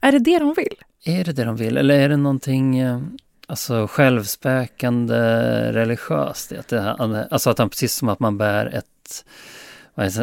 Är 0.00 0.12
det 0.12 0.18
det 0.18 0.38
de 0.38 0.54
vill? 0.54 0.76
Är 1.04 1.24
det 1.24 1.32
det 1.32 1.44
de 1.44 1.56
vill? 1.56 1.76
Eller 1.76 2.00
är 2.00 2.08
det 2.08 2.16
någonting 2.16 2.78
eh, 2.78 3.02
alltså, 3.46 3.86
självspäkande 3.86 5.16
religiöst? 5.72 6.52
Att 6.52 6.68
det, 6.68 6.92
alltså 6.92 7.50
att 7.50 7.58
han 7.58 7.70
precis 7.70 7.94
som 7.94 8.08
att 8.08 8.20
man 8.20 8.38
bär 8.38 8.66
ett 8.66 9.24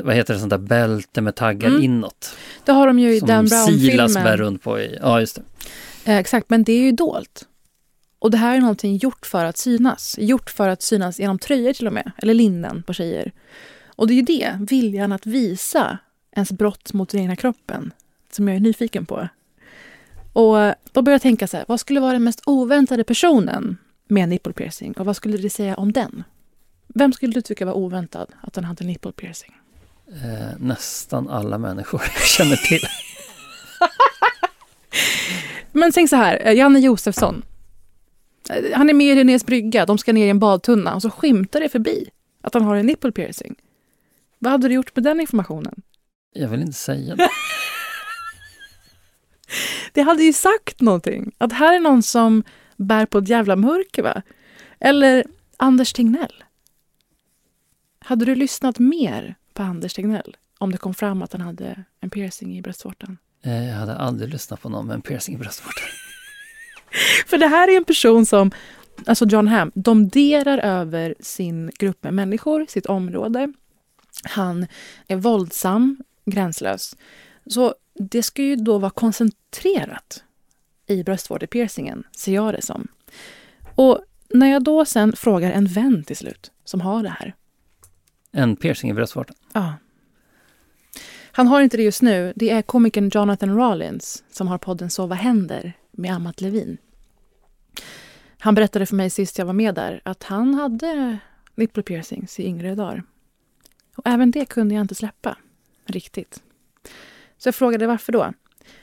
vad 0.03 0.15
heter 0.15 0.34
det, 0.34 0.39
sånt 0.39 0.49
där 0.49 0.57
bälte 0.57 1.21
med 1.21 1.36
taggar 1.36 1.69
mm. 1.69 1.82
inåt. 1.82 2.36
Det 2.65 2.71
har 2.71 2.88
de 2.88 2.99
ju 2.99 3.15
i 3.15 3.19
Dan 3.19 3.45
Brown-filmen. 3.45 3.80
Silas 3.80 4.13
bär 4.13 4.38
runt 4.38 4.63
på 4.63 4.80
i, 4.80 4.97
ja 5.01 5.19
just 5.19 5.36
det. 5.36 5.41
Eh, 6.11 6.17
exakt, 6.17 6.49
men 6.49 6.63
det 6.63 6.73
är 6.73 6.82
ju 6.82 6.91
dolt. 6.91 7.47
Och 8.19 8.32
det 8.32 8.38
här 8.38 8.55
är 8.55 8.59
någonting 8.59 8.97
gjort 8.97 9.26
för 9.26 9.45
att 9.45 9.57
synas. 9.57 10.15
Gjort 10.19 10.49
för 10.49 10.69
att 10.69 10.82
synas 10.82 11.19
genom 11.19 11.39
tröjor 11.39 11.73
till 11.73 11.88
och 11.88 11.93
med, 11.93 12.11
eller 12.17 12.34
linnen 12.34 12.84
på 12.84 12.93
tjejer. 12.93 13.32
Och 13.88 14.07
det 14.07 14.13
är 14.13 14.15
ju 14.15 14.21
det, 14.21 14.57
viljan 14.59 15.11
att 15.11 15.26
visa 15.26 15.97
ens 16.32 16.51
brott 16.51 16.93
mot 16.93 17.09
den 17.09 17.21
egna 17.21 17.36
kroppen, 17.36 17.93
som 18.32 18.47
jag 18.47 18.57
är 18.57 18.61
nyfiken 18.61 19.05
på. 19.05 19.28
Och 20.34 20.55
då 20.91 21.01
börjar 21.01 21.15
jag 21.15 21.21
tänka 21.21 21.47
så 21.47 21.57
här, 21.57 21.65
vad 21.67 21.80
skulle 21.80 21.99
vara 21.99 22.13
den 22.13 22.23
mest 22.23 22.41
oväntade 22.45 23.03
personen 23.03 23.78
med 24.07 24.30
nipple 24.30 24.53
piercing 24.53 24.93
och 24.93 25.05
vad 25.05 25.15
skulle 25.15 25.38
det 25.38 25.49
säga 25.49 25.76
om 25.76 25.91
den? 25.91 26.23
Vem 26.88 27.13
skulle 27.13 27.34
du 27.34 27.41
tycka 27.41 27.65
var 27.65 27.73
oväntad 27.73 28.28
att 28.41 28.53
den 28.53 28.63
hade 28.63 28.86
nipple 28.86 29.11
piercing? 29.11 29.53
Eh, 30.12 30.58
nästan 30.60 31.30
alla 31.30 31.58
människor 31.58 31.99
känner 32.38 32.56
till. 32.56 32.82
Men 35.72 35.91
tänk 35.91 36.10
så 36.10 36.16
här, 36.16 36.47
eh, 36.47 36.53
Janne 36.53 36.80
Josefsson. 36.80 37.43
Eh, 38.49 38.78
han 38.78 38.89
är 38.89 38.93
med 38.93 39.08
i 39.08 39.20
Renérs 39.20 39.45
brygga, 39.45 39.86
de 39.86 39.97
ska 39.97 40.14
ner 40.14 40.26
i 40.26 40.30
en 40.30 40.39
badtunna 40.39 40.95
och 40.95 41.01
så 41.01 41.10
skymtar 41.10 41.60
det 41.60 41.70
förbi 41.70 42.10
att 42.43 42.53
han 42.53 42.64
har 42.64 42.76
en 42.76 42.86
nipple 42.86 43.12
piercing. 43.12 43.56
Vad 44.39 44.51
hade 44.51 44.68
du 44.68 44.74
gjort 44.74 44.95
med 44.95 45.03
den 45.03 45.22
informationen? 45.22 45.82
Jag 46.34 46.49
vill 46.49 46.62
inte 46.62 46.74
säga 46.74 47.16
det. 47.16 47.30
det 49.93 50.01
hade 50.01 50.24
ju 50.24 50.34
sagt 50.34 50.82
någonting. 50.82 51.36
Att 51.38 51.53
här 51.53 51.76
är 51.76 51.80
någon 51.80 52.03
som 52.03 52.43
bär 52.78 53.06
på 53.06 53.18
ett 53.18 53.30
jävla 53.30 53.56
mörker, 53.56 54.03
va? 54.03 54.22
Eller 54.80 55.26
Anders 55.58 55.93
Tegnell. 55.93 56.43
Hade 57.99 58.26
du 58.26 58.36
lyssnat 58.36 58.80
mer 58.80 59.36
på 59.56 59.64
Anders 59.64 59.93
Tegnell 59.93 60.38
om 60.58 60.72
det 60.72 60.78
kom 60.78 60.93
fram 60.93 61.22
att 61.22 61.32
han 61.32 61.41
hade 61.41 61.84
en 61.99 62.10
piercing 62.10 62.58
i 62.58 62.62
bröstvårtan? 62.62 63.18
Eh, 63.41 63.68
jag 63.68 63.76
hade 63.76 63.95
aldrig 63.95 64.30
lyssnat 64.30 64.62
på 64.62 64.70
någon 64.70 64.88
med 64.88 64.93
en 64.93 65.01
piercing 65.01 65.36
i 65.36 65.38
bröstvårtan. 65.38 65.88
För 67.28 67.38
det 67.38 67.47
här 67.47 67.68
är 67.68 67.78
en 67.78 67.84
person 67.84 68.26
som, 68.26 68.51
alltså 69.06 69.26
John 69.26 69.47
Hamm, 69.47 69.72
domderar 69.76 70.58
över 70.58 71.16
sin 71.20 71.72
grupp 71.80 72.03
med 72.03 72.14
människor, 72.14 72.66
sitt 72.70 72.86
område. 72.86 73.53
Han 74.24 74.68
är 75.08 75.16
våldsam, 75.16 75.97
gränslös. 76.26 76.95
Så 77.45 77.76
det 77.93 78.24
ska 78.24 78.43
ju 78.43 78.56
då 78.56 78.78
vara 78.78 78.91
koncentrerat 78.91 80.24
i 80.88 81.03
bröstvårdepiercingen, 81.03 82.03
ser 82.12 82.34
jag 82.34 82.53
det 82.53 82.62
som. 82.62 82.88
Och 83.76 84.06
när 84.30 84.51
jag 84.51 84.64
då 84.64 84.86
sen 84.86 85.16
frågar 85.16 85.51
en 85.51 85.66
vän 85.66 86.03
till 86.03 86.18
slut 86.18 86.51
som 86.66 86.82
har 86.82 87.03
det 87.03 87.10
här. 87.10 87.36
En 88.38 88.55
piercing 88.55 88.89
i 88.89 88.93
bröstvårtan? 88.93 89.36
Ja. 89.53 89.73
Han 91.31 91.47
har 91.47 91.61
inte 91.61 91.77
det 91.77 91.83
just 91.83 92.01
nu. 92.01 92.33
Det 92.36 92.49
är 92.49 92.61
komikern 92.61 93.11
Jonathan 93.13 93.55
Rollins 93.55 94.23
som 94.31 94.47
har 94.47 94.57
podden 94.57 94.89
Så 94.89 95.05
vad 95.07 95.17
händer 95.17 95.73
med 95.91 96.13
Amat 96.13 96.41
Levin. 96.41 96.77
Han 98.39 98.55
berättade 98.55 98.86
för 98.86 98.95
mig 98.95 99.09
sist 99.09 99.38
jag 99.38 99.45
var 99.45 99.53
med 99.53 99.75
där 99.75 100.01
att 100.05 100.23
han 100.23 100.53
hade 100.53 101.19
nipple 101.55 101.83
piercings 101.83 102.39
i 102.39 102.45
yngre 102.45 102.75
dagar. 102.75 103.03
Och 103.95 104.07
även 104.07 104.31
det 104.31 104.45
kunde 104.45 104.75
jag 104.75 104.81
inte 104.81 104.95
släppa 104.95 105.38
riktigt. 105.86 106.43
Så 107.38 107.47
jag 107.47 107.55
frågade 107.55 107.88
varför 107.88 108.11
då. 108.11 108.33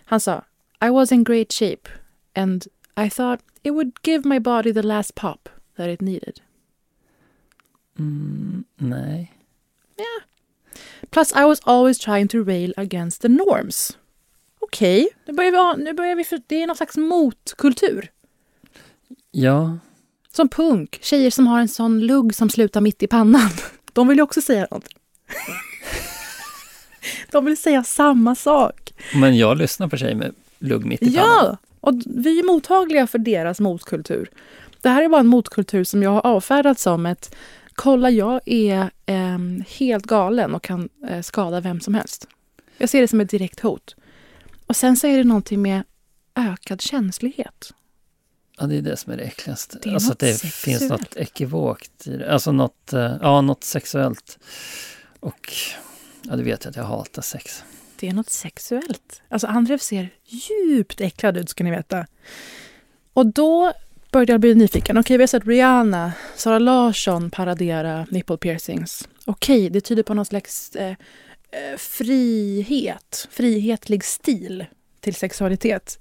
Han 0.04 0.20
sa 0.20 0.44
I 0.84 0.88
was 0.88 1.12
in 1.12 1.24
great 1.24 1.52
shape 1.52 1.90
and 2.34 2.66
I 3.06 3.10
thought 3.10 3.40
it 3.62 3.72
would 3.72 3.92
give 4.02 4.28
my 4.28 4.40
body 4.40 4.74
the 4.74 4.82
last 4.82 5.14
pop 5.14 5.48
that 5.76 5.86
it 5.86 6.00
needed. 6.00 6.40
Mm, 7.98 8.64
nej. 8.76 9.32
Yeah. 9.98 10.24
Plus 11.10 11.32
I 11.32 11.44
was 11.44 11.60
always 11.64 11.98
trying 11.98 12.28
to 12.28 12.44
rail 12.44 12.72
against 12.76 13.22
the 13.22 13.28
norms. 13.28 13.96
Okej, 14.60 15.04
okay, 15.04 15.16
nu 15.26 15.32
börjar 15.32 15.76
vi, 15.76 15.84
nu 15.84 15.92
börjar 15.92 16.16
vi 16.16 16.24
för, 16.24 16.40
det 16.46 16.62
är 16.62 16.66
någon 16.66 16.76
slags 16.76 16.96
motkultur. 16.96 18.10
Ja. 19.30 19.78
Som 20.32 20.48
punk, 20.48 20.98
tjejer 21.02 21.30
som 21.30 21.46
har 21.46 21.60
en 21.60 21.68
sån 21.68 22.00
lugg 22.00 22.34
som 22.34 22.50
slutar 22.50 22.80
mitt 22.80 23.02
i 23.02 23.06
pannan. 23.06 23.50
De 23.92 24.08
vill 24.08 24.18
ju 24.18 24.22
också 24.22 24.40
säga 24.40 24.66
någonting. 24.70 24.98
De 27.30 27.44
vill 27.44 27.56
säga 27.56 27.84
samma 27.84 28.34
sak. 28.34 28.94
Men 29.14 29.36
jag 29.36 29.58
lyssnar 29.58 29.88
på 29.88 29.96
tjejer 29.96 30.14
med 30.14 30.34
lugg 30.58 30.84
mitt 30.84 31.02
i 31.02 31.14
pannan. 31.14 31.26
Ja, 31.26 31.56
och 31.80 31.94
vi 32.06 32.38
är 32.38 32.44
mottagliga 32.44 33.06
för 33.06 33.18
deras 33.18 33.60
motkultur. 33.60 34.30
Det 34.80 34.88
här 34.88 35.02
är 35.02 35.08
bara 35.08 35.20
en 35.20 35.26
motkultur 35.26 35.84
som 35.84 36.02
jag 36.02 36.10
har 36.10 36.26
avfärdat 36.26 36.78
som 36.78 37.06
ett 37.06 37.34
kolla, 37.82 38.10
jag 38.10 38.40
är 38.46 38.90
eh, 39.06 39.38
helt 39.68 40.06
galen 40.06 40.54
och 40.54 40.62
kan 40.62 40.88
eh, 41.08 41.22
skada 41.22 41.60
vem 41.60 41.80
som 41.80 41.94
helst. 41.94 42.28
Jag 42.78 42.88
ser 42.88 43.00
det 43.00 43.08
som 43.08 43.20
ett 43.20 43.30
direkt 43.30 43.60
hot. 43.60 43.96
Och 44.66 44.76
sen 44.76 44.96
så 44.96 45.06
är 45.06 45.18
det 45.18 45.24
någonting 45.24 45.62
med 45.62 45.82
ökad 46.34 46.80
känslighet. 46.80 47.72
Ja, 48.58 48.66
det 48.66 48.76
är 48.76 48.82
det 48.82 48.96
som 48.96 49.12
är 49.12 49.16
det 49.16 49.22
äckligaste. 49.22 49.78
Det 49.82 49.88
är 49.88 49.94
alltså 49.94 50.08
något 50.08 50.12
att 50.12 50.18
det 50.18 50.34
sexuellt. 50.34 50.54
finns 50.54 50.90
något 50.90 51.16
ekivokt 51.16 52.06
i 52.06 52.16
det. 52.16 52.32
Alltså 52.32 52.52
något, 52.52 52.92
eh, 52.92 53.16
ja, 53.20 53.40
något 53.40 53.64
sexuellt. 53.64 54.38
Och 55.20 55.52
ja, 56.22 56.36
du 56.36 56.42
vet 56.42 56.64
jag 56.64 56.70
att 56.70 56.76
jag 56.76 56.84
hatar 56.84 57.22
sex. 57.22 57.64
Det 58.00 58.08
är 58.08 58.12
något 58.12 58.30
sexuellt. 58.30 59.22
Alltså 59.28 59.46
Andrev 59.46 59.78
ser 59.78 60.10
djupt 60.24 61.00
äcklad 61.00 61.36
ut 61.36 61.48
ska 61.48 61.64
ni 61.64 61.70
veta. 61.70 62.06
Och 63.12 63.26
då 63.26 63.72
började 64.12 64.32
jag 64.32 64.40
bli 64.40 64.54
nyfiken. 64.54 64.98
Okej, 64.98 65.16
vi 65.16 65.22
har 65.22 65.26
sett 65.26 65.46
Rihanna, 65.46 66.12
Sara 66.36 66.58
Larsson 66.58 67.30
paradera 67.30 68.06
nipple 68.10 68.36
piercings. 68.36 69.08
Okej, 69.24 69.70
det 69.70 69.80
tyder 69.80 70.02
på 70.02 70.14
någon 70.14 70.24
slags 70.24 70.76
eh, 70.76 70.90
eh, 70.90 71.76
frihet, 71.78 73.28
frihetlig 73.30 74.04
stil 74.04 74.64
till 75.00 75.14
sexualitet. 75.14 75.98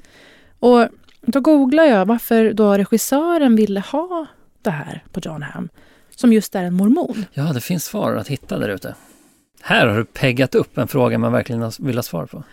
Och 0.59 0.87
då 1.21 1.41
googlar 1.41 1.83
jag 1.83 2.05
varför 2.05 2.53
då 2.53 2.77
regissören 2.77 3.55
ville 3.55 3.79
ha 3.79 4.25
det 4.61 4.69
här 4.69 5.03
på 5.11 5.19
John 5.23 5.41
Hamm, 5.41 5.69
som 6.15 6.33
just 6.33 6.55
är 6.55 6.63
en 6.63 6.73
mormon. 6.73 7.25
Ja, 7.33 7.43
det 7.43 7.61
finns 7.61 7.85
svar 7.85 8.15
att 8.15 8.27
hitta 8.27 8.59
där 8.59 8.69
ute. 8.69 8.95
Här 9.61 9.87
har 9.87 9.97
du 9.97 10.05
peggat 10.05 10.55
upp 10.55 10.77
en 10.77 10.87
fråga 10.87 11.17
man 11.17 11.31
verkligen 11.31 11.71
vill 11.79 11.95
ha 11.95 12.03
svar 12.03 12.25
på. 12.25 12.43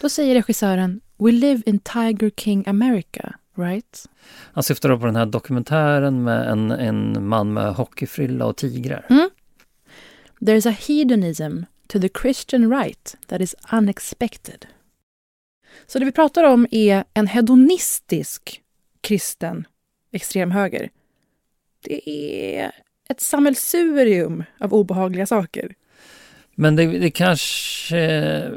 Då 0.00 0.08
säger 0.08 0.34
regissören 0.34 1.00
We 1.18 1.32
live 1.32 1.62
in 1.66 1.78
Tiger 1.78 2.30
King 2.36 2.64
America, 2.66 3.34
right? 3.54 4.06
Han 4.52 4.62
syftar 4.62 4.88
då 4.88 4.98
på 4.98 5.06
den 5.06 5.16
här 5.16 5.26
dokumentären 5.26 6.22
med 6.22 6.48
en, 6.48 6.70
en 6.70 7.28
man 7.28 7.52
med 7.52 7.74
hockeyfrilla 7.74 8.46
och 8.46 8.56
tigrar. 8.56 9.06
Mm. 9.10 9.30
There's 10.40 10.68
a 10.68 10.76
hedonism 10.86 11.64
to 11.86 12.00
the 12.00 12.08
Christian 12.22 12.70
right 12.70 13.16
that 13.26 13.40
is 13.40 13.54
unexpected. 13.72 14.66
Så 15.86 15.98
det 15.98 16.04
vi 16.04 16.12
pratar 16.12 16.44
om 16.44 16.66
är 16.70 17.04
en 17.14 17.26
hedonistisk 17.26 18.62
kristen 19.00 19.66
extremhöger. 20.12 20.90
Det 21.80 22.10
är 22.10 22.72
ett 23.08 23.20
sammelsurium 23.20 24.44
av 24.60 24.74
obehagliga 24.74 25.26
saker. 25.26 25.74
Men 26.54 26.76
det, 26.76 26.86
det 26.86 27.10
kanske... 27.10 28.50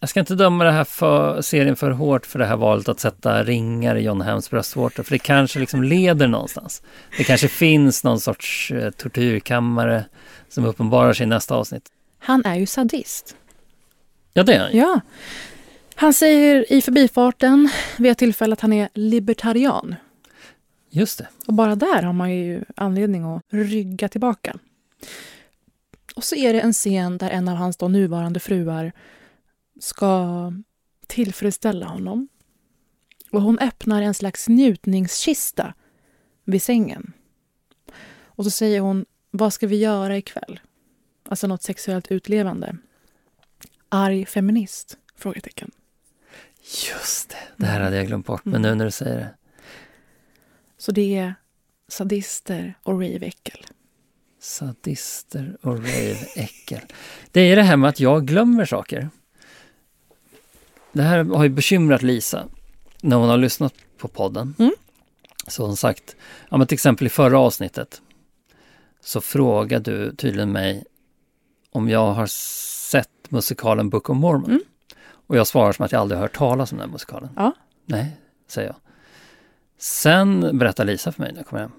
Jag 0.00 0.08
ska 0.08 0.20
inte 0.20 0.34
döma 0.34 0.64
det 0.64 0.70
här 0.70 0.84
för, 0.84 1.42
serien 1.42 1.76
för 1.76 1.90
hårt 1.90 2.26
för 2.26 2.38
det 2.38 2.46
här 2.46 2.56
valet 2.56 2.88
att 2.88 3.00
sätta 3.00 3.42
ringar 3.44 3.96
i 3.96 4.02
John 4.02 4.20
Hams 4.20 4.50
bröstvårtor. 4.50 5.02
För 5.02 5.12
det 5.12 5.18
kanske 5.18 5.58
liksom 5.58 5.82
leder 5.82 6.28
någonstans. 6.28 6.82
Det 7.16 7.24
kanske 7.24 7.48
finns 7.48 8.04
någon 8.04 8.20
sorts 8.20 8.70
eh, 8.70 8.90
tortyrkammare 8.90 10.04
som 10.48 10.64
uppenbarar 10.64 11.12
sig 11.12 11.24
i 11.24 11.26
nästa 11.26 11.54
avsnitt. 11.54 11.88
Han 12.18 12.44
är 12.44 12.54
ju 12.54 12.66
sadist. 12.66 13.36
Ja, 14.32 14.42
det 14.42 14.54
är 14.54 14.60
han. 14.60 14.76
Ja. 14.76 15.00
Han 15.94 16.12
säger 16.12 16.72
i 16.72 16.82
förbifarten 16.82 17.70
vid 17.98 18.12
ett 18.12 18.18
tillfälle 18.18 18.52
att 18.52 18.60
han 18.60 18.72
är 18.72 18.88
libertarian. 18.94 19.94
Just 20.90 21.18
det. 21.18 21.28
Och 21.46 21.54
bara 21.54 21.74
där 21.74 22.02
har 22.02 22.12
man 22.12 22.34
ju 22.34 22.64
anledning 22.76 23.24
att 23.24 23.42
rygga 23.50 24.08
tillbaka. 24.08 24.56
Och 26.16 26.24
så 26.24 26.36
är 26.36 26.52
det 26.52 26.60
en 26.60 26.72
scen 26.72 27.18
där 27.18 27.30
en 27.30 27.48
av 27.48 27.56
hans 27.56 27.76
då 27.76 27.88
nuvarande 27.88 28.40
fruar 28.40 28.92
ska 29.80 30.52
tillfredsställa 31.06 31.86
honom. 31.86 32.28
Och 33.30 33.42
hon 33.42 33.58
öppnar 33.58 34.02
en 34.02 34.14
slags 34.14 34.48
njutningskista 34.48 35.74
vid 36.44 36.62
sängen. 36.62 37.12
Och 38.24 38.44
så 38.44 38.50
säger 38.50 38.80
hon, 38.80 39.04
vad 39.30 39.52
ska 39.52 39.66
vi 39.66 39.76
göra 39.76 40.16
ikväll? 40.16 40.60
Alltså 41.28 41.46
något 41.46 41.62
sexuellt 41.62 42.12
utlevande. 42.12 42.76
Arg 43.88 44.26
feminist? 44.26 44.98
Frågetecken. 45.16 45.70
Just 46.92 47.28
det. 47.30 47.36
Det 47.56 47.66
här 47.66 47.80
hade 47.80 47.96
jag 47.96 48.06
glömt 48.06 48.26
bort, 48.26 48.44
men 48.44 48.62
nu 48.62 48.74
när 48.74 48.84
du 48.84 48.90
säger 48.90 49.16
det. 49.16 49.34
Så 50.78 50.92
det 50.92 51.16
är 51.16 51.34
sadister 51.88 52.78
och 52.82 53.00
rave-äckel. 53.00 53.66
Sadister 54.40 55.56
och 55.62 55.78
rave-äckel. 55.78 56.80
Det 57.30 57.40
är 57.40 57.56
det 57.56 57.62
här 57.62 57.76
med 57.76 57.88
att 57.88 58.00
jag 58.00 58.26
glömmer 58.26 58.64
saker. 58.64 59.10
Det 60.96 61.02
här 61.02 61.24
har 61.24 61.44
ju 61.44 61.50
bekymrat 61.50 62.02
Lisa 62.02 62.48
när 63.02 63.16
hon 63.16 63.28
har 63.28 63.36
lyssnat 63.36 63.74
på 63.98 64.08
podden. 64.08 64.54
Mm. 64.58 64.72
Så 65.46 65.66
hon 65.66 65.76
sagt, 65.76 66.16
ja 66.48 66.56
men 66.56 66.66
till 66.66 66.74
exempel 66.74 67.06
i 67.06 67.10
förra 67.10 67.38
avsnittet 67.38 68.02
så 69.00 69.20
frågade 69.20 69.90
du 69.90 70.16
tydligen 70.16 70.52
mig 70.52 70.84
om 71.70 71.88
jag 71.88 72.12
har 72.12 72.26
sett 72.26 73.30
musikalen 73.30 73.90
Book 73.90 74.10
of 74.10 74.16
Mormon. 74.16 74.50
Mm. 74.50 74.62
Och 74.98 75.36
jag 75.36 75.46
svarar 75.46 75.72
som 75.72 75.84
att 75.84 75.92
jag 75.92 76.00
aldrig 76.00 76.18
har 76.18 76.22
hört 76.22 76.36
talas 76.36 76.72
om 76.72 76.78
den 76.78 76.88
här 76.88 76.92
musikalen. 76.92 77.30
Ja. 77.36 77.52
Nej, 77.86 78.16
säger 78.48 78.68
jag. 78.68 78.76
Sen 79.78 80.58
berättar 80.58 80.84
Lisa 80.84 81.12
för 81.12 81.22
mig 81.22 81.32
när 81.32 81.38
jag 81.38 81.46
kommer 81.46 81.62
hem. 81.62 81.72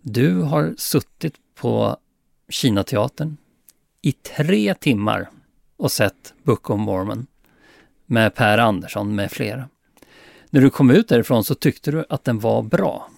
Du 0.00 0.42
har 0.42 0.74
suttit 0.78 1.34
på 1.54 1.96
Kinateatern 2.48 3.36
i 4.02 4.12
tre 4.12 4.74
timmar 4.74 5.30
och 5.76 5.92
sett 5.92 6.34
Book 6.42 6.70
of 6.70 6.80
Mormon 6.80 7.26
med 8.10 8.34
Per 8.34 8.58
Andersson 8.58 9.14
med 9.14 9.30
flera. 9.32 9.68
När 10.50 10.60
du 10.60 10.70
kom 10.70 10.90
ut 10.90 11.08
därifrån 11.08 11.44
så 11.44 11.54
tyckte 11.54 11.90
du 11.90 12.04
att 12.08 12.24
den 12.24 12.38
var 12.38 12.62
bra. 12.62 13.08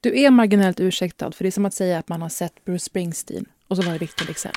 Du 0.00 0.20
är 0.20 0.30
marginellt 0.30 0.80
ursäktad, 0.80 1.32
för 1.32 1.44
det 1.44 1.48
är 1.48 1.50
som 1.50 1.66
att 1.66 1.74
säga 1.74 1.98
att 1.98 2.08
man 2.08 2.22
har 2.22 2.28
sett 2.28 2.64
Bruce 2.64 2.84
Springsteen 2.84 3.44
och 3.68 3.76
så 3.76 3.82
var 3.82 3.92
det 3.92 3.98
Victor 3.98 4.26
Leksell. 4.26 4.52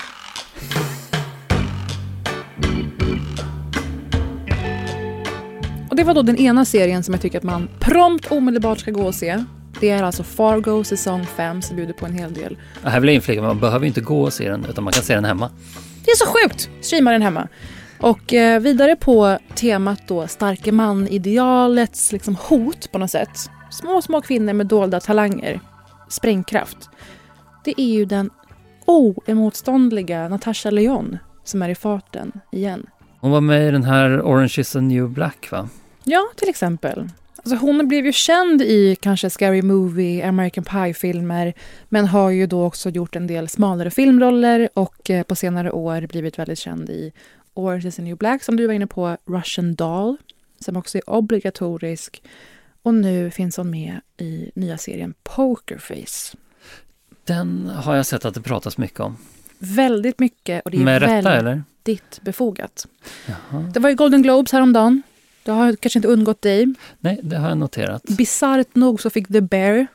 Och 5.89 5.95
det 5.95 6.04
var 6.04 6.14
då 6.14 6.22
den 6.22 6.38
ena 6.38 6.66
serien 6.66 7.04
som 7.04 7.14
jag 7.14 7.22
tycker 7.22 7.38
att 7.38 7.43
man 7.43 7.70
prompt 7.80 8.32
omedelbart 8.32 8.80
ska 8.80 8.91
gå 8.91 9.04
och 9.04 9.16
se. 9.16 9.43
Det 9.80 9.89
är 9.89 10.04
alltså 10.04 10.24
Fargo 10.24 10.84
säsong 10.84 11.26
5 11.26 11.62
som 11.62 11.76
bjuder 11.76 11.93
på 11.93 12.06
en 12.06 12.14
hel 12.14 12.34
del. 12.34 12.58
Och 12.84 12.91
Här 12.91 12.99
vill 12.99 13.08
jag 13.08 13.16
inflika, 13.16 13.41
man 13.41 13.60
behöver 13.60 13.86
inte 13.86 14.02
gå 14.02 14.22
och 14.22 14.34
se 14.34 14.49
den 14.49 14.66
utan 14.66 14.84
man 14.84 14.93
kan 14.93 15.04
se 15.04 15.16
den 15.16 15.26
hemma. 15.26 15.52
Det 16.06 16.12
är 16.12 16.16
så 16.16 16.26
sjukt! 16.26 16.70
Streama 16.82 17.12
den 17.12 17.22
hemma. 17.22 17.47
Och 18.02 18.34
eh, 18.34 18.60
vidare 18.60 18.95
på 18.95 19.38
temat 19.56 20.02
då 20.08 20.28
starke 20.28 20.72
man-idealets 20.72 22.12
liksom, 22.12 22.36
hot 22.36 22.91
på 22.91 22.97
något 22.97 23.12
sätt. 23.12 23.49
Små, 23.72 24.02
små 24.02 24.22
kvinnor 24.22 24.54
med 24.54 24.68
dolda 24.68 24.99
talanger. 24.99 25.60
Sprängkraft. 26.10 26.89
Det 27.64 27.82
är 27.82 27.93
ju 27.93 28.06
den 28.06 28.30
oemotståndliga 28.86 30.30
Natasha 30.30 30.70
Leon 30.70 31.18
som 31.43 31.62
är 31.62 31.70
i 31.70 31.76
farten 31.76 32.32
igen. 32.52 32.86
Hon 33.20 33.32
var 33.32 33.41
med 33.41 33.68
i 33.68 33.72
den 33.72 33.84
här 33.84 34.22
Orange 34.22 34.56
is 34.58 34.72
the 34.72 34.82
new 34.82 35.10
black 35.10 35.52
va? 35.52 35.70
Ja, 36.04 36.22
till 36.36 36.49
exempel. 36.49 37.10
Alltså 37.38 37.56
hon 37.56 37.88
blev 37.88 38.06
ju 38.06 38.12
känd 38.12 38.62
i 38.62 38.97
kanske 39.02 39.30
Scary 39.30 39.62
Movie, 39.62 40.28
American 40.28 40.64
Pie-filmer 40.64 41.54
men 41.89 42.08
har 42.08 42.30
ju 42.30 42.47
då 42.47 42.66
också 42.66 42.89
gjort 42.89 43.16
en 43.16 43.28
del 43.28 43.49
smalare 43.49 43.91
filmroller 43.91 44.70
och 44.74 45.10
eh, 45.10 45.24
på 45.24 45.36
senare 45.36 45.72
år 45.72 46.08
blivit 46.08 46.39
väldigt 46.39 46.60
känd 46.60 46.89
i 46.89 47.12
Orange 47.54 47.88
is 47.88 47.95
the 47.95 48.02
new 48.02 48.18
black 48.18 48.43
som 48.43 48.56
du 48.58 48.68
var 48.68 48.74
inne 48.74 48.88
på, 48.88 49.18
Russian 49.26 49.76
Doll 49.76 50.18
som 50.60 50.78
också 50.78 50.97
är 50.97 51.10
obligatorisk 51.10 52.24
och 52.82 52.93
nu 52.93 53.32
finns 53.32 53.58
hon 53.58 53.70
med 53.70 54.02
i 54.18 54.52
nya 54.56 54.78
serien 54.78 55.14
Pokerface. 55.24 56.38
Den 57.24 57.68
har 57.70 57.95
jag 57.95 58.06
sett 58.06 58.26
att 58.26 58.34
det 58.34 58.41
pratas 58.41 58.78
mycket 58.78 58.99
om. 58.99 59.18
Väldigt 59.60 60.20
mycket 60.20 60.62
och 60.66 60.72
det 60.72 60.78
är 60.78 60.82
Med 60.84 61.02
rätta, 61.02 61.30
väldigt 61.30 61.64
eller? 61.86 62.22
befogat. 62.22 62.88
Jaha. 63.26 63.62
Det 63.74 63.80
var 63.80 63.89
ju 63.89 63.95
Golden 63.95 64.22
Globes 64.22 64.52
häromdagen. 64.52 65.04
Det 65.43 65.52
har 65.52 65.76
kanske 65.76 65.99
inte 65.99 66.08
undgått 66.08 66.41
dig. 66.41 66.74
Nej, 66.99 67.20
det 67.24 67.38
har 67.38 67.49
jag 67.49 67.58
noterat. 67.58 68.04
Bisarrt 68.04 68.76
nog 68.76 69.02
så 69.02 69.10
fick 69.10 69.28
The 69.28 69.41
Bear 69.41 69.88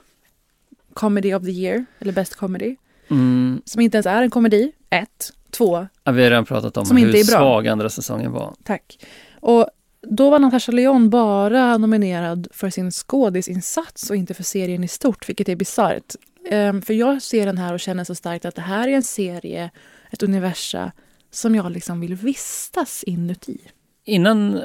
Comedy 0.92 1.34
of 1.34 1.42
the 1.42 1.50
Year, 1.50 1.84
eller 1.98 2.12
Best 2.12 2.34
Comedy. 2.34 2.76
Mm, 3.10 3.62
Som 3.64 3.80
inte 3.80 3.96
ens 3.96 4.06
är 4.06 4.22
en 4.22 4.30
komedi. 4.30 4.72
Ett. 4.90 5.32
Två. 5.56 5.86
ja, 6.04 6.12
vi 6.12 6.22
har 6.22 6.30
redan 6.30 6.44
pratat 6.44 6.76
om 6.76 6.96
hur 6.96 7.24
svag 7.24 7.68
andra 7.68 7.88
säsongen 7.88 8.32
var. 8.32 8.54
Tack. 8.64 8.98
Och 9.40 9.68
då 10.02 10.30
var 10.30 10.38
Natasha 10.38 10.72
Leon 10.72 11.10
bara 11.10 11.78
nominerad 11.78 12.48
för 12.50 12.70
sin 12.70 12.90
skådisinsats 12.90 14.10
och 14.10 14.16
inte 14.16 14.34
för 14.34 14.42
serien 14.42 14.84
i 14.84 14.88
stort, 14.88 15.28
vilket 15.28 15.48
är 15.48 15.56
bisarrt. 15.56 16.14
Ehm, 16.50 16.82
för 16.82 16.94
jag 16.94 17.22
ser 17.22 17.46
den 17.46 17.58
här 17.58 17.72
och 17.74 17.80
känner 17.80 18.04
så 18.04 18.14
starkt 18.14 18.44
att 18.44 18.54
det 18.54 18.62
här 18.62 18.88
är 18.88 18.92
en 18.92 19.02
serie, 19.02 19.70
ett 20.10 20.22
universa, 20.22 20.92
som 21.30 21.54
jag 21.54 21.72
liksom 21.72 22.00
vill 22.00 22.14
vistas 22.14 23.02
inuti. 23.02 23.58
innan 24.04 24.60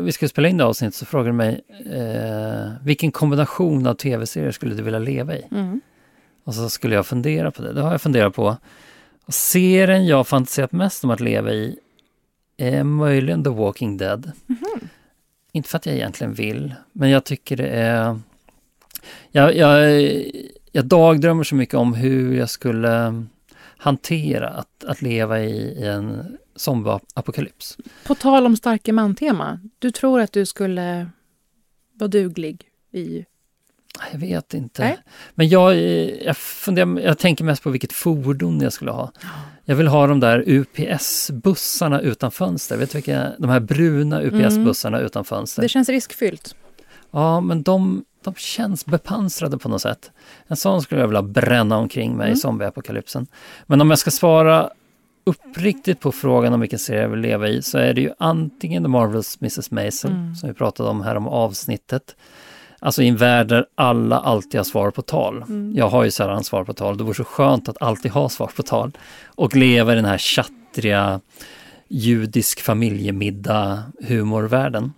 vi 0.00 0.12
skulle 0.12 0.28
spela 0.28 0.48
in 0.48 0.56
det 0.56 0.64
avsnittet 0.64 0.94
så 0.94 1.06
frågade 1.06 1.28
du 1.28 1.32
mig 1.32 1.60
eh, 1.92 2.70
vilken 2.82 3.12
kombination 3.12 3.86
av 3.86 3.94
tv-serier 3.94 4.50
skulle 4.50 4.74
du 4.74 4.82
vilja 4.82 4.98
leva 4.98 5.36
i? 5.36 5.44
Mm. 5.50 5.80
Och 6.44 6.54
så 6.54 6.70
skulle 6.70 6.94
jag 6.94 7.06
fundera 7.06 7.50
på 7.50 7.62
det. 7.62 7.72
Det 7.72 7.80
har 7.80 7.92
jag 7.92 8.02
funderat 8.02 8.34
på. 8.34 8.56
Serien 9.32 10.06
jag 10.06 10.26
fantiserat 10.26 10.72
mest 10.72 11.04
om 11.04 11.10
att 11.10 11.20
leva 11.20 11.52
i 11.52 11.78
är 12.56 12.84
möjligen 12.84 13.44
The 13.44 13.50
Walking 13.50 13.96
Dead. 13.96 14.32
Mhm. 14.46 14.88
Inte 15.52 15.68
för 15.68 15.78
att 15.78 15.86
jag 15.86 15.94
egentligen 15.94 16.34
vill, 16.34 16.74
men 16.92 17.10
jag 17.10 17.24
tycker 17.24 17.56
det 17.56 17.68
är... 17.68 18.20
Jag, 19.30 19.56
jag, 19.56 20.02
jag 20.72 20.84
dagdrömmer 20.84 21.44
så 21.44 21.54
mycket 21.54 21.74
om 21.74 21.94
hur 21.94 22.34
jag 22.34 22.50
skulle 22.50 23.24
hantera 23.76 24.48
att, 24.48 24.84
att 24.84 25.02
leva 25.02 25.40
i, 25.40 25.56
i 25.56 25.86
en 25.86 26.36
zombieapokalyps. 26.56 27.76
På 28.06 28.14
tal 28.14 28.46
om 28.46 28.56
starke 28.56 28.92
man-tema, 28.92 29.60
du 29.78 29.90
tror 29.90 30.20
att 30.20 30.32
du 30.32 30.46
skulle 30.46 31.10
vara 31.92 32.08
duglig 32.08 32.64
i... 32.92 33.24
Jag 34.12 34.18
vet 34.18 34.54
inte. 34.54 34.82
Nej. 34.82 34.98
Men 35.34 35.48
jag, 35.48 35.76
jag, 36.24 36.36
funderar, 36.36 37.00
jag 37.00 37.18
tänker 37.18 37.44
mest 37.44 37.62
på 37.62 37.70
vilket 37.70 37.92
fordon 37.92 38.60
jag 38.60 38.72
skulle 38.72 38.90
ha. 38.90 39.12
Jag 39.64 39.76
vill 39.76 39.86
ha 39.88 40.06
de 40.06 40.20
där 40.20 40.44
UPS-bussarna 40.46 42.00
utan 42.00 42.30
fönster. 42.30 42.76
Vet 42.76 42.90
du 42.90 42.98
vilka? 42.98 43.32
De 43.38 43.50
här 43.50 43.60
bruna 43.60 44.20
UPS-bussarna 44.22 45.00
utan 45.00 45.24
fönster. 45.24 45.62
Det 45.62 45.68
känns 45.68 45.88
riskfyllt. 45.88 46.54
Ja, 47.10 47.40
men 47.40 47.62
de, 47.62 48.04
de 48.24 48.34
känns 48.34 48.86
bepansrade 48.86 49.58
på 49.58 49.68
något 49.68 49.82
sätt. 49.82 50.10
En 50.46 50.56
sån 50.56 50.82
skulle 50.82 51.00
jag 51.00 51.08
vilja 51.08 51.22
bränna 51.22 51.76
omkring 51.76 52.16
mig 52.16 52.26
i 52.26 52.28
Mm. 52.30 52.36
zombieapokalypsen. 52.36 53.26
Men 53.66 53.80
om 53.80 53.90
jag 53.90 53.98
ska 53.98 54.10
svara 54.10 54.70
uppriktigt 55.24 56.00
på 56.00 56.12
frågan 56.12 56.52
om 56.52 56.60
vilken 56.60 56.78
serie 56.78 57.02
jag 57.02 57.08
vill 57.08 57.20
leva 57.20 57.48
i 57.48 57.62
så 57.62 57.78
är 57.78 57.94
det 57.94 58.00
ju 58.00 58.10
antingen 58.18 58.82
The 58.82 58.88
Marvels 58.88 59.38
Mrs 59.40 59.70
Maisel, 59.70 60.10
Mm. 60.10 60.34
som 60.34 60.48
vi 60.48 60.54
pratade 60.54 60.88
om 60.88 61.00
här 61.02 61.16
om 61.16 61.28
avsnittet. 61.28 62.16
Alltså 62.82 63.02
i 63.02 63.08
en 63.08 63.16
värld 63.16 63.48
där 63.48 63.66
alla 63.74 64.18
alltid 64.18 64.60
har 64.60 64.64
svar 64.64 64.90
på 64.90 65.02
tal. 65.02 65.42
Mm. 65.42 65.72
Jag 65.76 65.88
har 65.88 66.04
ju 66.04 66.10
sällan 66.10 66.44
svar 66.44 66.64
på 66.64 66.72
tal. 66.72 66.96
Det 66.96 67.04
vore 67.04 67.14
så 67.14 67.24
skönt 67.24 67.68
att 67.68 67.82
alltid 67.82 68.10
ha 68.10 68.28
svar 68.28 68.50
på 68.56 68.62
tal. 68.62 68.92
Och 69.24 69.56
leva 69.56 69.92
i 69.92 69.96
den 69.96 70.04
här 70.04 70.18
tjattriga 70.18 71.20
judisk 71.88 72.60
familjemiddag 72.60 73.82
humorvärlden. 74.08 74.92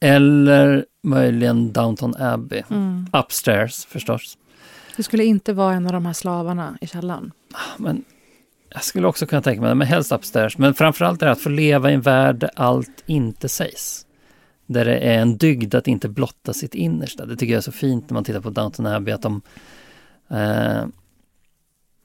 Eller 0.00 0.84
möjligen 1.02 1.72
Downton 1.72 2.14
Abbey. 2.18 2.62
Mm. 2.70 3.06
Upstairs 3.12 3.84
förstås. 3.86 4.38
Du 4.96 5.02
skulle 5.02 5.24
inte 5.24 5.52
vara 5.52 5.74
en 5.74 5.86
av 5.86 5.92
de 5.92 6.06
här 6.06 6.12
slavarna 6.12 6.78
i 6.80 6.86
källaren. 6.86 7.32
Men 7.76 8.04
jag 8.68 8.84
skulle 8.84 9.06
också 9.06 9.26
kunna 9.26 9.42
tänka 9.42 9.60
mig 9.60 9.68
det, 9.68 9.74
men 9.74 9.86
helst 9.86 10.12
upstairs. 10.12 10.58
Men 10.58 10.74
framförallt 10.74 11.22
är 11.22 11.26
det 11.26 11.32
att 11.32 11.40
få 11.40 11.48
leva 11.48 11.90
i 11.90 11.94
en 11.94 12.00
värld 12.00 12.36
där 12.36 12.50
allt 12.56 13.04
inte 13.06 13.48
sägs. 13.48 14.06
Där 14.72 14.84
det 14.84 14.98
är 14.98 15.18
en 15.18 15.36
dygd 15.36 15.74
att 15.74 15.88
inte 15.88 16.08
blotta 16.08 16.52
sitt 16.52 16.74
innersta. 16.74 17.26
Det 17.26 17.36
tycker 17.36 17.52
jag 17.52 17.58
är 17.58 17.62
så 17.62 17.72
fint 17.72 18.10
när 18.10 18.14
man 18.14 18.24
tittar 18.24 18.40
på 18.40 18.50
Downton 18.50 18.86
Abbey 18.86 19.14
att 19.14 19.22
de... 19.22 19.42
Eh, 20.28 20.84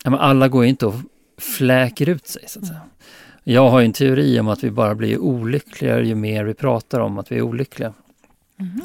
alla 0.04 0.48
går 0.48 0.64
ju 0.64 0.70
inte 0.70 0.86
och 0.86 0.96
fläker 1.38 2.10
ut 2.10 2.28
sig 2.28 2.44
så 2.48 2.60
att 2.60 2.68
säga. 2.68 2.82
Jag 3.44 3.70
har 3.70 3.80
ju 3.80 3.86
en 3.86 3.94
teori 3.94 4.40
om 4.40 4.48
att 4.48 4.64
vi 4.64 4.72
bara 4.72 4.96
blir 4.96 5.18
olyckligare 5.18 6.08
ju 6.08 6.16
mer 6.16 6.44
vi 6.46 6.54
pratar 6.54 7.00
om 7.00 7.18
att 7.18 7.32
vi 7.32 7.38
är 7.38 7.42
olyckliga. 7.42 7.94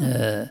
Eh, 0.01 0.49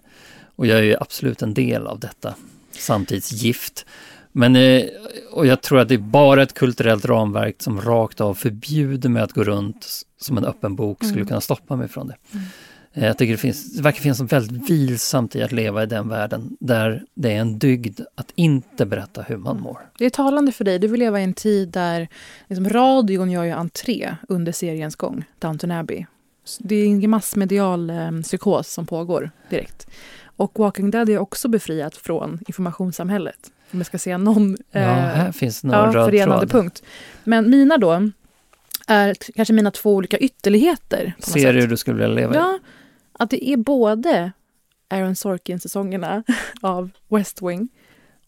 och 0.56 0.68
jag 0.68 0.80
är 0.80 0.84
ju 0.84 0.96
absolut 1.00 1.42
en 1.42 1.54
del 1.54 1.88
av 1.88 2.00
detta 2.00 2.36
samtidsgift. 2.72 3.86
Men, 4.32 4.56
eh, 4.56 4.84
och 5.32 5.46
jag 5.46 5.62
tror 5.62 5.80
att 5.80 5.88
det 5.88 5.94
är 5.94 5.98
bara 5.98 6.44
ett 6.44 6.54
kulturellt 6.54 7.06
ramverk 7.06 7.56
som 7.62 7.82
rakt 7.82 8.22
av 8.22 8.34
förbjuder 8.34 9.10
mig 9.10 9.22
att 9.22 9.34
gå 9.34 9.44
runt 9.44 9.88
som 10.18 10.38
en 10.38 10.46
öppen 10.46 10.76
bok 10.76 10.98
skulle 10.98 11.16
Mm. 11.16 11.28
kunna 11.28 11.42
stoppa 11.42 11.76
mig 11.76 11.88
från 11.88 12.08
det. 12.08 12.16
Eh, 12.34 12.40
Jag 12.94 13.18
tycker 13.18 13.32
det, 13.32 13.38
finns, 13.38 13.74
det 13.74 13.82
verkar 13.82 14.00
finnas 14.02 14.20
något 14.20 14.32
väldigt 14.32 14.70
vilsamt 14.70 15.36
i 15.36 15.44
att 15.44 15.52
leva 15.52 15.84
i 15.84 15.86
den 15.86 16.10
världen 16.10 16.58
där 16.60 17.04
det 17.14 17.32
är 17.32 17.36
en 17.42 17.60
dygd 17.60 18.00
att 18.16 18.32
inte 18.36 18.86
berätta 18.86 19.22
hur 19.22 19.38
man 19.38 19.60
mår. 19.60 19.80
Det 19.98 20.06
är 20.06 20.10
talande 20.10 20.52
för 20.52 20.64
dig. 20.64 20.80
Du 20.80 20.88
vill 20.88 21.00
leva 21.00 21.20
i 21.20 21.24
en 21.24 21.34
tid 21.34 21.70
där 21.70 22.08
liksom, 22.48 22.70
radion 22.70 23.32
gör 23.32 23.44
ju 23.44 23.52
entré 23.52 24.16
under 24.30 24.52
seriens 24.52 24.96
gång, 24.96 25.24
Downton 25.40 25.72
Abbey. 25.72 26.06
Det 26.60 26.76
är 26.76 26.88
en 26.88 27.10
massmedial 27.10 27.90
eh, 27.90 28.12
psykos 28.24 28.68
som 28.74 28.86
pågår 28.86 29.32
direkt. 29.50 29.88
Och 30.24 30.60
Walking 30.60 30.92
Dead 30.92 31.10
är 31.10 31.18
också 31.18 31.48
befriat 31.48 31.98
från 31.98 32.40
informationssamhället. 32.48 33.52
Om 33.72 33.80
jag 33.80 33.86
ska 33.86 33.98
säga 33.98 34.18
någon 34.18 34.58
Ja, 34.72 34.80
här 34.80 35.32
finns 35.32 35.64
någon 35.64 35.74
ja, 35.76 35.86
röd 35.86 36.06
förenande 36.06 36.48
tråd. 36.48 36.62
punkt. 36.62 36.84
Men 37.24 37.50
mina 37.50 37.78
då 37.78 38.12
är 38.88 39.16
kanske 39.36 39.54
mina 39.54 39.72
två 39.72 39.96
olika 39.96 40.18
ytterligheter. 40.18 41.14
Serier 41.20 41.68
du 41.68 41.78
skulle 41.78 41.98
vilja 41.98 42.16
leva 42.16 42.34
i? 42.34 42.38
Ja, 42.38 42.60
att 43.20 43.30
det 43.30 43.50
är 43.50 43.58
både 43.58 44.32
Aaron 44.90 45.16
Sorkin-säsongerna 45.16 46.24
av 46.62 46.90
West 47.08 47.42
Wing, 47.42 47.70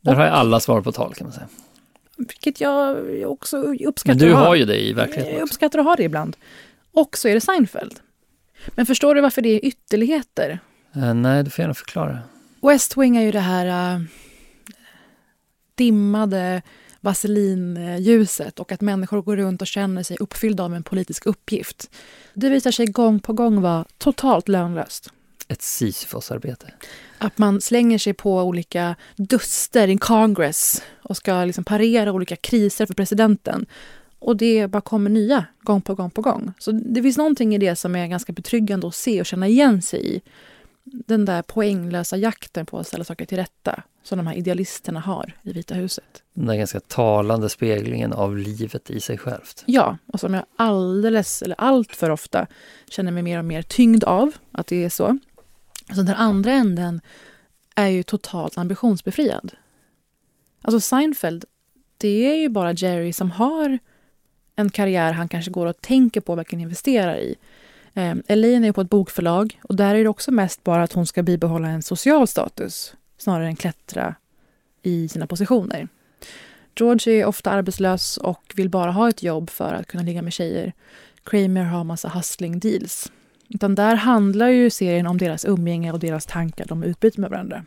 Där 0.01 0.13
har 0.15 0.23
jag 0.23 0.33
alla 0.33 0.59
svar 0.59 0.81
på 0.81 0.91
tal 0.91 1.13
kan 1.13 1.25
man 1.27 1.33
säga. 1.33 1.47
vilket 2.17 2.61
jag 2.61 2.97
också 3.31 3.57
uppskattar 3.57 4.19
Men 4.19 4.27
du 4.27 4.33
har 4.33 4.55
ju 4.55 4.65
det 4.65 4.79
i 4.79 4.93
verkligheten 4.93 5.33
Jag 5.33 5.41
uppskattar 5.41 5.79
att 5.79 5.85
ha 5.85 5.95
det 5.95 6.03
ibland. 6.03 6.37
Och 6.91 7.17
så 7.17 7.27
är 7.27 7.33
det 7.33 7.41
Seinfeld. 7.41 7.99
Men 8.75 8.85
förstår 8.85 9.15
du 9.15 9.21
varför 9.21 9.41
det 9.41 9.49
är 9.49 9.65
ytterligheter? 9.65 10.59
Eh, 10.95 11.13
nej, 11.13 11.43
du 11.43 11.49
får 11.49 11.63
gärna 11.63 11.73
förklara. 11.73 12.19
West 12.61 12.97
Wing 12.97 13.17
är 13.17 13.21
ju 13.21 13.31
det 13.31 13.39
här 13.39 13.95
äh, 13.95 14.01
dimmade 15.75 16.61
vaselinljuset 17.01 18.59
och 18.59 18.71
att 18.71 18.81
människor 18.81 19.21
går 19.21 19.37
runt 19.37 19.61
och 19.61 19.67
känner 19.67 20.03
sig 20.03 20.17
uppfyllda 20.19 20.63
av 20.63 20.75
en 20.75 20.83
politisk 20.83 21.25
uppgift. 21.25 21.89
Det 22.33 22.49
visar 22.49 22.71
sig 22.71 22.85
gång 22.85 23.19
på 23.19 23.33
gång 23.33 23.61
vara 23.61 23.85
totalt 23.97 24.47
lönlöst. 24.47 25.09
Ett 25.47 25.61
Sisyfos-arbete. 25.61 26.73
Att 27.17 27.37
man 27.37 27.61
slänger 27.61 27.97
sig 27.97 28.13
på 28.13 28.41
olika 28.41 28.95
duster 29.15 29.87
i 29.87 29.97
Congress 29.97 30.83
och 31.01 31.17
ska 31.17 31.45
liksom 31.45 31.63
parera 31.63 32.11
olika 32.11 32.35
kriser 32.35 32.85
för 32.85 32.93
presidenten. 32.93 33.65
Och 34.19 34.37
det 34.37 34.67
bara 34.67 34.81
kommer 34.81 35.09
nya, 35.09 35.45
gång 35.61 35.81
på 35.81 35.95
gång 35.95 36.09
på 36.09 36.21
gång. 36.21 36.53
Så 36.59 36.71
det 36.71 37.01
finns 37.01 37.17
någonting 37.17 37.55
i 37.55 37.57
det 37.57 37.75
som 37.75 37.95
är 37.95 38.07
ganska 38.07 38.33
betryggande 38.33 38.87
att 38.87 38.95
se 38.95 39.19
och 39.19 39.25
känna 39.25 39.47
igen 39.47 39.81
sig 39.81 40.15
i. 40.15 40.21
Den 40.91 41.25
där 41.25 41.41
poänglösa 41.41 42.17
jakten 42.17 42.65
på 42.65 42.79
att 42.79 42.87
ställa 42.87 43.03
saker 43.03 43.25
till 43.25 43.37
rätta 43.37 43.83
som 44.03 44.17
de 44.17 44.27
här 44.27 44.35
idealisterna 44.35 44.99
har 44.99 45.33
i 45.43 45.53
Vita 45.53 45.73
huset. 45.73 46.23
Den 46.33 46.45
där 46.45 46.55
ganska 46.55 46.79
talande 46.79 47.49
speglingen 47.49 48.13
av 48.13 48.37
livet 48.37 48.89
i 48.89 48.99
sig 48.99 49.17
självt. 49.17 49.63
Ja, 49.65 49.97
och 50.05 50.19
som 50.19 50.33
jag 50.33 50.45
alldeles, 50.55 51.41
eller 51.41 51.55
allt 51.59 51.95
för 51.95 52.09
ofta 52.09 52.47
känner 52.89 53.11
mig 53.11 53.23
mer 53.23 53.39
och 53.39 53.45
mer 53.45 53.61
tyngd 53.61 54.03
av 54.03 54.31
att 54.51 54.67
det 54.67 54.83
är 54.83 54.89
så. 54.89 55.17
Så 55.95 56.01
den 56.01 56.15
andra 56.15 56.51
änden 56.51 57.01
är 57.75 57.87
ju 57.87 58.03
totalt 58.03 58.57
ambitionsbefriad. 58.57 59.51
Alltså 60.61 60.79
Seinfeld, 60.79 61.45
det 61.97 62.31
är 62.31 62.35
ju 62.35 62.49
bara 62.49 62.73
Jerry 62.73 63.13
som 63.13 63.31
har 63.31 63.79
en 64.55 64.69
karriär 64.69 65.13
han 65.13 65.27
kanske 65.27 65.51
går 65.51 65.65
och 65.65 65.81
tänker 65.81 66.21
på, 66.21 66.35
verkligen 66.35 66.61
investerar 66.61 67.17
i. 67.17 67.35
Eh, 67.93 68.15
Elaine 68.27 68.63
är 68.63 68.71
på 68.71 68.81
ett 68.81 68.89
bokförlag 68.89 69.59
och 69.63 69.75
där 69.75 69.95
är 69.95 70.03
det 70.03 70.09
också 70.09 70.31
mest 70.31 70.63
bara 70.63 70.83
att 70.83 70.93
hon 70.93 71.07
ska 71.07 71.23
bibehålla 71.23 71.67
en 71.67 71.81
social 71.81 72.27
status 72.27 72.95
snarare 73.17 73.47
än 73.47 73.55
klättra 73.55 74.15
i 74.81 75.07
sina 75.07 75.27
positioner. 75.27 75.87
George 76.75 77.13
är 77.13 77.25
ofta 77.25 77.51
arbetslös 77.51 78.17
och 78.17 78.53
vill 78.55 78.69
bara 78.69 78.91
ha 78.91 79.09
ett 79.09 79.23
jobb 79.23 79.49
för 79.49 79.73
att 79.73 79.87
kunna 79.87 80.03
ligga 80.03 80.21
med 80.21 80.33
tjejer. 80.33 80.73
Kramer 81.23 81.63
har 81.63 81.83
massa 81.83 82.09
hustling 82.09 82.59
deals. 82.59 83.11
Utan 83.49 83.75
där 83.75 83.95
handlar 83.95 84.47
ju 84.47 84.69
serien 84.69 85.07
om 85.07 85.17
deras 85.17 85.45
umgänge 85.45 85.91
och 85.91 85.99
deras 85.99 86.25
tankar 86.25 86.65
de 86.65 86.83
utbyter 86.83 87.19
med 87.21 87.29
varandra. 87.29 87.65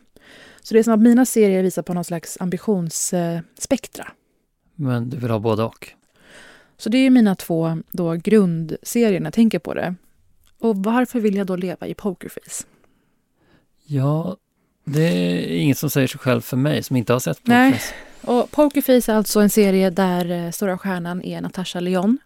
Så 0.61 0.73
det 0.73 0.79
är 0.79 0.83
som 0.83 0.93
att 0.93 1.01
mina 1.01 1.25
serier 1.25 1.63
visar 1.63 1.81
på 1.81 1.93
någon 1.93 2.03
slags 2.03 2.37
ambitionsspektra. 2.39 4.07
Men 4.75 5.09
du 5.09 5.17
vill 5.17 5.31
ha 5.31 5.39
både 5.39 5.63
och. 5.63 5.89
Så 6.77 6.89
det 6.89 6.97
är 6.97 7.09
mina 7.09 7.35
två 7.35 7.77
då 7.91 8.13
grundserier 8.13 9.19
när 9.19 9.27
jag 9.27 9.33
tänker 9.33 9.59
på 9.59 9.73
det. 9.73 9.95
Och 10.65 10.77
varför 10.77 11.19
vill 11.19 11.35
jag 11.35 11.47
då 11.47 11.55
leva 11.55 11.87
i 11.87 11.93
Pokerface? 11.93 12.65
Ja, 13.83 14.37
det 14.83 15.01
är 15.01 15.47
inget 15.57 15.77
som 15.77 15.89
säger 15.89 16.07
sig 16.07 16.19
själv 16.19 16.41
för 16.41 16.57
mig 16.57 16.83
som 16.83 16.95
inte 16.95 17.13
har 17.13 17.19
sett 17.19 17.39
Nej. 17.43 17.71
Pokerface. 17.71 17.93
Och 18.21 18.51
Pokerface 18.51 19.11
är 19.11 19.15
alltså 19.15 19.39
en 19.39 19.49
serie 19.49 19.89
där 19.89 20.31
eh, 20.31 20.51
stora 20.51 20.77
stjärnan 20.77 21.23
är 21.23 21.41
Natasha 21.41 21.79
Lyonne 21.79 22.17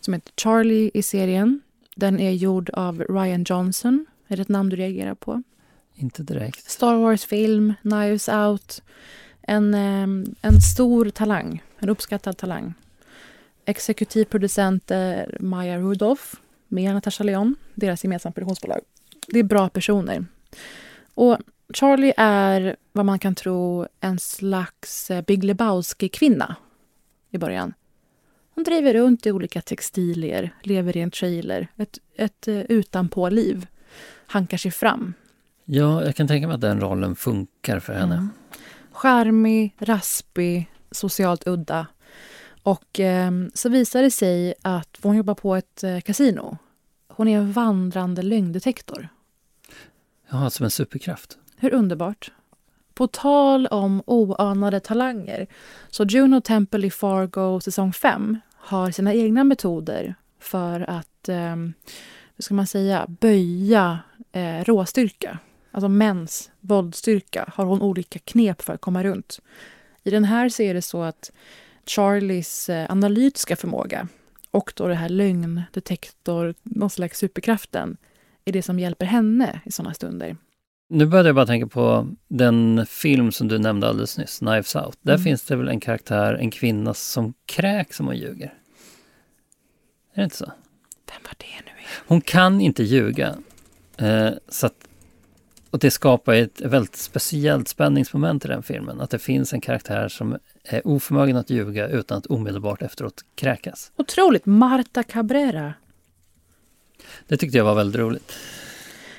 som 0.00 0.14
heter 0.14 0.32
Charlie 0.36 0.90
i 0.94 1.02
serien. 1.02 1.60
Den 1.96 2.20
är 2.20 2.30
gjord 2.30 2.70
av 2.70 3.00
Ryan 3.00 3.44
Johnson. 3.48 4.06
Är 4.28 4.36
det 4.36 4.42
ett 4.42 4.48
namn 4.48 4.68
du 4.68 4.76
reagerar 4.76 5.14
på? 5.14 5.42
Inte 5.94 6.22
direkt. 6.22 6.70
Star 6.70 6.94
Wars-film, 6.94 7.74
Knives 7.82 8.28
Out. 8.28 8.82
En, 9.42 9.74
eh, 9.74 10.26
en 10.42 10.60
stor 10.74 11.10
talang, 11.10 11.62
en 11.78 11.88
uppskattad 11.88 12.36
talang. 12.36 12.74
Exekutiv 13.64 14.24
producent 14.24 14.90
är 14.90 15.36
Maya 15.40 15.78
Rudolph 15.78 16.34
med 16.72 16.94
Natasha 16.94 17.24
Lyonne, 17.24 17.54
deras 17.74 18.04
gemensamma 18.04 18.32
produktionsbolag. 18.32 18.80
Det 19.26 19.38
är 19.38 19.44
bra 19.44 19.68
personer. 19.68 20.26
Och 21.14 21.38
Charlie 21.74 22.12
är 22.16 22.76
vad 22.92 23.06
man 23.06 23.18
kan 23.18 23.34
tro 23.34 23.86
en 24.00 24.18
slags 24.18 25.10
eh, 25.10 25.24
Big 25.24 25.44
Lebowski-kvinna 25.44 26.56
i 27.30 27.38
början. 27.38 27.74
Hon 28.54 28.64
driver 28.64 28.94
runt 28.94 29.26
i 29.26 29.32
olika 29.32 29.60
textilier, 29.60 30.54
lever 30.62 30.96
i 30.96 31.00
en 31.00 31.10
trailer, 31.10 31.68
ett, 31.76 31.98
ett 32.16 32.48
uh, 32.48 32.60
utanpåliv. 32.68 33.66
Hankar 34.26 34.56
sig 34.56 34.70
fram. 34.70 35.14
Ja, 35.64 36.04
jag 36.04 36.16
kan 36.16 36.28
tänka 36.28 36.46
mig 36.46 36.54
att 36.54 36.60
den 36.60 36.80
rollen 36.80 37.16
funkar 37.16 37.80
för 37.80 37.92
henne. 37.92 38.14
Mm. 38.14 38.30
Charmig, 38.92 39.76
raspig, 39.78 40.70
socialt 40.90 41.46
udda. 41.46 41.86
Och 42.62 43.00
eh, 43.00 43.30
så 43.54 43.68
visar 43.68 44.02
det 44.02 44.10
sig 44.10 44.54
att 44.62 44.98
hon 45.02 45.16
jobbar 45.16 45.34
på 45.34 45.56
ett 45.56 45.84
eh, 45.84 46.00
kasino. 46.00 46.58
Hon 47.08 47.28
är 47.28 47.38
en 47.38 47.52
vandrande 47.52 48.22
lögndetektor. 48.22 49.08
Ja, 50.30 50.50
som 50.50 50.64
en 50.64 50.70
superkraft. 50.70 51.38
Hur 51.56 51.74
underbart. 51.74 52.32
På 52.94 53.06
tal 53.06 53.66
om 53.66 54.02
oanade 54.06 54.80
talanger, 54.80 55.46
så 55.90 56.04
Juno 56.04 56.40
Temple 56.40 56.86
i 56.86 56.90
Fargo 56.90 57.60
säsong 57.60 57.92
5 57.92 58.38
har 58.54 58.90
sina 58.90 59.14
egna 59.14 59.44
metoder 59.44 60.14
för 60.40 60.80
att, 60.90 61.28
eh, 61.28 61.56
hur 62.36 62.42
ska 62.42 62.54
man 62.54 62.66
säga, 62.66 63.06
böja 63.08 63.98
eh, 64.32 64.64
råstyrka. 64.64 65.38
Alltså 65.70 65.88
mäns 65.88 66.50
våldstyrka 66.60 67.52
har 67.54 67.64
hon 67.64 67.82
olika 67.82 68.18
knep 68.18 68.62
för 68.62 68.72
att 68.72 68.80
komma 68.80 69.04
runt. 69.04 69.40
I 70.02 70.10
den 70.10 70.24
här 70.24 70.48
så 70.48 70.62
är 70.62 70.74
det 70.74 70.82
så 70.82 71.02
att 71.02 71.32
Charlies 71.86 72.68
eh, 72.68 72.90
analytiska 72.90 73.56
förmåga 73.56 74.08
och 74.52 74.72
då 74.76 74.88
det 74.88 74.94
här 74.94 75.08
lögndetektor, 75.08 76.54
någon 76.62 76.90
slags 76.90 77.18
superkraften, 77.18 77.96
är 78.44 78.52
det 78.52 78.62
som 78.62 78.78
hjälper 78.78 79.06
henne 79.06 79.60
i 79.64 79.72
sådana 79.72 79.94
stunder. 79.94 80.36
Nu 80.88 81.06
började 81.06 81.28
jag 81.28 81.36
bara 81.36 81.46
tänka 81.46 81.66
på 81.66 82.08
den 82.28 82.86
film 82.86 83.32
som 83.32 83.48
du 83.48 83.58
nämnde 83.58 83.88
alldeles 83.88 84.18
nyss, 84.18 84.38
Knives 84.38 84.76
Out. 84.76 84.98
Där 85.02 85.14
mm. 85.14 85.24
finns 85.24 85.44
det 85.44 85.56
väl 85.56 85.68
en 85.68 85.80
karaktär, 85.80 86.34
en 86.34 86.50
kvinna 86.50 86.94
som 86.94 87.34
kräks 87.46 88.00
om 88.00 88.06
hon 88.06 88.16
ljuger? 88.16 88.54
Är 90.12 90.16
det 90.16 90.24
inte 90.24 90.36
så? 90.36 90.52
Vem 91.06 91.22
var 91.22 91.34
det 91.38 91.64
nu? 91.66 91.72
Hon 92.06 92.20
kan 92.20 92.60
inte 92.60 92.82
ljuga. 92.82 93.36
Eh, 93.96 94.30
så 94.48 94.66
att, 94.66 94.88
och 95.70 95.78
det 95.78 95.90
skapar 95.90 96.34
ett 96.34 96.60
väldigt 96.60 96.96
speciellt 96.96 97.68
spänningsmoment 97.68 98.44
i 98.44 98.48
den 98.48 98.62
filmen. 98.62 99.00
Att 99.00 99.10
det 99.10 99.18
finns 99.18 99.52
en 99.52 99.60
karaktär 99.60 100.08
som 100.08 100.38
är 100.64 100.86
oförmögen 100.86 101.36
att 101.36 101.50
ljuga 101.50 101.88
utan 101.88 102.18
att 102.18 102.26
omedelbart 102.26 102.82
efteråt 102.82 103.24
kräkas. 103.34 103.92
Otroligt! 103.96 104.46
Marta 104.46 105.02
Cabrera. 105.02 105.74
Det 107.28 107.36
tyckte 107.36 107.58
jag 107.58 107.64
var 107.64 107.74
väldigt 107.74 108.00
roligt. 108.00 108.32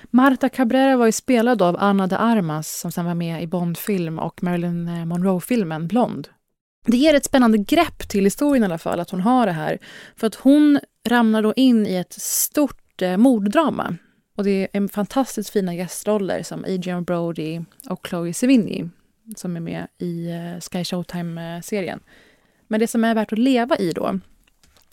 Marta 0.10 0.50
Cabrera 0.50 0.98
var 0.98 1.06
ju 1.06 1.12
spelad 1.12 1.62
av 1.62 1.76
Anna 1.80 2.08
de 2.08 2.16
Armas 2.16 2.80
som 2.80 2.92
sen 2.92 3.06
var 3.06 3.16
med 3.16 3.44
i 3.44 3.48
Bondfilm 3.48 4.20
och 4.20 4.44
Marilyn 4.44 4.88
eh, 4.88 5.06
Monroe-filmen 5.06 5.88
Blond. 5.88 6.28
Det 6.86 6.98
ger 6.98 7.14
ett 7.14 7.26
spännande 7.26 7.58
grepp 7.58 8.10
till 8.10 8.24
historien 8.24 8.64
i 8.64 8.66
alla 8.66 8.78
fall, 8.78 9.00
att 9.00 9.10
hon 9.10 9.22
har 9.22 9.46
det 9.46 9.52
här. 9.52 9.80
För 10.16 10.28
att 10.28 10.36
hon 10.36 10.80
ramlar 11.08 11.44
då 11.44 11.54
in 11.56 11.88
i 11.88 11.96
ett 11.96 12.14
stort 12.14 13.02
eh, 13.02 13.18
morddrama. 13.18 13.98
Och 14.38 14.44
det 14.44 14.68
är 14.74 14.88
fantastiskt 14.88 15.50
fina 15.50 15.76
gästroller 15.76 16.44
som 16.44 16.64
Adrian 16.64 17.04
Brody 17.04 17.62
och 17.90 18.08
Chloe 18.08 18.34
Sevigny 18.34 18.90
som 19.36 19.56
är 19.56 19.60
med 19.60 19.88
i 19.98 20.32
eh, 20.32 20.60
Sky 20.60 20.84
Showtime-serien. 20.84 22.00
Men 22.68 22.80
det 22.80 22.88
som 22.88 23.04
är 23.04 23.16
värt 23.16 23.34
att 23.34 23.40
leva 23.40 23.78
i 23.78 23.92
då, 23.92 24.20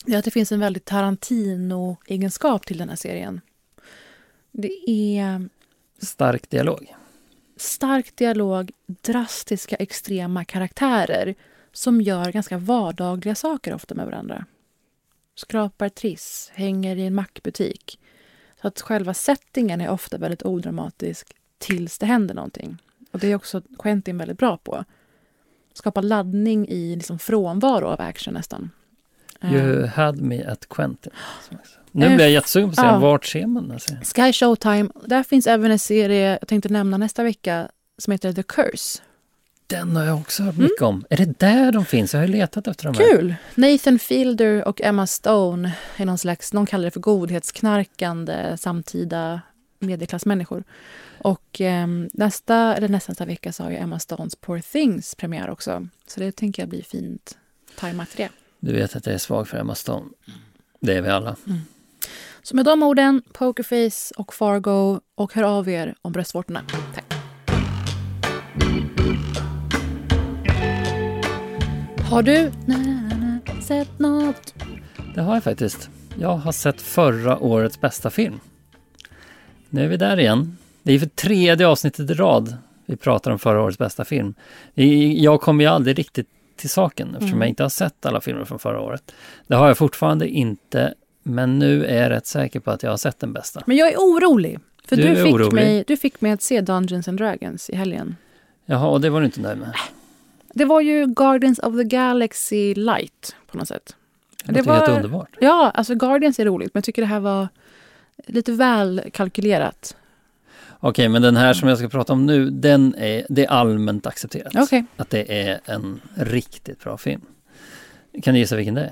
är 0.07 0.19
att 0.19 0.25
det 0.25 0.31
finns 0.31 0.53
en 0.53 0.61
väldigt 0.61 0.85
Tarantino-egenskap 0.85 2.67
till 2.67 2.79
den 2.79 2.89
här 2.89 2.97
serien. 2.97 3.41
Det 4.53 4.91
är... 4.91 5.49
Stark 5.99 6.51
dialog. 6.51 6.95
Stark 7.57 8.17
dialog, 8.17 8.73
drastiska, 8.87 9.77
extrema 9.77 10.45
karaktärer 10.45 11.35
som 11.73 12.01
gör 12.01 12.33
ganska 12.33 12.59
vardagliga 12.59 13.35
saker 13.35 13.75
ofta 13.75 13.95
med 13.95 14.07
varandra. 14.07 14.45
Skrapar 15.35 15.89
triss, 15.89 16.51
hänger 16.55 16.97
i 16.97 17.07
en 17.07 17.15
mackbutik. 17.15 17.99
Så 18.61 18.69
att 18.69 18.81
själva 18.81 19.15
settingen 19.15 19.81
är 19.81 19.91
ofta 19.91 20.19
väldigt 20.19 20.43
odramatisk 20.43 21.35
tills 21.59 21.99
det 21.99 22.07
händer 22.07 22.35
någonting. 22.35 22.79
Och 23.11 23.19
det 23.19 23.33
är 23.33 23.35
också 23.35 23.63
Quentin 23.79 24.19
väldigt 24.19 24.39
bra 24.39 24.57
på. 24.57 24.85
Skapa 25.75 26.01
laddning 26.01 26.69
i 26.69 26.97
liksom 26.97 27.19
frånvaro 27.19 27.87
av 27.87 28.01
action 28.01 28.35
nästan. 28.35 28.71
You 29.43 29.85
eh. 29.85 29.89
had 29.89 30.21
me 30.21 30.45
at 30.45 30.69
Quentin. 30.69 31.13
Nu 31.93 32.07
blir 32.07 32.21
jag 32.21 32.31
jättesugen 32.31 32.69
på 32.69 32.73
att 32.73 32.87
se 32.87 32.93
ja. 32.93 32.99
vart 32.99 33.25
ser 33.25 33.47
man 33.47 33.69
den 33.69 33.81
serien? 33.81 34.05
Sky 34.05 34.33
Showtime. 34.33 34.91
Där 35.07 35.23
finns 35.23 35.47
även 35.47 35.71
en 35.71 35.79
serie 35.79 36.39
jag 36.41 36.49
tänkte 36.49 36.69
nämna 36.69 36.97
nästa 36.97 37.23
vecka 37.23 37.69
som 37.99 38.11
heter 38.11 38.33
The 38.33 38.43
Curse. 38.43 39.03
Den 39.67 39.97
har 39.97 40.05
jag 40.05 40.19
också 40.19 40.43
hört 40.43 40.57
mycket 40.57 40.81
mm. 40.81 40.95
om. 40.95 41.05
Är 41.11 41.17
det 41.17 41.39
där 41.39 41.73
de 41.73 41.85
finns? 41.85 42.15
Jag 42.15 42.21
har 42.21 42.27
letat 42.27 42.67
efter 42.67 42.85
dem. 42.85 42.95
Kul! 42.95 43.35
Nathan 43.55 43.99
Fielder 43.99 44.69
och 44.69 44.81
Emma 44.81 45.07
Stone 45.07 45.73
är 45.97 46.05
någon 46.05 46.19
slags, 46.19 46.53
någon 46.53 46.67
kallar 46.67 46.85
det 46.85 46.91
för 46.91 47.01
godhetsknarkande 47.01 48.57
samtida 48.57 49.41
medelklassmänniskor. 49.81 50.65
Och 51.19 51.61
eh, 51.61 51.87
nästa, 52.13 52.77
eller 52.77 52.89
nästa 52.89 53.25
vecka 53.25 53.53
så 53.53 53.63
har 53.63 53.71
ju 53.71 53.77
Emma 53.77 53.99
Stones 53.99 54.37
Poor 54.37 54.61
Things 54.61 55.15
premiär 55.15 55.51
också. 55.51 55.89
Så 56.07 56.21
det 56.21 56.33
tänker 56.33 56.63
jag 56.63 56.69
blir 56.69 56.83
fint 56.83 57.39
tajmat 57.77 58.09
det. 58.17 58.29
Du 58.61 58.73
vet 58.73 58.97
att 58.97 59.07
jag 59.07 59.15
är 59.15 59.19
svag 59.19 59.49
för 59.49 59.59
Emma 59.59 59.75
Stone. 59.75 60.07
Det 60.81 60.97
är 60.97 61.03
vi 61.03 61.09
alla. 61.09 61.37
Mm. 61.47 61.61
Så 62.43 62.57
med 62.57 62.65
de 62.65 62.83
orden, 62.83 63.23
Pokerface 63.33 64.15
och 64.17 64.35
Fargo 64.35 65.01
och 65.15 65.35
hör 65.35 65.43
av 65.43 65.69
er 65.69 65.95
om 66.03 66.13
bröstvårtorna. 66.13 66.63
Tack. 66.95 67.05
Har 72.11 72.23
du 72.23 72.53
na, 72.67 72.77
na, 72.77 73.41
na, 73.47 73.63
sett 73.63 73.99
något? 73.99 74.55
Det 75.15 75.21
har 75.21 75.35
jag 75.35 75.45
faktiskt. 75.45 75.91
Jag 76.19 76.37
har 76.37 76.53
sett 76.53 76.81
förra 76.81 77.39
årets 77.39 77.81
bästa 77.81 78.11
film. 78.11 78.41
Nu 79.71 79.85
är 79.85 79.89
vi 79.89 79.97
där 79.97 80.21
igen. 80.21 80.57
Det 80.83 80.93
är 80.93 80.99
för 80.99 81.07
tredje 81.07 81.67
avsnittet 81.67 82.11
i 82.11 82.15
rad 82.15 82.57
vi 82.87 82.97
pratar 82.97 83.31
om 83.31 83.39
förra 83.39 83.63
årets 83.63 83.79
bästa 83.79 84.05
film. 84.05 84.35
Jag 85.15 85.41
kommer 85.41 85.65
ju 85.65 85.71
aldrig 85.71 85.99
riktigt 85.99 86.29
till 86.57 86.71
saken 86.71 87.09
eftersom 87.09 87.29
mm. 87.29 87.41
jag 87.41 87.49
inte 87.49 87.63
har 87.63 87.71
sett 87.71 88.07
alla 88.07 88.21
filmer 88.21 88.45
från 88.45 88.59
förra 88.59 88.81
året. 88.81 89.15
Det 89.47 89.55
har 89.55 89.67
jag 89.69 89.79
fortfarande 89.79 90.29
inte, 90.29 90.95
men 91.23 91.59
nu 91.59 91.85
är 91.85 92.03
jag 92.03 92.11
rätt 92.11 92.27
säker 92.27 92.61
på 92.61 92.71
att 92.71 92.83
jag 92.83 92.91
har 92.91 92.97
sett 92.97 93.19
den 93.19 93.33
bästa. 93.33 93.63
Men 93.67 93.77
jag 93.77 93.93
är 93.93 93.97
orolig. 93.97 94.59
För 94.85 94.97
du, 94.97 95.03
du 95.03 95.17
fick, 95.17 95.35
orolig. 95.35 95.53
Mig, 95.53 95.85
du 95.87 95.97
fick 95.97 96.21
mig 96.21 96.33
att 96.33 96.43
se 96.43 96.61
Dungeons 96.61 97.09
and 97.09 97.19
Dragons 97.19 97.71
i 97.71 97.77
helgen. 97.77 98.17
Jaha, 98.67 98.89
och 98.89 99.01
det 99.01 99.11
var 99.11 99.21
du 99.21 99.27
inte 99.27 99.41
nöjd 99.41 99.59
med? 99.59 99.73
Det 100.55 100.65
var 100.65 100.81
ju 100.81 101.07
Guardians 101.07 101.59
of 101.59 101.77
the 101.77 101.85
Galaxy 101.85 102.75
light 102.75 103.37
på 103.51 103.59
något 103.59 103.69
sätt. 103.69 103.97
Det, 104.45 104.53
det 104.53 104.63
var 104.63 104.75
helt 104.75 104.89
underbart. 104.89 105.37
Ja, 105.41 105.71
alltså 105.75 105.95
Guardians 105.95 106.39
är 106.39 106.45
roligt, 106.45 106.75
men 106.75 106.79
jag 106.79 106.85
tycker 106.85 107.03
det 107.03 107.09
här 107.09 107.21
var 107.21 107.49
lite 108.27 108.53
väl 108.53 109.03
kalkylerat. 109.13 109.97
Okej, 110.81 111.09
men 111.09 111.23
den 111.23 111.37
här 111.37 111.55
som 111.55 111.69
jag 111.69 111.79
ska 111.79 111.89
prata 111.89 112.13
om 112.13 112.27
nu, 112.27 112.51
den 112.51 112.95
är, 112.95 113.27
det 113.29 113.45
är 113.45 113.49
allmänt 113.49 114.07
accepterat. 114.07 114.57
Okay. 114.57 114.83
Att 114.97 115.11
det 115.11 115.43
är 115.49 115.61
en 115.65 116.01
riktigt 116.15 116.85
bra 116.85 116.99
film. 116.99 117.21
Kan 118.23 118.35
du 118.35 118.41
gissa 118.41 118.57
vilken 118.57 118.75
det 118.75 118.83
är? 118.83 118.91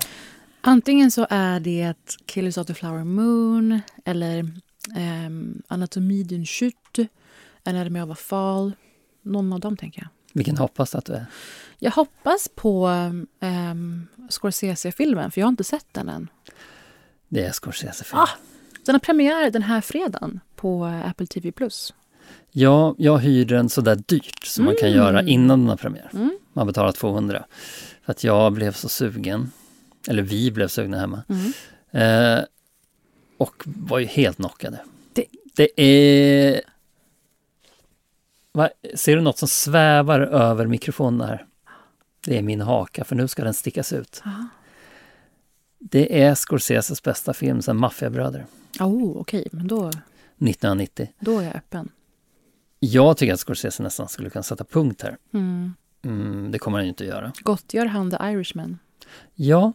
Antingen 0.61 1.11
så 1.11 1.27
är 1.29 1.59
det 1.59 2.17
Killers 2.25 2.57
of 2.57 2.67
the 2.67 2.73
Flower 2.73 3.03
Moon 3.03 3.81
eller 4.05 4.39
um, 4.95 5.61
Anatomy 5.67 6.23
d'une 6.23 6.45
chute, 6.45 7.07
Anatomy 7.63 8.01
of 8.01 8.09
a 8.09 8.15
Fall. 8.15 8.71
Någon 9.21 9.53
av 9.53 9.59
dem, 9.59 9.77
tänker 9.77 10.01
jag. 10.01 10.09
Vilken 10.33 10.57
hoppas 10.57 10.91
du 10.91 10.97
att 10.97 11.05
du 11.05 11.13
är? 11.13 11.25
Jag 11.79 11.91
hoppas 11.91 12.49
på 12.55 12.87
um, 13.39 14.07
Scorsese-filmen, 14.29 15.31
för 15.31 15.41
jag 15.41 15.45
har 15.45 15.49
inte 15.49 15.63
sett 15.63 15.87
den 15.91 16.09
än. 16.09 16.27
Det 17.27 17.45
är 17.45 17.51
Scorsese-filmen. 17.51 18.23
Ah, 18.23 18.29
den 18.89 18.93
har 18.93 18.99
premiär 18.99 19.51
den 19.51 19.61
här 19.61 19.81
fredagen 19.81 20.39
på 20.55 20.85
Apple 20.85 21.27
TV+. 21.27 21.51
Ja, 22.51 22.95
jag 22.97 23.17
hyrde 23.17 23.55
den 23.55 23.69
så 23.69 23.81
där 23.81 23.95
dyrt 23.95 24.45
som 24.45 24.63
mm. 24.63 24.73
man 24.73 24.79
kan 24.79 24.91
göra 24.91 25.19
mm. 25.19 25.27
innan 25.27 25.59
den 25.59 25.69
har 25.69 25.77
premiär. 25.77 26.09
Mm. 26.13 26.37
Man 26.53 26.67
betalar 26.67 26.91
200. 26.91 27.45
För 28.05 28.11
att 28.11 28.23
jag 28.23 28.53
blev 28.53 28.71
så 28.71 28.89
sugen. 28.89 29.51
Eller 30.07 30.21
vi 30.21 30.51
blev 30.51 30.67
sugna 30.67 30.99
hemma. 30.99 31.23
Mm. 31.29 32.37
Eh, 32.37 32.43
och 33.37 33.63
var 33.65 33.99
ju 33.99 34.05
helt 34.05 34.37
knockade. 34.37 34.79
Det, 35.13 35.25
det 35.55 35.81
är... 35.81 36.61
Va? 38.51 38.69
Ser 38.95 39.15
du 39.15 39.21
något 39.21 39.37
som 39.37 39.47
svävar 39.47 40.19
över 40.19 40.67
mikrofonen 40.67 41.27
här? 41.27 41.45
Det 42.25 42.37
är 42.37 42.41
min 42.41 42.61
haka, 42.61 43.03
för 43.03 43.15
nu 43.15 43.27
ska 43.27 43.43
den 43.43 43.53
stickas 43.53 43.93
ut. 43.93 44.21
Aha. 44.25 44.47
Det 45.79 46.21
är 46.21 46.35
Scorseses 46.35 47.03
bästa 47.03 47.33
film 47.33 47.61
sen 47.61 47.77
Maffiabröder. 47.77 48.45
Oh, 48.79 49.17
okej, 49.17 49.39
okay. 49.39 49.49
men 49.51 49.67
då... 49.67 49.87
1990. 49.87 51.07
Då 51.19 51.39
är 51.39 51.43
jag 51.43 51.55
öppen. 51.55 51.89
Jag 52.79 53.17
tycker 53.17 53.33
att 53.33 53.39
Scorsese 53.39 53.83
nästan 53.83 54.07
skulle 54.07 54.29
kunna 54.29 54.43
sätta 54.43 54.63
punkt 54.63 55.01
här. 55.01 55.17
Mm. 55.33 55.73
Mm, 56.01 56.51
det 56.51 56.59
kommer 56.59 56.77
han 56.77 56.85
ju 56.85 56.89
inte 56.89 57.03
att 57.03 57.09
göra. 57.09 57.31
Gottgör 57.41 57.85
han 57.85 58.11
The 58.11 58.17
Irishman? 58.21 58.79
Ja. 59.35 59.73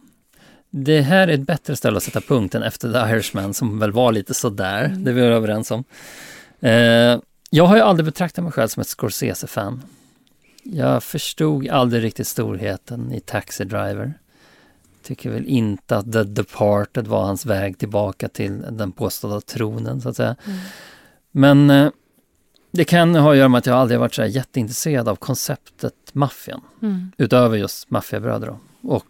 Det 0.69 1.01
här 1.01 1.27
är 1.27 1.33
ett 1.33 1.47
bättre 1.47 1.75
ställe 1.75 1.97
att 1.97 2.03
sätta 2.03 2.21
punkt 2.21 2.55
än 2.55 2.63
efter 2.63 2.93
The 2.93 3.13
Irishman 3.13 3.53
som 3.53 3.79
väl 3.79 3.91
var 3.91 4.11
lite 4.11 4.33
sådär, 4.33 4.85
mm. 4.85 5.03
det 5.03 5.11
vi 5.11 5.21
överens 5.21 5.71
om. 5.71 5.83
Eh, 6.59 7.19
jag 7.49 7.65
har 7.65 7.75
ju 7.75 7.81
aldrig 7.81 8.05
betraktat 8.05 8.43
mig 8.43 8.51
själv 8.53 8.67
som 8.67 8.81
ett 8.81 8.87
Scorsese-fan. 8.87 9.81
Jag 10.63 11.03
förstod 11.03 11.69
aldrig 11.69 12.03
riktigt 12.03 12.27
storheten 12.27 13.11
i 13.11 13.19
Taxi 13.19 13.63
Driver 13.63 14.13
tycker 15.05 15.29
väl 15.29 15.45
inte 15.45 15.97
att 15.97 16.11
The 16.13 16.23
Departed 16.23 17.07
var 17.07 17.23
hans 17.23 17.45
väg 17.45 17.77
tillbaka 17.77 18.29
till 18.29 18.61
den 18.71 18.91
påstådda 18.91 19.41
tronen 19.41 20.01
så 20.01 20.09
att 20.09 20.15
säga. 20.15 20.35
Mm. 20.45 20.59
Men 21.31 21.69
eh, 21.69 21.91
det 22.71 22.85
kan 22.85 23.15
ha 23.15 23.31
att 23.31 23.37
göra 23.37 23.47
med 23.47 23.57
att 23.59 23.65
jag 23.65 23.77
aldrig 23.77 23.99
varit 23.99 24.13
så 24.13 24.21
här 24.21 24.29
jätteintresserad 24.29 25.07
av 25.09 25.15
konceptet 25.15 25.93
maffian. 26.13 26.61
Mm. 26.81 27.11
Utöver 27.17 27.57
just 27.57 27.89
maffiabröder. 27.89 28.57
Och 28.81 29.05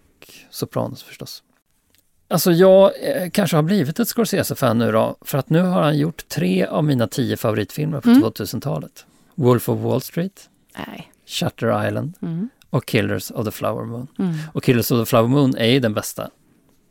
Sopranos 0.50 1.04
förstås. 1.04 1.44
Alltså 2.28 2.52
jag 2.52 2.92
eh, 3.02 3.30
kanske 3.30 3.56
har 3.58 3.64
blivit 3.64 4.00
ett 4.00 4.08
Scorsese-fan 4.08 4.78
nu 4.78 4.92
då, 4.92 5.16
för 5.22 5.38
att 5.38 5.50
nu 5.50 5.62
har 5.62 5.82
han 5.82 5.98
gjort 5.98 6.28
tre 6.28 6.66
av 6.66 6.84
mina 6.84 7.08
tio 7.08 7.38
favoritfilmer 7.38 8.02
på 8.02 8.10
Mm. 8.10 8.24
2000-talet. 8.24 9.06
Wolf 9.36 9.70
of 9.70 9.80
Wall 9.80 10.02
Street, 10.02 10.50
Nej. 10.88 11.12
Shutter 11.26 11.88
Island 11.88 12.14
Mm. 12.22 12.50
Och 12.70 12.86
Killers 12.86 13.32
of 13.32 13.46
the 13.46 13.52
Flower 13.52 13.86
Moon. 13.86 14.08
Mm. 14.20 14.36
Och 14.54 14.64
Killers 14.64 14.92
of 14.92 15.02
the 15.02 15.10
Flower 15.10 15.28
Moon 15.28 15.58
är 15.58 15.66
ju 15.68 15.80
den 15.80 15.94
bästa 15.94 16.30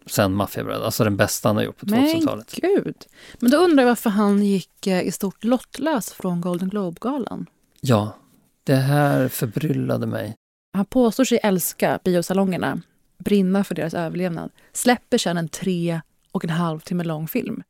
sen 0.06 0.34
Maffiabröder, 0.34 0.84
alltså 0.84 1.04
den 1.04 1.16
bästa 1.16 1.48
han 1.48 1.56
har 1.56 1.62
gjort 1.62 1.76
på 1.76 1.86
Men 1.88 2.04
2000-talet. 2.04 2.54
gud. 2.62 2.96
Men 3.40 3.50
då 3.50 3.56
undrar 3.56 3.82
jag 3.82 3.88
varför 3.88 4.10
han 4.10 4.44
gick 4.44 4.86
eh, 4.86 5.02
i 5.02 5.12
stort 5.12 5.44
lottlös 5.44 6.12
från 6.12 6.40
Golden 6.40 6.68
Globe-galan. 6.68 7.46
Ja, 7.80 8.16
det 8.64 8.74
här 8.74 9.28
förbryllade 9.28 10.06
mig. 10.06 10.34
Han 10.72 10.84
påstår 10.84 11.24
sig 11.24 11.40
älska 11.42 11.98
biosalongerna, 12.04 12.80
brinna 13.18 13.64
för 13.64 13.74
deras 13.74 13.94
överlevnad, 13.94 14.50
släpper 14.72 15.18
sedan 15.18 15.36
en 15.36 15.48
tre 15.48 16.00
och 16.32 16.44
en 16.44 16.50
halv 16.50 16.80
timme 16.80 17.04
lång 17.04 17.28
film. 17.28 17.62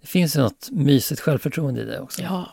Det 0.00 0.06
finns 0.06 0.36
ju 0.36 0.40
något 0.40 0.68
mysigt 0.70 1.20
självförtroende 1.20 1.80
i 1.80 1.84
det 1.84 2.00
också. 2.00 2.22
Ja. 2.22 2.48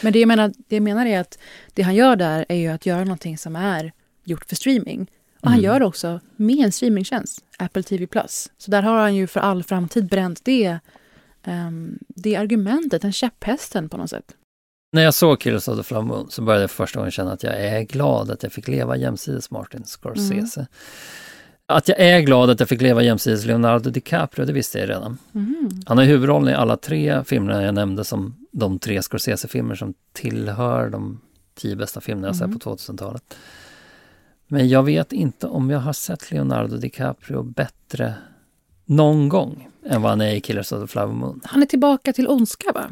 Men 0.00 0.12
det 0.12 0.20
jag, 0.20 0.28
menar, 0.28 0.52
det 0.68 0.76
jag 0.76 0.82
menar 0.82 1.06
är 1.06 1.20
att 1.20 1.38
det 1.74 1.82
han 1.82 1.94
gör 1.94 2.16
där 2.16 2.46
är 2.48 2.56
ju 2.56 2.68
att 2.68 2.86
göra 2.86 3.04
någonting 3.04 3.38
som 3.38 3.56
är 3.56 3.92
gjort 4.24 4.44
för 4.48 4.56
streaming. 4.56 5.10
Och 5.40 5.48
han 5.48 5.58
Mm. 5.58 5.64
gör 5.64 5.80
det 5.80 5.86
också 5.86 6.20
med 6.36 6.58
en 6.64 6.72
streamingtjänst, 6.72 7.44
Apple 7.58 7.82
TV+. 7.82 8.06
Så 8.58 8.70
där 8.70 8.82
har 8.82 8.98
han 9.00 9.14
ju 9.14 9.26
för 9.26 9.40
all 9.40 9.62
framtid 9.62 10.06
bränt 10.08 10.40
det, 10.44 10.78
ehm, 11.42 11.98
det 12.08 12.36
argumentet, 12.36 13.02
den 13.02 13.12
käpphästen 13.12 13.88
på 13.88 13.96
något 13.96 14.10
sätt. 14.10 14.34
När 14.92 15.02
jag 15.02 15.14
såg 15.14 15.40
Killers 15.40 15.68
of 15.68 15.76
the 15.76 15.82
Flower 15.82 16.02
Moon 16.06 16.30
så 16.30 16.42
började 16.42 16.62
jag 16.62 16.70
för 16.70 16.84
första 16.84 16.98
gången 16.98 17.10
känna 17.12 17.32
att 17.32 17.42
jag 17.42 17.60
är 17.64 17.82
glad 17.82 18.30
att 18.30 18.42
jag 18.42 18.52
fick 18.52 18.68
leva 18.68 18.96
jämsides 18.96 19.50
Martin 19.50 19.84
Scorsese. 19.84 20.66
Att 21.66 21.88
jag 21.88 22.00
är 22.00 22.20
glad 22.20 22.50
att 22.50 22.60
jag 22.60 22.68
fick 22.68 22.80
leva 22.80 23.02
jämsides 23.02 23.44
Leonardo 23.44 23.90
DiCaprio, 23.90 24.44
det 24.44 24.52
visste 24.52 24.78
jag 24.78 24.88
redan. 24.88 25.18
Mhm. 25.32 25.82
Han 25.86 25.98
har 25.98 26.04
huvudrollen 26.04 26.48
i 26.48 26.56
alla 26.56 26.76
tre 26.76 27.24
filmerna 27.24 27.62
jag 27.62 27.74
nämnde 27.74 28.04
som 28.04 28.34
de 28.52 28.78
tre 28.78 29.02
Scorsese-filmer 29.02 29.74
som 29.74 29.94
tillhör 30.12 30.90
de 30.90 31.20
tio 31.54 31.76
bästa 31.76 32.00
filmerna 32.00 32.28
jag 32.28 32.36
Mm. 32.36 32.48
sett 32.52 32.64
på 32.64 32.70
2000-talet. 32.70 33.36
Men 34.52 34.68
jag 34.68 34.82
vet 34.82 35.12
inte 35.12 35.46
om 35.46 35.70
jag 35.70 35.78
har 35.78 35.92
sett 35.92 36.30
Leonardo 36.30 36.76
DiCaprio 36.76 37.42
bättre 37.42 38.14
någon 38.84 39.28
gång 39.28 39.68
än 39.86 40.02
vad 40.02 40.10
han 40.10 40.20
är 40.20 40.34
i 40.34 40.40
Killers 40.40 40.72
of 40.72 40.80
the 40.80 40.86
Flower 40.86 41.14
Moon. 41.14 41.40
Han 41.44 41.62
är 41.62 41.66
tillbaka 41.66 42.12
till 42.12 42.28
ondska, 42.28 42.72
va? 42.72 42.84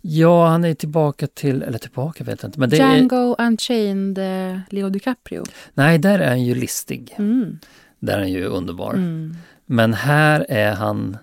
Ja, 0.00 0.46
han 0.46 0.64
är 0.64 0.74
tillbaka 0.74 1.26
till, 1.26 1.62
eller 1.62 1.78
tillbaka 1.78 2.24
vet 2.24 2.42
jag 2.42 2.48
inte, 2.48 2.60
men 2.60 2.70
det 2.70 2.78
är, 2.78 2.96
Django 2.96 3.36
Unchained, 3.38 4.18
eh, 4.18 4.58
Leo 4.70 4.88
DiCaprio. 4.88 5.44
nej, 5.74 5.98
där 5.98 6.18
är 6.18 6.28
han 6.28 6.44
ju 6.44 6.54
listig. 6.54 7.14
Mm. 7.18 7.58
Där 7.98 8.14
är 8.14 8.18
han 8.18 8.32
ju 8.32 8.44
underbar. 8.44 8.92
Mm. 8.94 9.36
Men 9.66 9.94
här 9.94 10.46
är 10.48 10.72
han, 10.72 11.16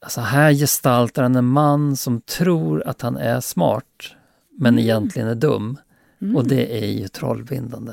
alltså 0.00 0.20
här 0.20 0.52
gestaltar 0.52 1.22
han 1.22 1.36
en 1.36 1.44
man 1.46 1.96
som 1.96 2.20
tror 2.20 2.82
att 2.86 3.02
han 3.02 3.16
är 3.16 3.40
smart, 3.40 3.84
men 4.58 4.74
Mm. 4.74 4.84
egentligen 4.84 5.28
är 5.28 5.34
dum. 5.34 5.78
Mm. 6.22 6.36
Och 6.36 6.46
det 6.48 6.82
är 6.84 6.86
ju 6.86 7.08
trollbindande. 7.08 7.92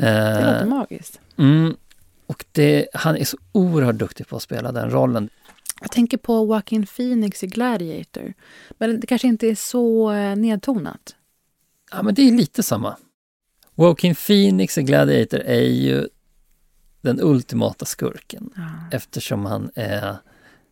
Det 0.00 0.44
låter 0.46 0.62
Eh, 0.62 0.66
magiskt. 0.68 1.20
mm, 1.36 1.76
och 2.26 2.44
det, 2.52 2.86
han 2.94 3.16
är 3.16 3.24
så 3.24 3.36
oerhört 3.52 3.94
duktig 3.94 4.28
på 4.28 4.36
att 4.36 4.42
spela 4.42 4.72
den 4.72 4.90
rollen. 4.90 5.28
Jag 5.80 5.90
tänker 5.92 6.18
på 6.18 6.32
Joaquin 6.32 6.86
Phoenix 6.86 7.44
i 7.44 7.46
Gladiator. 7.46 8.34
Men 8.78 9.00
det 9.00 9.06
kanske 9.06 9.28
inte 9.28 9.46
är 9.48 9.54
så 9.54 10.12
eh, 10.12 10.36
nedtonat. 10.36 11.16
Ja, 11.90 12.02
men 12.02 12.14
det 12.14 12.22
är 12.28 12.32
lite 12.32 12.62
samma. 12.62 12.96
Joaquin 13.74 14.14
Phoenix 14.14 14.78
i 14.78 14.82
Gladiator 14.82 15.40
är 15.40 15.60
ju 15.60 16.08
den 17.00 17.20
ultimata 17.22 17.84
skurken. 17.84 18.50
Eftersom 18.92 19.44
han 19.46 19.70
är, 19.74 20.16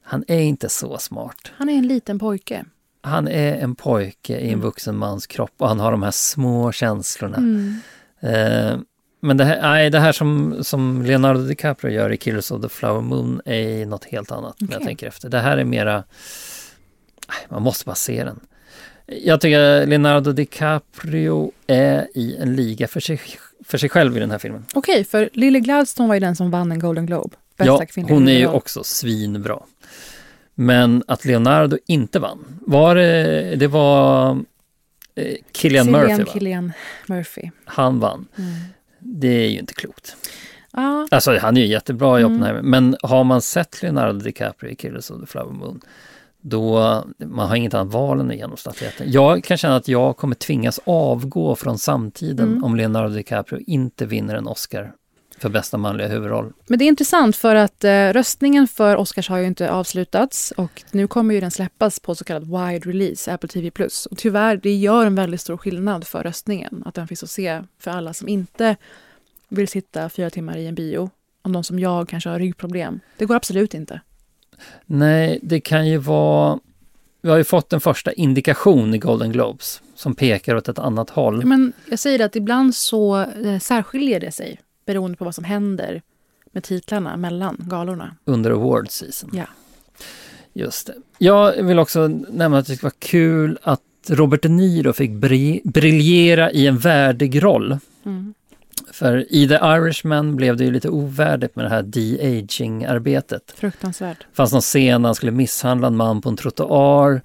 han 0.03 0.25
är 0.29 0.41
inte 0.41 0.69
så 0.69 0.99
smart. 0.99 1.53
Han 1.57 1.69
är 1.69 1.75
en 1.79 1.89
liten 1.89 2.19
pojke. 2.19 2.65
Han 3.03 3.29
är 3.29 3.55
en 3.57 3.75
pojke 3.75 4.39
i 4.39 4.51
en 4.51 4.61
vuxen 4.61 4.97
mans 4.97 5.27
kropp 5.27 5.53
och 5.57 5.69
han 5.69 5.81
har 5.81 5.91
de 5.91 6.03
här 6.03 6.11
små 6.11 6.73
känslorna. 6.73 7.37
Mm. 7.37 7.81
Eh, 8.21 8.79
men 9.27 9.37
det 9.37 9.45
här, 9.45 9.63
nej, 9.63 9.91
det 9.91 10.01
här 10.01 10.13
som, 10.13 10.57
som 10.65 11.03
Leonardo 11.03 11.41
DiCaprio 11.41 11.93
gör 11.93 12.13
i 12.13 12.17
Killers 12.17 12.51
of 12.51 12.63
the 12.63 12.69
Flower 12.69 13.01
Moon 13.01 13.41
är 13.45 13.87
något 13.87 14.05
helt 14.05 14.33
annat 14.33 14.57
när 14.59 14.73
jag 14.73 14.83
tänker 14.83 15.07
efter. 15.07 15.29
Det 15.29 15.39
här 15.39 15.57
är 15.57 15.65
mera, 15.65 16.05
man 17.49 17.63
måste 17.63 17.85
bara 17.85 17.95
se 17.95 18.25
den. 18.25 18.41
Jag 19.07 19.41
tycker 19.41 19.87
Leonardo 19.87 20.33
DiCaprio 20.33 21.53
är 21.67 22.09
i 22.15 22.37
en 22.37 22.57
liga 22.57 22.89
för 22.89 23.01
sig, 23.01 23.21
för 23.65 23.79
sig 23.79 23.89
själv 23.89 24.17
i 24.17 24.21
den 24.21 24.31
här 24.31 24.39
filmen. 24.39 24.65
Okej, 24.75 25.05
för 25.05 25.31
Lily 25.33 25.61
Gladstone 25.61 26.09
var 26.09 26.15
ju 26.15 26.21
den 26.21 26.37
som 26.37 26.51
vann 26.51 26.73
en 26.73 26.79
Golden 26.79 27.07
Globe. 27.07 27.37
Bästa 27.57 27.87
Ja, 27.97 28.07
hon 28.09 28.29
är 28.29 28.39
ju 28.39 28.47
också 28.47 28.85
svinbra. 28.85 29.59
Men 30.55 31.03
att 31.07 31.25
Leonardo 31.25 31.79
inte 31.87 32.19
vann, 32.19 32.45
var 32.61 32.95
det, 32.95 33.57
det 33.57 33.67
var 33.67 34.31
eh, 35.15 35.37
Killian 35.53 35.85
Cillian 35.85 36.09
Murphy 36.09 36.25
va? 36.25 36.33
Killian 36.33 36.73
Murphy. 37.07 37.51
Han 37.65 38.01
vann. 38.01 38.27
Mm. 38.39 38.51
Det 39.01 39.29
är 39.45 39.49
ju 39.49 39.59
inte 39.59 39.75
klokt. 39.75 40.17
Ja, 40.73 41.07
Alltså 41.11 41.39
han 41.39 41.57
är 41.57 41.61
ju 41.61 41.67
jättebra 41.67 42.21
i 42.21 42.23
Mm. 42.23 42.33
Oppenheimer, 42.33 42.63
men 42.63 42.97
har 43.03 43.25
man 43.25 43.43
sett 43.43 43.83
Leonardo 43.83 44.19
DiCaprio 44.19 44.71
i 44.71 44.77
Killers 44.77 45.11
of 45.11 45.21
the 45.21 45.27
Flower 45.27 45.53
Moon, 45.53 45.81
då 46.41 46.81
man 47.19 47.49
har 47.49 47.57
inget 47.57 47.75
annat 47.75 47.93
val 47.95 48.21
än 48.21 48.31
att 48.31 48.37
ge 48.37 48.43
honom 48.43 48.57
statyetten. 48.57 49.13
Jag 49.13 49.45
kan 49.45 49.57
känna 49.57 49.77
att 49.77 49.89
jag 49.89 50.17
kommer 50.17 50.35
tvingas 50.35 50.81
avgå 50.85 51.57
från 51.57 51.79
samtiden 51.79 52.49
Mm. 52.49 52.65
om 52.65 52.77
Leonardo 52.77 53.15
DiCaprio 53.15 53.61
inte 53.67 54.07
vinner 54.07 54.35
en 54.35 54.47
Oscar 54.47 54.93
för 55.39 55.49
bästa 55.49 55.79
manliga 55.79 56.09
huvudroll. 56.09 56.53
men 56.67 56.79
det 56.79 56.85
är 56.85 56.87
intressant 56.87 57.37
för 57.37 57.55
att 57.55 57.85
eh, 57.85 57.91
röstningen 57.91 58.69
för 58.69 58.97
Oscars 58.97 59.29
har 59.29 59.39
ju 59.39 59.47
inte 59.47 59.71
avslutats 59.71 60.51
och 60.57 60.83
nu 60.91 61.07
kommer 61.07 61.35
ju 61.35 61.41
den 61.41 61.51
släppas 61.51 62.01
på 62.01 62.15
så 62.15 62.25
kallad 62.25 62.45
wide 62.45 62.91
release, 62.91 63.33
Apple 63.33 63.49
TV+. 63.49 63.71
Och 64.11 64.19
tyvärr, 64.19 64.57
det 64.57 64.75
gör 64.75 65.07
en 65.07 65.15
väldigt 65.15 65.41
stor 65.41 65.57
skillnad 65.57 66.07
för 66.07 66.23
röstningen, 66.23 66.83
att 66.87 66.95
den 66.95 67.09
finns 67.09 67.23
att 67.23 67.31
se 67.31 67.63
för 67.79 67.91
alla 67.91 68.15
som 68.15 68.29
inte 68.29 68.77
vill 69.49 69.69
sitta 69.69 70.09
fyra 70.09 70.31
timmar 70.31 70.57
i 70.57 70.67
en 70.67 70.75
bio. 70.75 71.11
Om 71.43 71.53
de 71.53 71.65
som 71.65 71.79
jag 71.79 72.09
kanske 72.09 72.31
har 72.31 72.39
ryggproblem. 72.39 73.01
Det 73.17 73.25
går 73.25 73.35
absolut 73.35 73.75
inte. 73.75 74.01
Nej, 74.87 75.39
det 75.43 75.61
kan 75.61 75.89
ju 75.89 75.99
vara... 75.99 76.59
Vi 77.23 77.31
har 77.31 77.37
ju 77.37 77.45
fått 77.45 77.73
en 77.73 77.81
första 77.81 78.13
indikation 78.13 78.95
i 78.95 78.99
Golden 78.99 79.33
Globes 79.33 79.83
som 79.95 80.15
pekar 80.15 80.55
åt 80.55 80.69
ett 80.69 80.79
annat 80.79 81.11
håll. 81.11 81.45
Men 81.45 81.73
jag 81.91 81.99
säger 81.99 82.25
att 82.25 82.37
ibland 82.37 82.75
så 82.75 83.21
eh, 83.21 83.59
särskiljer 83.59 84.21
det 84.21 84.33
sig 84.33 84.61
beroende 84.87 85.17
på 85.17 85.25
vad 85.25 85.35
som 85.35 85.45
händer 85.45 86.03
med 86.53 86.63
titlarna 86.63 87.17
mellan 87.17 87.57
galorna. 87.61 88.17
under 88.25 88.51
award 88.51 88.91
season. 88.91 89.31
Ja. 89.33 89.45
Just 90.53 90.87
det. 90.87 90.95
Jag 91.19 91.63
vill 91.63 91.79
också 91.79 92.09
nämna 92.31 92.59
att 92.59 92.67
det 92.67 92.83
var 92.83 92.93
kul 92.99 93.59
att 93.63 93.81
Robert 94.09 94.43
De 94.43 94.49
Niro 94.49 94.93
fick 94.93 95.11
bri- 95.11 95.61
briljera 95.65 96.51
i 96.53 96.67
en 96.67 96.79
värdig 96.79 97.43
roll. 97.43 97.79
Mm. 98.05 98.35
För 98.93 99.33
i 99.35 99.49
The 99.49 99.55
Irishman 99.55 100.37
blev 100.37 100.57
det 100.57 100.65
ju 100.65 100.71
lite 100.71 100.89
ovärdigt 100.89 101.57
med 101.57 101.65
det 101.65 101.69
här 101.69 101.83
de-aging-arbetet. 101.83 103.53
Fruktansvärt. 103.57 104.19
Det 104.19 104.37
fanns 104.37 104.53
någon 104.53 104.61
scen 104.61 105.03
där 105.03 105.09
han 105.09 105.15
skulle 105.15 105.33
misshandla 105.33 105.87
en 105.87 105.97
man 105.97 106.21
på 106.21 106.29
en 106.29 106.37
trottoar 106.37 107.21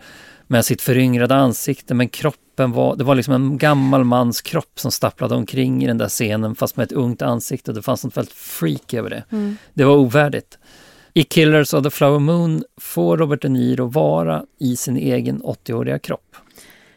med 0.52 0.66
sitt 0.66 0.82
föryngrade 0.82 1.36
ansikte, 1.36 1.93
men 1.93 2.10
kroppen 2.10 2.72
var, 2.72 2.95
det 2.95 3.04
var 3.04 3.16
liksom 3.16 3.34
en 3.34 3.58
gammal 3.58 4.04
mans 4.04 4.41
kropp 4.41 4.80
som 4.80 4.91
stapplade 4.91 5.36
omkring 5.36 5.84
i 5.84 5.88
den 5.88 5.97
där 5.97 6.10
scenen 6.10 6.56
fast 6.56 6.78
med 6.78 6.84
ett 6.84 6.91
ungt 6.91 7.22
ansikte 7.22 7.72
och 7.72 7.76
det 7.76 7.82
fanns 7.82 8.04
något 8.04 8.18
väldigt 8.18 8.34
freak 8.34 8.93
över 8.93 9.10
det. 9.10 9.24
Mm. 9.30 9.58
Det 9.74 9.84
var 9.84 9.95
ovärdigt. 9.95 10.58
I 11.14 11.24
Killers 11.24 11.74
of 11.74 11.84
the 11.84 11.89
Flower 11.89 12.20
Moon 12.20 12.64
får 12.78 13.18
Robert 13.18 13.41
De 13.41 13.49
Niro 13.49 13.86
vara 13.86 14.45
i 14.60 14.76
sin 14.76 14.97
egen 14.97 15.41
80-åriga 15.41 15.99
kropp. 15.99 16.36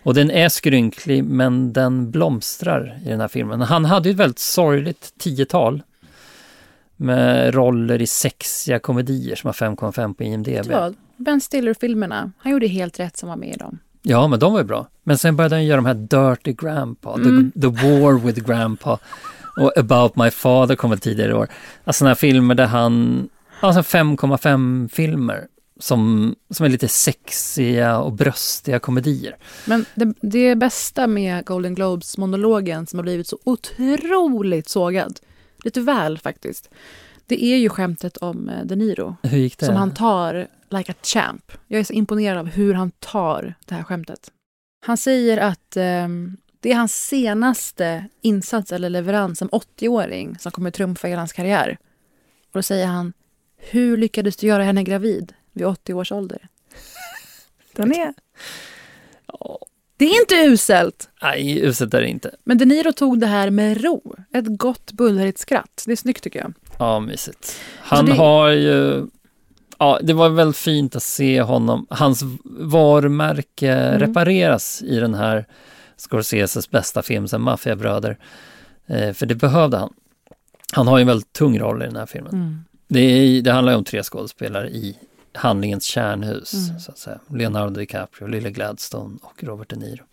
Och 0.03 0.15
den 0.15 0.31
är 0.31 0.49
skrynklig 0.49 1.25
men 1.25 1.73
den 1.73 2.11
blomstrar 2.11 2.99
i 3.07 3.09
den 3.09 3.21
här 3.21 3.29
filmen. 3.29 3.61
Han 3.61 3.85
hade 3.85 4.09
ju 4.09 4.13
ett 4.13 4.21
väldigt 4.21 4.39
sorgligt 4.39 5.15
tiotal 5.19 5.83
med 6.97 7.55
roller 7.55 8.03
i 8.03 8.07
sexiga 8.07 8.79
komedier 8.79 9.37
som 9.37 9.49
har 9.49 9.53
5,5 9.53 10.15
på 10.15 10.23
IMDB. 10.23 10.71
Vad? 10.71 10.95
Ben 11.17 11.41
Stiller-filmerna, 11.41 12.33
han 12.39 12.53
gjorde 12.53 12.67
helt 12.67 13.01
rätt 13.01 13.17
som 13.17 13.29
var 13.29 13.37
med 13.37 13.49
i 13.49 13.57
dem. 13.59 13.79
Ja, 14.03 14.29
men 14.29 14.39
de 14.39 14.53
var 14.53 14.61
ju 14.61 14.65
bra. 14.65 14.87
Men 15.05 15.19
sen 15.19 15.37
började 15.37 15.55
han 15.55 15.65
göra 15.65 15.77
de 15.77 15.87
här 15.87 15.95
Dirty 15.95 16.53
Grandpa, 16.53 17.15
Mm. 17.15 17.53
the, 17.53 17.61
the 17.61 17.67
War 17.69 18.19
with 18.19 18.41
Grandpa 18.47 18.99
och 19.57 19.79
About 19.79 20.17
My 20.17 20.31
Father 20.31 20.75
kom 20.77 20.91
väl 20.91 20.99
tidigare 20.99 21.31
i 21.31 21.35
år. 21.35 21.49
Alltså 21.85 21.99
sådana 21.99 22.11
här 22.11 22.15
filmer 22.15 22.55
där 22.55 22.67
han, 22.67 23.29
alltså 23.61 23.81
5,5 23.99 24.89
filmer 24.89 25.47
som, 25.81 26.35
som 26.51 26.67
är 26.67 26.71
lite 26.71 26.89
sexiga 26.89 27.99
och 27.99 28.13
bröstiga 28.13 28.79
komedier. 28.79 29.37
Men 29.67 29.85
det, 29.95 30.15
det 30.21 30.55
bästa 30.57 31.07
med 31.07 31.45
Golden 31.45 31.75
Globes-monologen 31.75 32.87
som 32.87 32.99
har 32.99 33.03
blivit 33.05 33.27
så 33.29 33.39
otroligt 33.45 34.69
sågad, 34.69 35.21
lite 35.65 35.81
väl 35.81 36.19
faktiskt. 36.19 36.71
Det 37.27 37.45
är 37.45 37.57
ju 37.57 37.69
skämtet 37.69 38.17
om 38.17 38.49
eh, 38.49 38.65
De 38.65 38.77
Niro. 38.77 39.17
Hur 39.23 39.39
gick 39.39 39.59
det? 39.59 39.67
Som 39.67 39.77
han 39.77 39.95
tar 39.95 40.47
like 40.79 40.93
a 40.93 40.95
champ. 41.03 41.53
Jag 41.69 41.81
är 41.81 41.85
så 41.85 41.93
imponerad 41.93 42.39
av 42.39 42.47
hur 42.47 42.75
han 42.75 42.91
tar 42.91 43.55
det 43.67 43.75
här 43.75 43.83
skämtet. 43.83 44.31
Han 44.87 44.97
säger 44.97 45.39
att 45.39 45.77
eh, 45.77 46.09
det 46.61 46.71
är 46.71 46.75
hans 46.75 46.95
senaste 47.07 48.05
insats 48.21 48.73
eller 48.73 48.91
leverans 48.91 49.39
som 49.39 49.49
80-åring 49.49 50.39
som 50.39 50.53
kommer 50.53 50.71
trumfa 50.71 51.09
hela 51.09 51.21
hans 51.21 51.33
karriär. 51.33 51.79
Och 52.47 52.53
då 52.59 52.63
säger 52.63 52.87
han, 52.87 53.13
hur 53.57 53.97
lyckades 53.97 54.37
du 54.37 54.47
göra 54.47 54.63
henne 54.65 54.83
gravid 54.85 55.33
vid 55.53 55.67
80 55.67 55.95
års 55.95 56.13
ålder? 56.13 56.49
Den 57.73 57.93
är... 57.95 58.15
Det 59.97 60.05
är 60.05 60.21
inte 60.21 60.35
uselt! 60.35 61.09
Nej, 61.23 61.61
uselt 61.67 61.95
är 61.95 62.01
det 62.01 62.09
inte. 62.09 62.31
Men 62.45 62.59
De 62.59 62.65
Niro 62.65 62.93
tog 62.93 63.21
det 63.21 63.27
här 63.27 63.51
med 63.51 63.85
ro. 63.85 64.15
Ett 64.33 64.45
gott 64.49 64.93
bullrigt 64.93 65.39
skratt. 65.39 65.83
Det 65.87 65.93
är 65.93 65.97
snyggt 65.97 66.23
tycker 66.25 66.39
jag. 66.41 66.53
Ja, 66.79 67.01
mysigt. 67.01 67.61
Han 67.79 68.07
det- 68.07 68.15
har 68.15 68.49
ju... 68.51 69.07
Ja, 69.85 69.99
det 70.03 70.13
var 70.13 70.29
väldigt 70.29 70.57
fint 70.57 70.97
att 70.97 71.03
se 71.03 71.43
honom, 71.43 71.87
hans 71.91 72.23
varumärke 72.45 73.73
Mm. 73.73 73.99
repareras 74.01 74.83
i 74.83 75.01
den 75.01 75.15
här 75.15 75.47
Scorseses 75.97 76.71
bästa 76.71 77.03
film 77.03 77.29
sen 77.29 77.41
Maffiabröder. 77.41 78.19
Eh, 78.87 79.13
för 79.13 79.27
det 79.27 79.35
behövde 79.35 79.77
han. 79.77 79.93
Han 80.73 80.89
har 80.89 80.99
ju 80.99 81.01
en 81.03 81.07
väldigt 81.07 81.33
tung 81.33 81.59
roll 81.59 81.83
i 81.83 81.87
den 81.87 81.97
här 81.97 82.07
filmen. 82.07 82.33
Mm. 82.35 82.65
Det, 82.89 83.01
är, 83.01 83.43
det 83.43 83.53
handlar 83.53 83.77
om 83.77 83.85
tre 83.85 84.03
skådespelare 84.03 84.69
i 84.71 84.99
handlingens 85.33 85.85
kärnhus, 85.85 86.55
Mm. 86.55 86.81
så 86.81 86.91
att 86.93 86.99
säga. 86.99 87.19
Leonardo 87.31 87.81
DiCaprio, 87.81 88.27
Lily 88.29 88.51
Gladstone 88.51 89.19
och 89.23 89.45
Robert 89.45 89.69
De 89.71 89.77
Niro. 89.77 90.05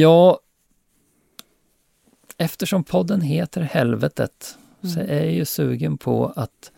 Ja, 0.00 0.38
eftersom 2.38 2.84
podden 2.84 3.20
heter 3.20 3.60
Helvetet 3.60 4.58
så 4.82 5.00
Mm. 5.00 5.10
är 5.10 5.24
jag 5.24 5.32
ju 5.32 5.44
sugen 5.44 5.98
på 5.98 6.32
att 6.36 6.70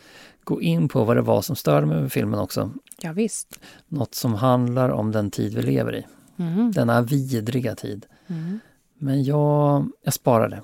gå 0.47 0.63
in 0.63 0.89
på 0.89 1.05
vad 1.05 1.17
det 1.17 1.23
var 1.23 1.43
som 1.43 1.57
störde 1.57 1.87
mig 1.87 2.01
med 2.01 2.13
filmen 2.13 2.41
också. 2.41 2.71
Ja, 3.01 3.13
visst. 3.13 3.61
Något 3.89 4.15
som 4.15 4.35
handlar 4.35 4.89
om 4.89 5.13
den 5.13 5.31
tid 5.31 5.55
vi 5.55 5.63
lever 5.63 5.97
i. 5.97 6.07
Mm. 6.39 6.73
Denna 6.73 7.03
vidriga 7.03 7.75
tid. 7.75 8.07
Mm. 8.27 8.61
Men 8.99 9.25
jag, 9.25 9.91
jag 10.03 10.15
sparar 10.15 10.49
det. 10.49 10.63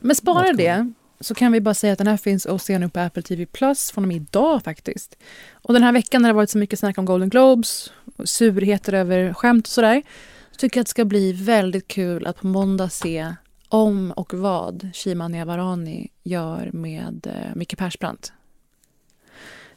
Men 0.00 0.16
spara 0.16 0.52
det 0.52 0.92
så 1.20 1.34
kan 1.34 1.52
vi 1.52 1.60
bara 1.60 1.74
säga 1.74 1.92
att 1.92 1.98
den 1.98 2.06
här 2.06 2.16
finns 2.16 2.46
att 2.46 2.62
se 2.62 2.78
nu 2.78 2.88
på 2.88 3.00
Apple 3.00 3.22
TV 3.22 3.46
Plus 3.46 3.90
från 3.90 4.04
och 4.04 4.08
med 4.08 4.16
idag 4.16 4.62
faktiskt. 4.62 5.16
Och 5.52 5.74
den 5.74 5.82
här 5.82 5.92
veckan 5.92 6.22
när 6.22 6.28
det 6.28 6.34
varit 6.34 6.50
så 6.50 6.58
mycket 6.58 6.78
snack 6.78 6.98
om 6.98 7.04
Golden 7.04 7.30
Globes, 7.30 7.92
surheter 8.24 8.92
över 8.92 9.32
skämt 9.32 9.66
och 9.66 9.70
sådär, 9.70 10.02
så 10.50 10.56
tycker 10.56 10.78
jag 10.78 10.82
att 10.82 10.86
det 10.86 10.90
ska 10.90 11.04
bli 11.04 11.32
väldigt 11.32 11.88
kul 11.88 12.26
att 12.26 12.40
på 12.40 12.46
måndag 12.46 12.88
se 12.88 13.34
om 13.68 14.12
och 14.12 14.34
vad 14.34 14.88
Shima 14.94 15.28
Niavarani 15.28 16.08
gör 16.22 16.70
med 16.72 17.26
eh, 17.26 17.56
Micke 17.56 17.78
Persbrandt. 17.78 18.32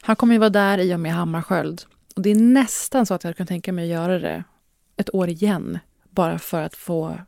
Han 0.04 0.16
kommer 0.16 0.34
ju 0.34 0.38
vara 0.38 0.50
där 0.50 0.78
i 0.78 0.94
och 0.94 1.00
med 1.00 1.12
Hammarskjöld. 1.14 1.82
Och 2.16 2.22
det 2.22 2.30
är 2.30 2.34
nästan 2.34 3.06
så 3.06 3.14
att 3.14 3.24
jag 3.24 3.36
kan 3.36 3.46
tänka 3.46 3.72
mig 3.72 3.84
att 3.84 3.90
göra 4.00 4.18
det 4.18 4.44
ett 4.96 5.14
år 5.14 5.28
igen. 5.28 5.78
Bara 6.10 6.38
för 6.38 6.62
att 6.62 6.76
få 6.76 7.18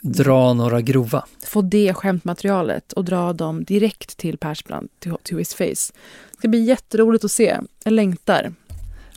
Dra 0.00 0.54
några 0.54 0.80
grova. 0.80 1.24
få 1.46 1.62
det 1.62 1.94
skämtmaterialet 1.94 2.92
och 2.92 3.04
dra 3.04 3.32
dem 3.32 3.64
direkt 3.64 4.16
till 4.16 4.38
Persbrandt, 4.38 4.92
till, 5.00 5.14
till 5.22 5.38
his 5.38 5.54
face. 5.54 5.64
Det 5.64 6.36
ska 6.38 6.48
bli 6.48 6.64
jätteroligt 6.64 7.24
att 7.24 7.32
se. 7.32 7.56
Jag 7.84 7.92
längtar. 7.92 8.52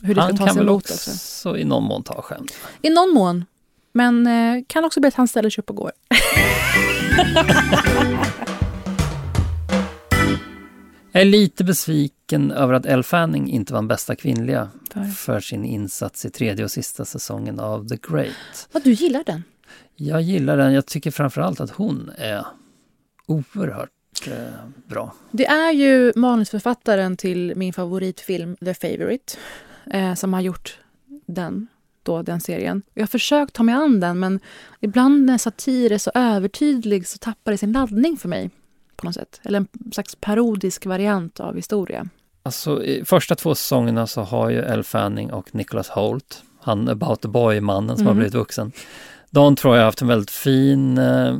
Hur 0.02 0.14
det 0.14 0.20
Han 0.20 0.30
ska 0.30 0.38
kan 0.38 0.46
tas 0.48 0.56
väl 0.56 0.68
emot 0.68 0.90
också 0.90 1.10
också. 1.10 1.58
i 1.58 1.64
någon 1.64 1.84
mån 1.84 2.02
ta 2.02 2.22
skämt. 2.22 2.52
I 2.82 2.90
någon 2.90 3.10
mån. 3.14 3.44
Men 3.92 4.26
eh, 4.26 4.64
kan 4.66 4.84
också 4.84 5.00
bli 5.00 5.08
att 5.08 5.14
han 5.14 5.28
ställer 5.28 5.50
sig 5.50 5.62
upp 5.62 5.70
och 5.70 5.76
går. 5.76 5.92
Jag 11.14 11.22
är 11.22 11.26
lite 11.26 11.64
besviken 11.64 12.50
över 12.50 12.74
att 12.74 12.86
Elle 12.86 13.02
Fanning 13.02 13.50
inte 13.50 13.72
vann 13.72 13.88
bästa 13.88 14.16
kvinnliga 14.16 14.68
För? 14.92 15.04
för 15.04 15.40
sin 15.40 15.64
insats 15.64 16.24
i 16.24 16.30
tredje 16.30 16.64
och 16.64 16.70
sista 16.70 17.04
säsongen 17.04 17.60
av 17.60 17.88
The 17.88 17.96
Great. 18.08 18.68
Vad 18.72 18.84
du 18.84 18.92
gillar 18.92 19.24
den? 19.26 19.42
Jag 19.96 20.22
gillar 20.22 20.56
den. 20.56 20.72
Jag 20.72 20.86
tycker 20.86 21.10
framförallt 21.10 21.60
att 21.60 21.70
hon 21.70 22.10
är 22.18 22.46
oerhört 23.26 23.90
eh, 24.26 24.34
bra. 24.86 25.14
Det 25.30 25.46
är 25.46 25.72
ju 25.72 26.12
manusförfattaren 26.16 27.16
till 27.16 27.52
min 27.56 27.72
favoritfilm 27.72 28.56
The 28.56 28.74
Favourite 28.74 29.36
eh, 29.90 30.14
som 30.14 30.34
har 30.34 30.40
gjort 30.40 30.78
den, 31.26 31.66
då, 32.02 32.22
den 32.22 32.40
serien. 32.40 32.82
Jag 32.94 33.02
har 33.02 33.06
försökt 33.06 33.54
ta 33.54 33.62
mig 33.62 33.74
an 33.74 34.00
den 34.00 34.20
men 34.20 34.40
ibland 34.80 35.24
när 35.26 35.38
satir 35.38 35.92
är 35.92 35.98
så 35.98 36.10
övertydlig 36.14 37.06
så 37.06 37.18
tappar 37.18 37.52
det 37.52 37.58
sin 37.58 37.72
laddning 37.72 38.16
för 38.16 38.28
mig. 38.28 38.50
På 39.02 39.06
något 39.06 39.14
sätt. 39.14 39.40
Eller 39.44 39.58
en 39.58 39.68
slags 39.92 40.14
parodisk 40.20 40.86
variant 40.86 41.40
av 41.40 41.56
historia. 41.56 42.08
Alltså 42.42 42.84
i 42.84 43.04
första 43.04 43.34
två 43.34 43.54
säsongerna 43.54 44.06
så 44.06 44.20
har 44.22 44.50
ju 44.50 44.58
Elle 44.58 44.82
Fanning 44.82 45.32
och 45.32 45.54
Nicholas 45.54 45.88
Holt, 45.88 46.42
han 46.60 46.88
about 46.88 47.20
the 47.22 47.28
boy-mannen 47.28 47.96
som 47.96 48.06
har 48.06 48.12
Mm. 48.12 48.16
blivit 48.18 48.34
vuxen. 48.34 48.72
De 49.30 49.56
tror 49.56 49.74
jag 49.74 49.80
har 49.82 49.84
haft 49.86 50.02
en 50.02 50.08
väldigt 50.08 50.30
fin 50.30 50.98
eh, 50.98 51.38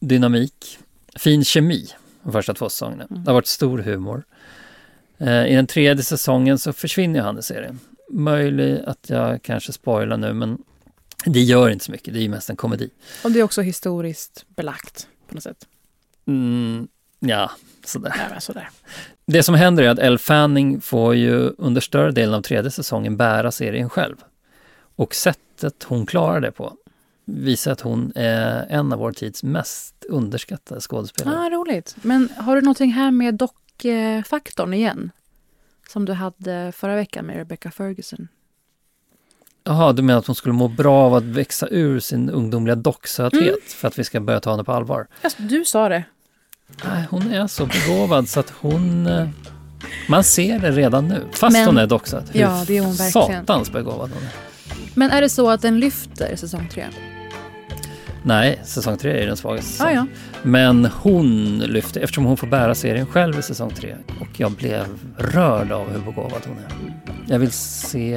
dynamik, 0.00 0.78
fin 1.16 1.44
kemi 1.44 1.86
de 2.22 2.32
första 2.32 2.54
två 2.54 2.68
säsongerna. 2.68 3.06
Det 3.08 3.26
har 3.30 3.34
varit 3.34 3.46
stor 3.46 3.78
humor. 3.78 4.24
Eh, 5.18 5.46
I 5.46 5.54
den 5.54 5.66
tredje 5.66 6.02
säsongen 6.04 6.58
så 6.58 6.72
försvinner 6.72 7.20
han 7.20 7.38
i 7.38 7.42
serien. 7.42 7.80
Möjligt 8.10 8.84
att 8.84 9.10
jag 9.10 9.42
kanske 9.42 9.72
spoilar 9.72 10.16
nu 10.16 10.32
men 10.32 10.58
det 11.26 11.40
gör 11.40 11.70
inte 11.70 11.84
så 11.84 11.92
mycket, 11.92 12.14
det 12.14 12.20
är 12.20 12.22
ju 12.22 12.28
mest 12.28 12.50
en 12.50 12.56
komedi. 12.56 12.90
Och 13.24 13.30
det 13.30 13.38
är 13.38 13.42
också 13.42 13.62
historiskt 13.62 14.44
belagt 14.48 15.08
på 15.28 15.34
något 15.34 15.42
sätt. 15.42 15.66
Mm, 16.26 16.88
ja, 17.20 17.50
sådär. 17.84 18.14
Ja, 18.34 18.40
sådär. 18.40 18.68
Det 19.26 19.42
som 19.42 19.54
händer 19.54 19.82
är 19.82 19.88
att 19.88 19.98
Elle 19.98 20.18
Fanning 20.18 20.80
får 20.80 21.14
ju 21.14 21.52
under 21.58 21.80
större 21.80 22.10
delen 22.10 22.34
av 22.34 22.42
tredje 22.42 22.70
säsongen 22.70 23.16
bära 23.16 23.52
serien 23.52 23.90
själv. 23.90 24.16
Och 24.96 25.14
sättet 25.14 25.82
hon 25.82 26.06
klarar 26.06 26.40
det 26.40 26.52
på 26.52 26.76
visar 27.26 27.72
att 27.72 27.80
hon 27.80 28.12
är 28.14 28.66
en 28.68 28.92
av 28.92 28.98
vår 28.98 29.12
tids 29.12 29.42
mest 29.42 30.04
underskattade 30.08 30.80
skådespelare. 30.80 31.38
Ah, 31.38 31.50
roligt. 31.50 31.96
Men 32.02 32.28
har 32.36 32.56
du 32.56 32.62
någonting 32.62 32.92
här 32.92 33.10
med 33.10 33.34
dockfaktorn 33.34 34.74
igen? 34.74 35.10
Som 35.88 36.04
du 36.04 36.12
hade 36.12 36.72
förra 36.76 36.94
veckan 36.96 37.26
med 37.26 37.36
Rebecca 37.36 37.70
Ferguson. 37.70 38.28
Jaha, 39.64 39.92
du 39.92 40.02
menar 40.02 40.18
att 40.18 40.26
hon 40.26 40.36
skulle 40.36 40.52
må 40.52 40.68
bra 40.68 41.06
av 41.06 41.14
att 41.14 41.22
växa 41.24 41.68
ur 41.68 42.00
sin 42.00 42.30
ungdomliga 42.30 42.74
docksöthet 42.76 43.42
Mm. 43.42 43.54
för 43.66 43.88
att 43.88 43.98
vi 43.98 44.04
ska 44.04 44.20
börja 44.20 44.40
ta 44.40 44.50
henne 44.50 44.64
på 44.64 44.72
allvar? 44.72 45.06
Alltså, 45.22 45.42
du 45.42 45.64
sa 45.64 45.88
det. 45.88 46.04
Nej, 46.84 47.04
hon 47.10 47.32
är 47.32 47.46
så 47.46 47.66
begåvad 47.66 48.28
så 48.28 48.40
att 48.40 48.50
hon... 48.60 49.06
eh, 49.06 49.28
Man 50.08 50.24
ser 50.24 50.58
det 50.58 50.70
redan 50.70 51.08
nu, 51.08 51.22
fast 51.32 51.52
Men- 51.52 51.66
hon 51.66 51.78
är. 51.78 51.86
Hur 52.32 52.40
Ja, 52.40 52.64
det 52.66 52.76
är 52.76 52.80
hon 52.82 52.94
verkligen. 52.94 53.12
satans 53.46 53.72
begåvad 53.72 54.10
hon 54.14 54.22
är. 54.22 54.28
Men 54.94 55.10
är 55.10 55.20
det 55.20 55.28
så 55.28 55.50
att 55.50 55.62
den 55.62 55.80
lyfter 55.80 56.36
säsong 56.36 56.68
tre? 56.72 56.86
Nej, 58.22 58.60
säsong 58.64 58.96
tre 58.96 59.22
är 59.22 59.26
den 59.26 59.36
svagaste 59.36 59.68
Ah, 59.84 59.86
säsongen. 59.86 60.08
ja. 60.12 60.40
Men 60.42 60.84
hon 61.02 61.58
lyfte, 61.58 62.00
eftersom 62.00 62.24
hon 62.24 62.36
får 62.36 62.46
bära 62.46 62.74
serien 62.74 63.06
själv 63.06 63.38
i 63.38 63.42
säsong 63.42 63.70
tre. 63.70 63.96
Och 64.20 64.40
jag 64.40 64.52
blev 64.52 64.86
rörd 65.18 65.72
av 65.72 65.92
hur 65.92 65.98
begåvad 65.98 66.42
hon 66.46 66.56
är. 66.58 66.94
Jag 67.32 67.38
vill 67.38 67.50
se, 67.52 68.10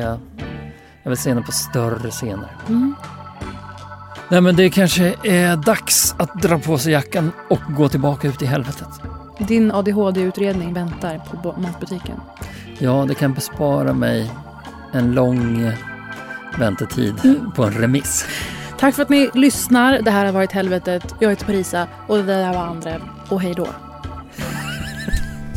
jag 1.03 1.09
vill 1.09 1.17
se 1.17 1.30
henne 1.30 1.41
på 1.41 1.51
större 1.51 2.11
scener. 2.11 2.49
Mm. 2.67 2.95
Nej 4.29 4.41
men 4.41 4.55
det 4.55 4.69
kanske 4.69 5.15
är 5.23 5.55
dags 5.55 6.15
att 6.17 6.41
dra 6.41 6.59
på 6.59 6.77
sig 6.77 6.91
jackan 6.91 7.31
och 7.49 7.59
gå 7.77 7.89
tillbaka 7.89 8.27
ut 8.27 8.41
i 8.41 8.45
helvetet. 8.45 8.87
Din 9.39 9.71
ADHD-utredning 9.71 10.73
väntar 10.73 11.21
på 11.43 11.55
matbutiken. 11.61 12.15
Ja, 12.79 13.05
det 13.07 13.15
kan 13.15 13.33
bespara 13.33 13.93
mig 13.93 14.31
en 14.93 15.11
lång 15.11 15.71
väntetid 16.59 17.13
Mm. 17.23 17.51
på 17.51 17.63
en 17.63 17.73
remiss. 17.73 18.25
Tack 18.79 18.95
för 18.95 19.01
att 19.03 19.09
ni 19.09 19.29
lyssnar. 19.33 20.01
Det 20.01 20.11
här 20.11 20.25
har 20.25 20.31
varit 20.33 20.51
Helvetet. 20.51 21.15
Jag 21.19 21.29
heter 21.29 21.45
Parisa 21.45 21.87
och 22.07 22.17
det 22.17 22.23
där 22.23 22.53
var 22.53 22.61
andra. 22.65 22.95
Och 23.29 23.41
hej 23.41 23.53
då. 23.57 23.67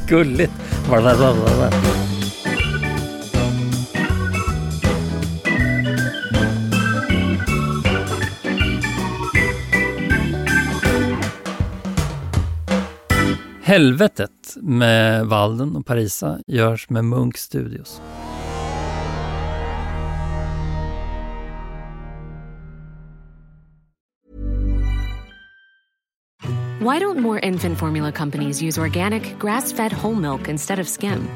Gulligt. 0.08 0.52
Helvetet 13.70 14.56
med 14.56 15.26
Walden 15.26 15.76
och 15.76 15.86
Parisa 15.86 16.38
görs 16.46 16.90
med 16.90 17.04
Munk 17.04 17.38
Studios. 17.38 18.00
Why 26.80 26.98
don't 26.98 27.20
more 27.20 27.40
infant 27.40 27.78
formula 27.78 28.12
companies 28.12 28.62
use 28.62 28.80
organic, 28.80 29.38
grass 29.38 29.72
fed 29.72 29.92
whole 29.92 30.20
milk 30.20 30.48
instead 30.48 30.80
of 30.80 30.88
skim? 30.88 31.28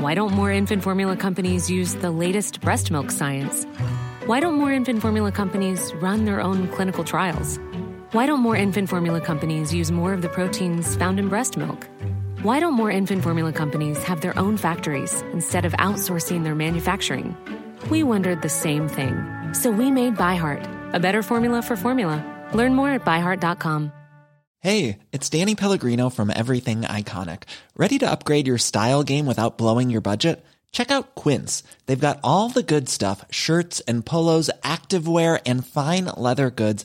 Why 0.00 0.14
don't 0.14 0.32
more 0.32 0.56
infant 0.56 0.82
formula 0.82 1.16
companies 1.16 1.70
use 1.70 1.98
the 2.00 2.10
latest 2.10 2.60
breast 2.60 2.90
milk 2.90 3.10
science? 3.10 3.66
Why 4.26 4.40
don't 4.40 4.54
more 4.54 4.76
infant 4.76 5.02
formula 5.02 5.32
companies 5.32 5.92
run 6.02 6.24
their 6.24 6.40
own 6.40 6.68
clinical 6.68 7.04
trials? 7.04 7.58
Why 8.12 8.26
don't 8.26 8.38
more 8.38 8.54
infant 8.54 8.88
formula 8.88 9.20
companies 9.20 9.74
use 9.74 9.90
more 9.90 10.12
of 10.12 10.22
the 10.22 10.28
proteins 10.28 10.94
found 10.94 11.18
in 11.18 11.28
breast 11.28 11.56
milk? 11.56 11.88
Why 12.42 12.60
don't 12.60 12.74
more 12.74 12.88
infant 12.88 13.24
formula 13.24 13.52
companies 13.52 14.00
have 14.04 14.20
their 14.20 14.38
own 14.38 14.56
factories 14.56 15.22
instead 15.32 15.64
of 15.64 15.72
outsourcing 15.72 16.44
their 16.44 16.54
manufacturing? 16.54 17.36
We 17.90 18.04
wondered 18.04 18.42
the 18.42 18.48
same 18.48 18.88
thing. 18.88 19.26
So 19.54 19.72
we 19.72 19.90
made 19.90 20.14
ByHeart, 20.16 20.94
a 20.94 21.00
better 21.00 21.20
formula 21.20 21.62
for 21.62 21.76
formula. 21.76 22.22
Learn 22.54 22.76
more 22.76 22.90
at 22.90 23.04
byheart.com. 23.04 23.90
Hey, 24.60 25.00
it's 25.10 25.28
Danny 25.28 25.56
Pellegrino 25.56 26.08
from 26.08 26.30
Everything 26.30 26.82
Iconic. 26.82 27.42
Ready 27.76 27.98
to 27.98 28.08
upgrade 28.10 28.46
your 28.46 28.58
style 28.58 29.02
game 29.02 29.26
without 29.26 29.58
blowing 29.58 29.90
your 29.90 30.00
budget? 30.00 30.44
Check 30.72 30.90
out 30.90 31.14
Quince. 31.14 31.62
They've 31.86 31.98
got 31.98 32.20
all 32.22 32.50
the 32.50 32.62
good 32.62 32.88
stuff 32.88 33.24
shirts 33.30 33.80
and 33.88 34.04
polos, 34.04 34.50
activewear, 34.62 35.40
and 35.46 35.66
fine 35.66 36.04
leather 36.04 36.50
goods, 36.50 36.84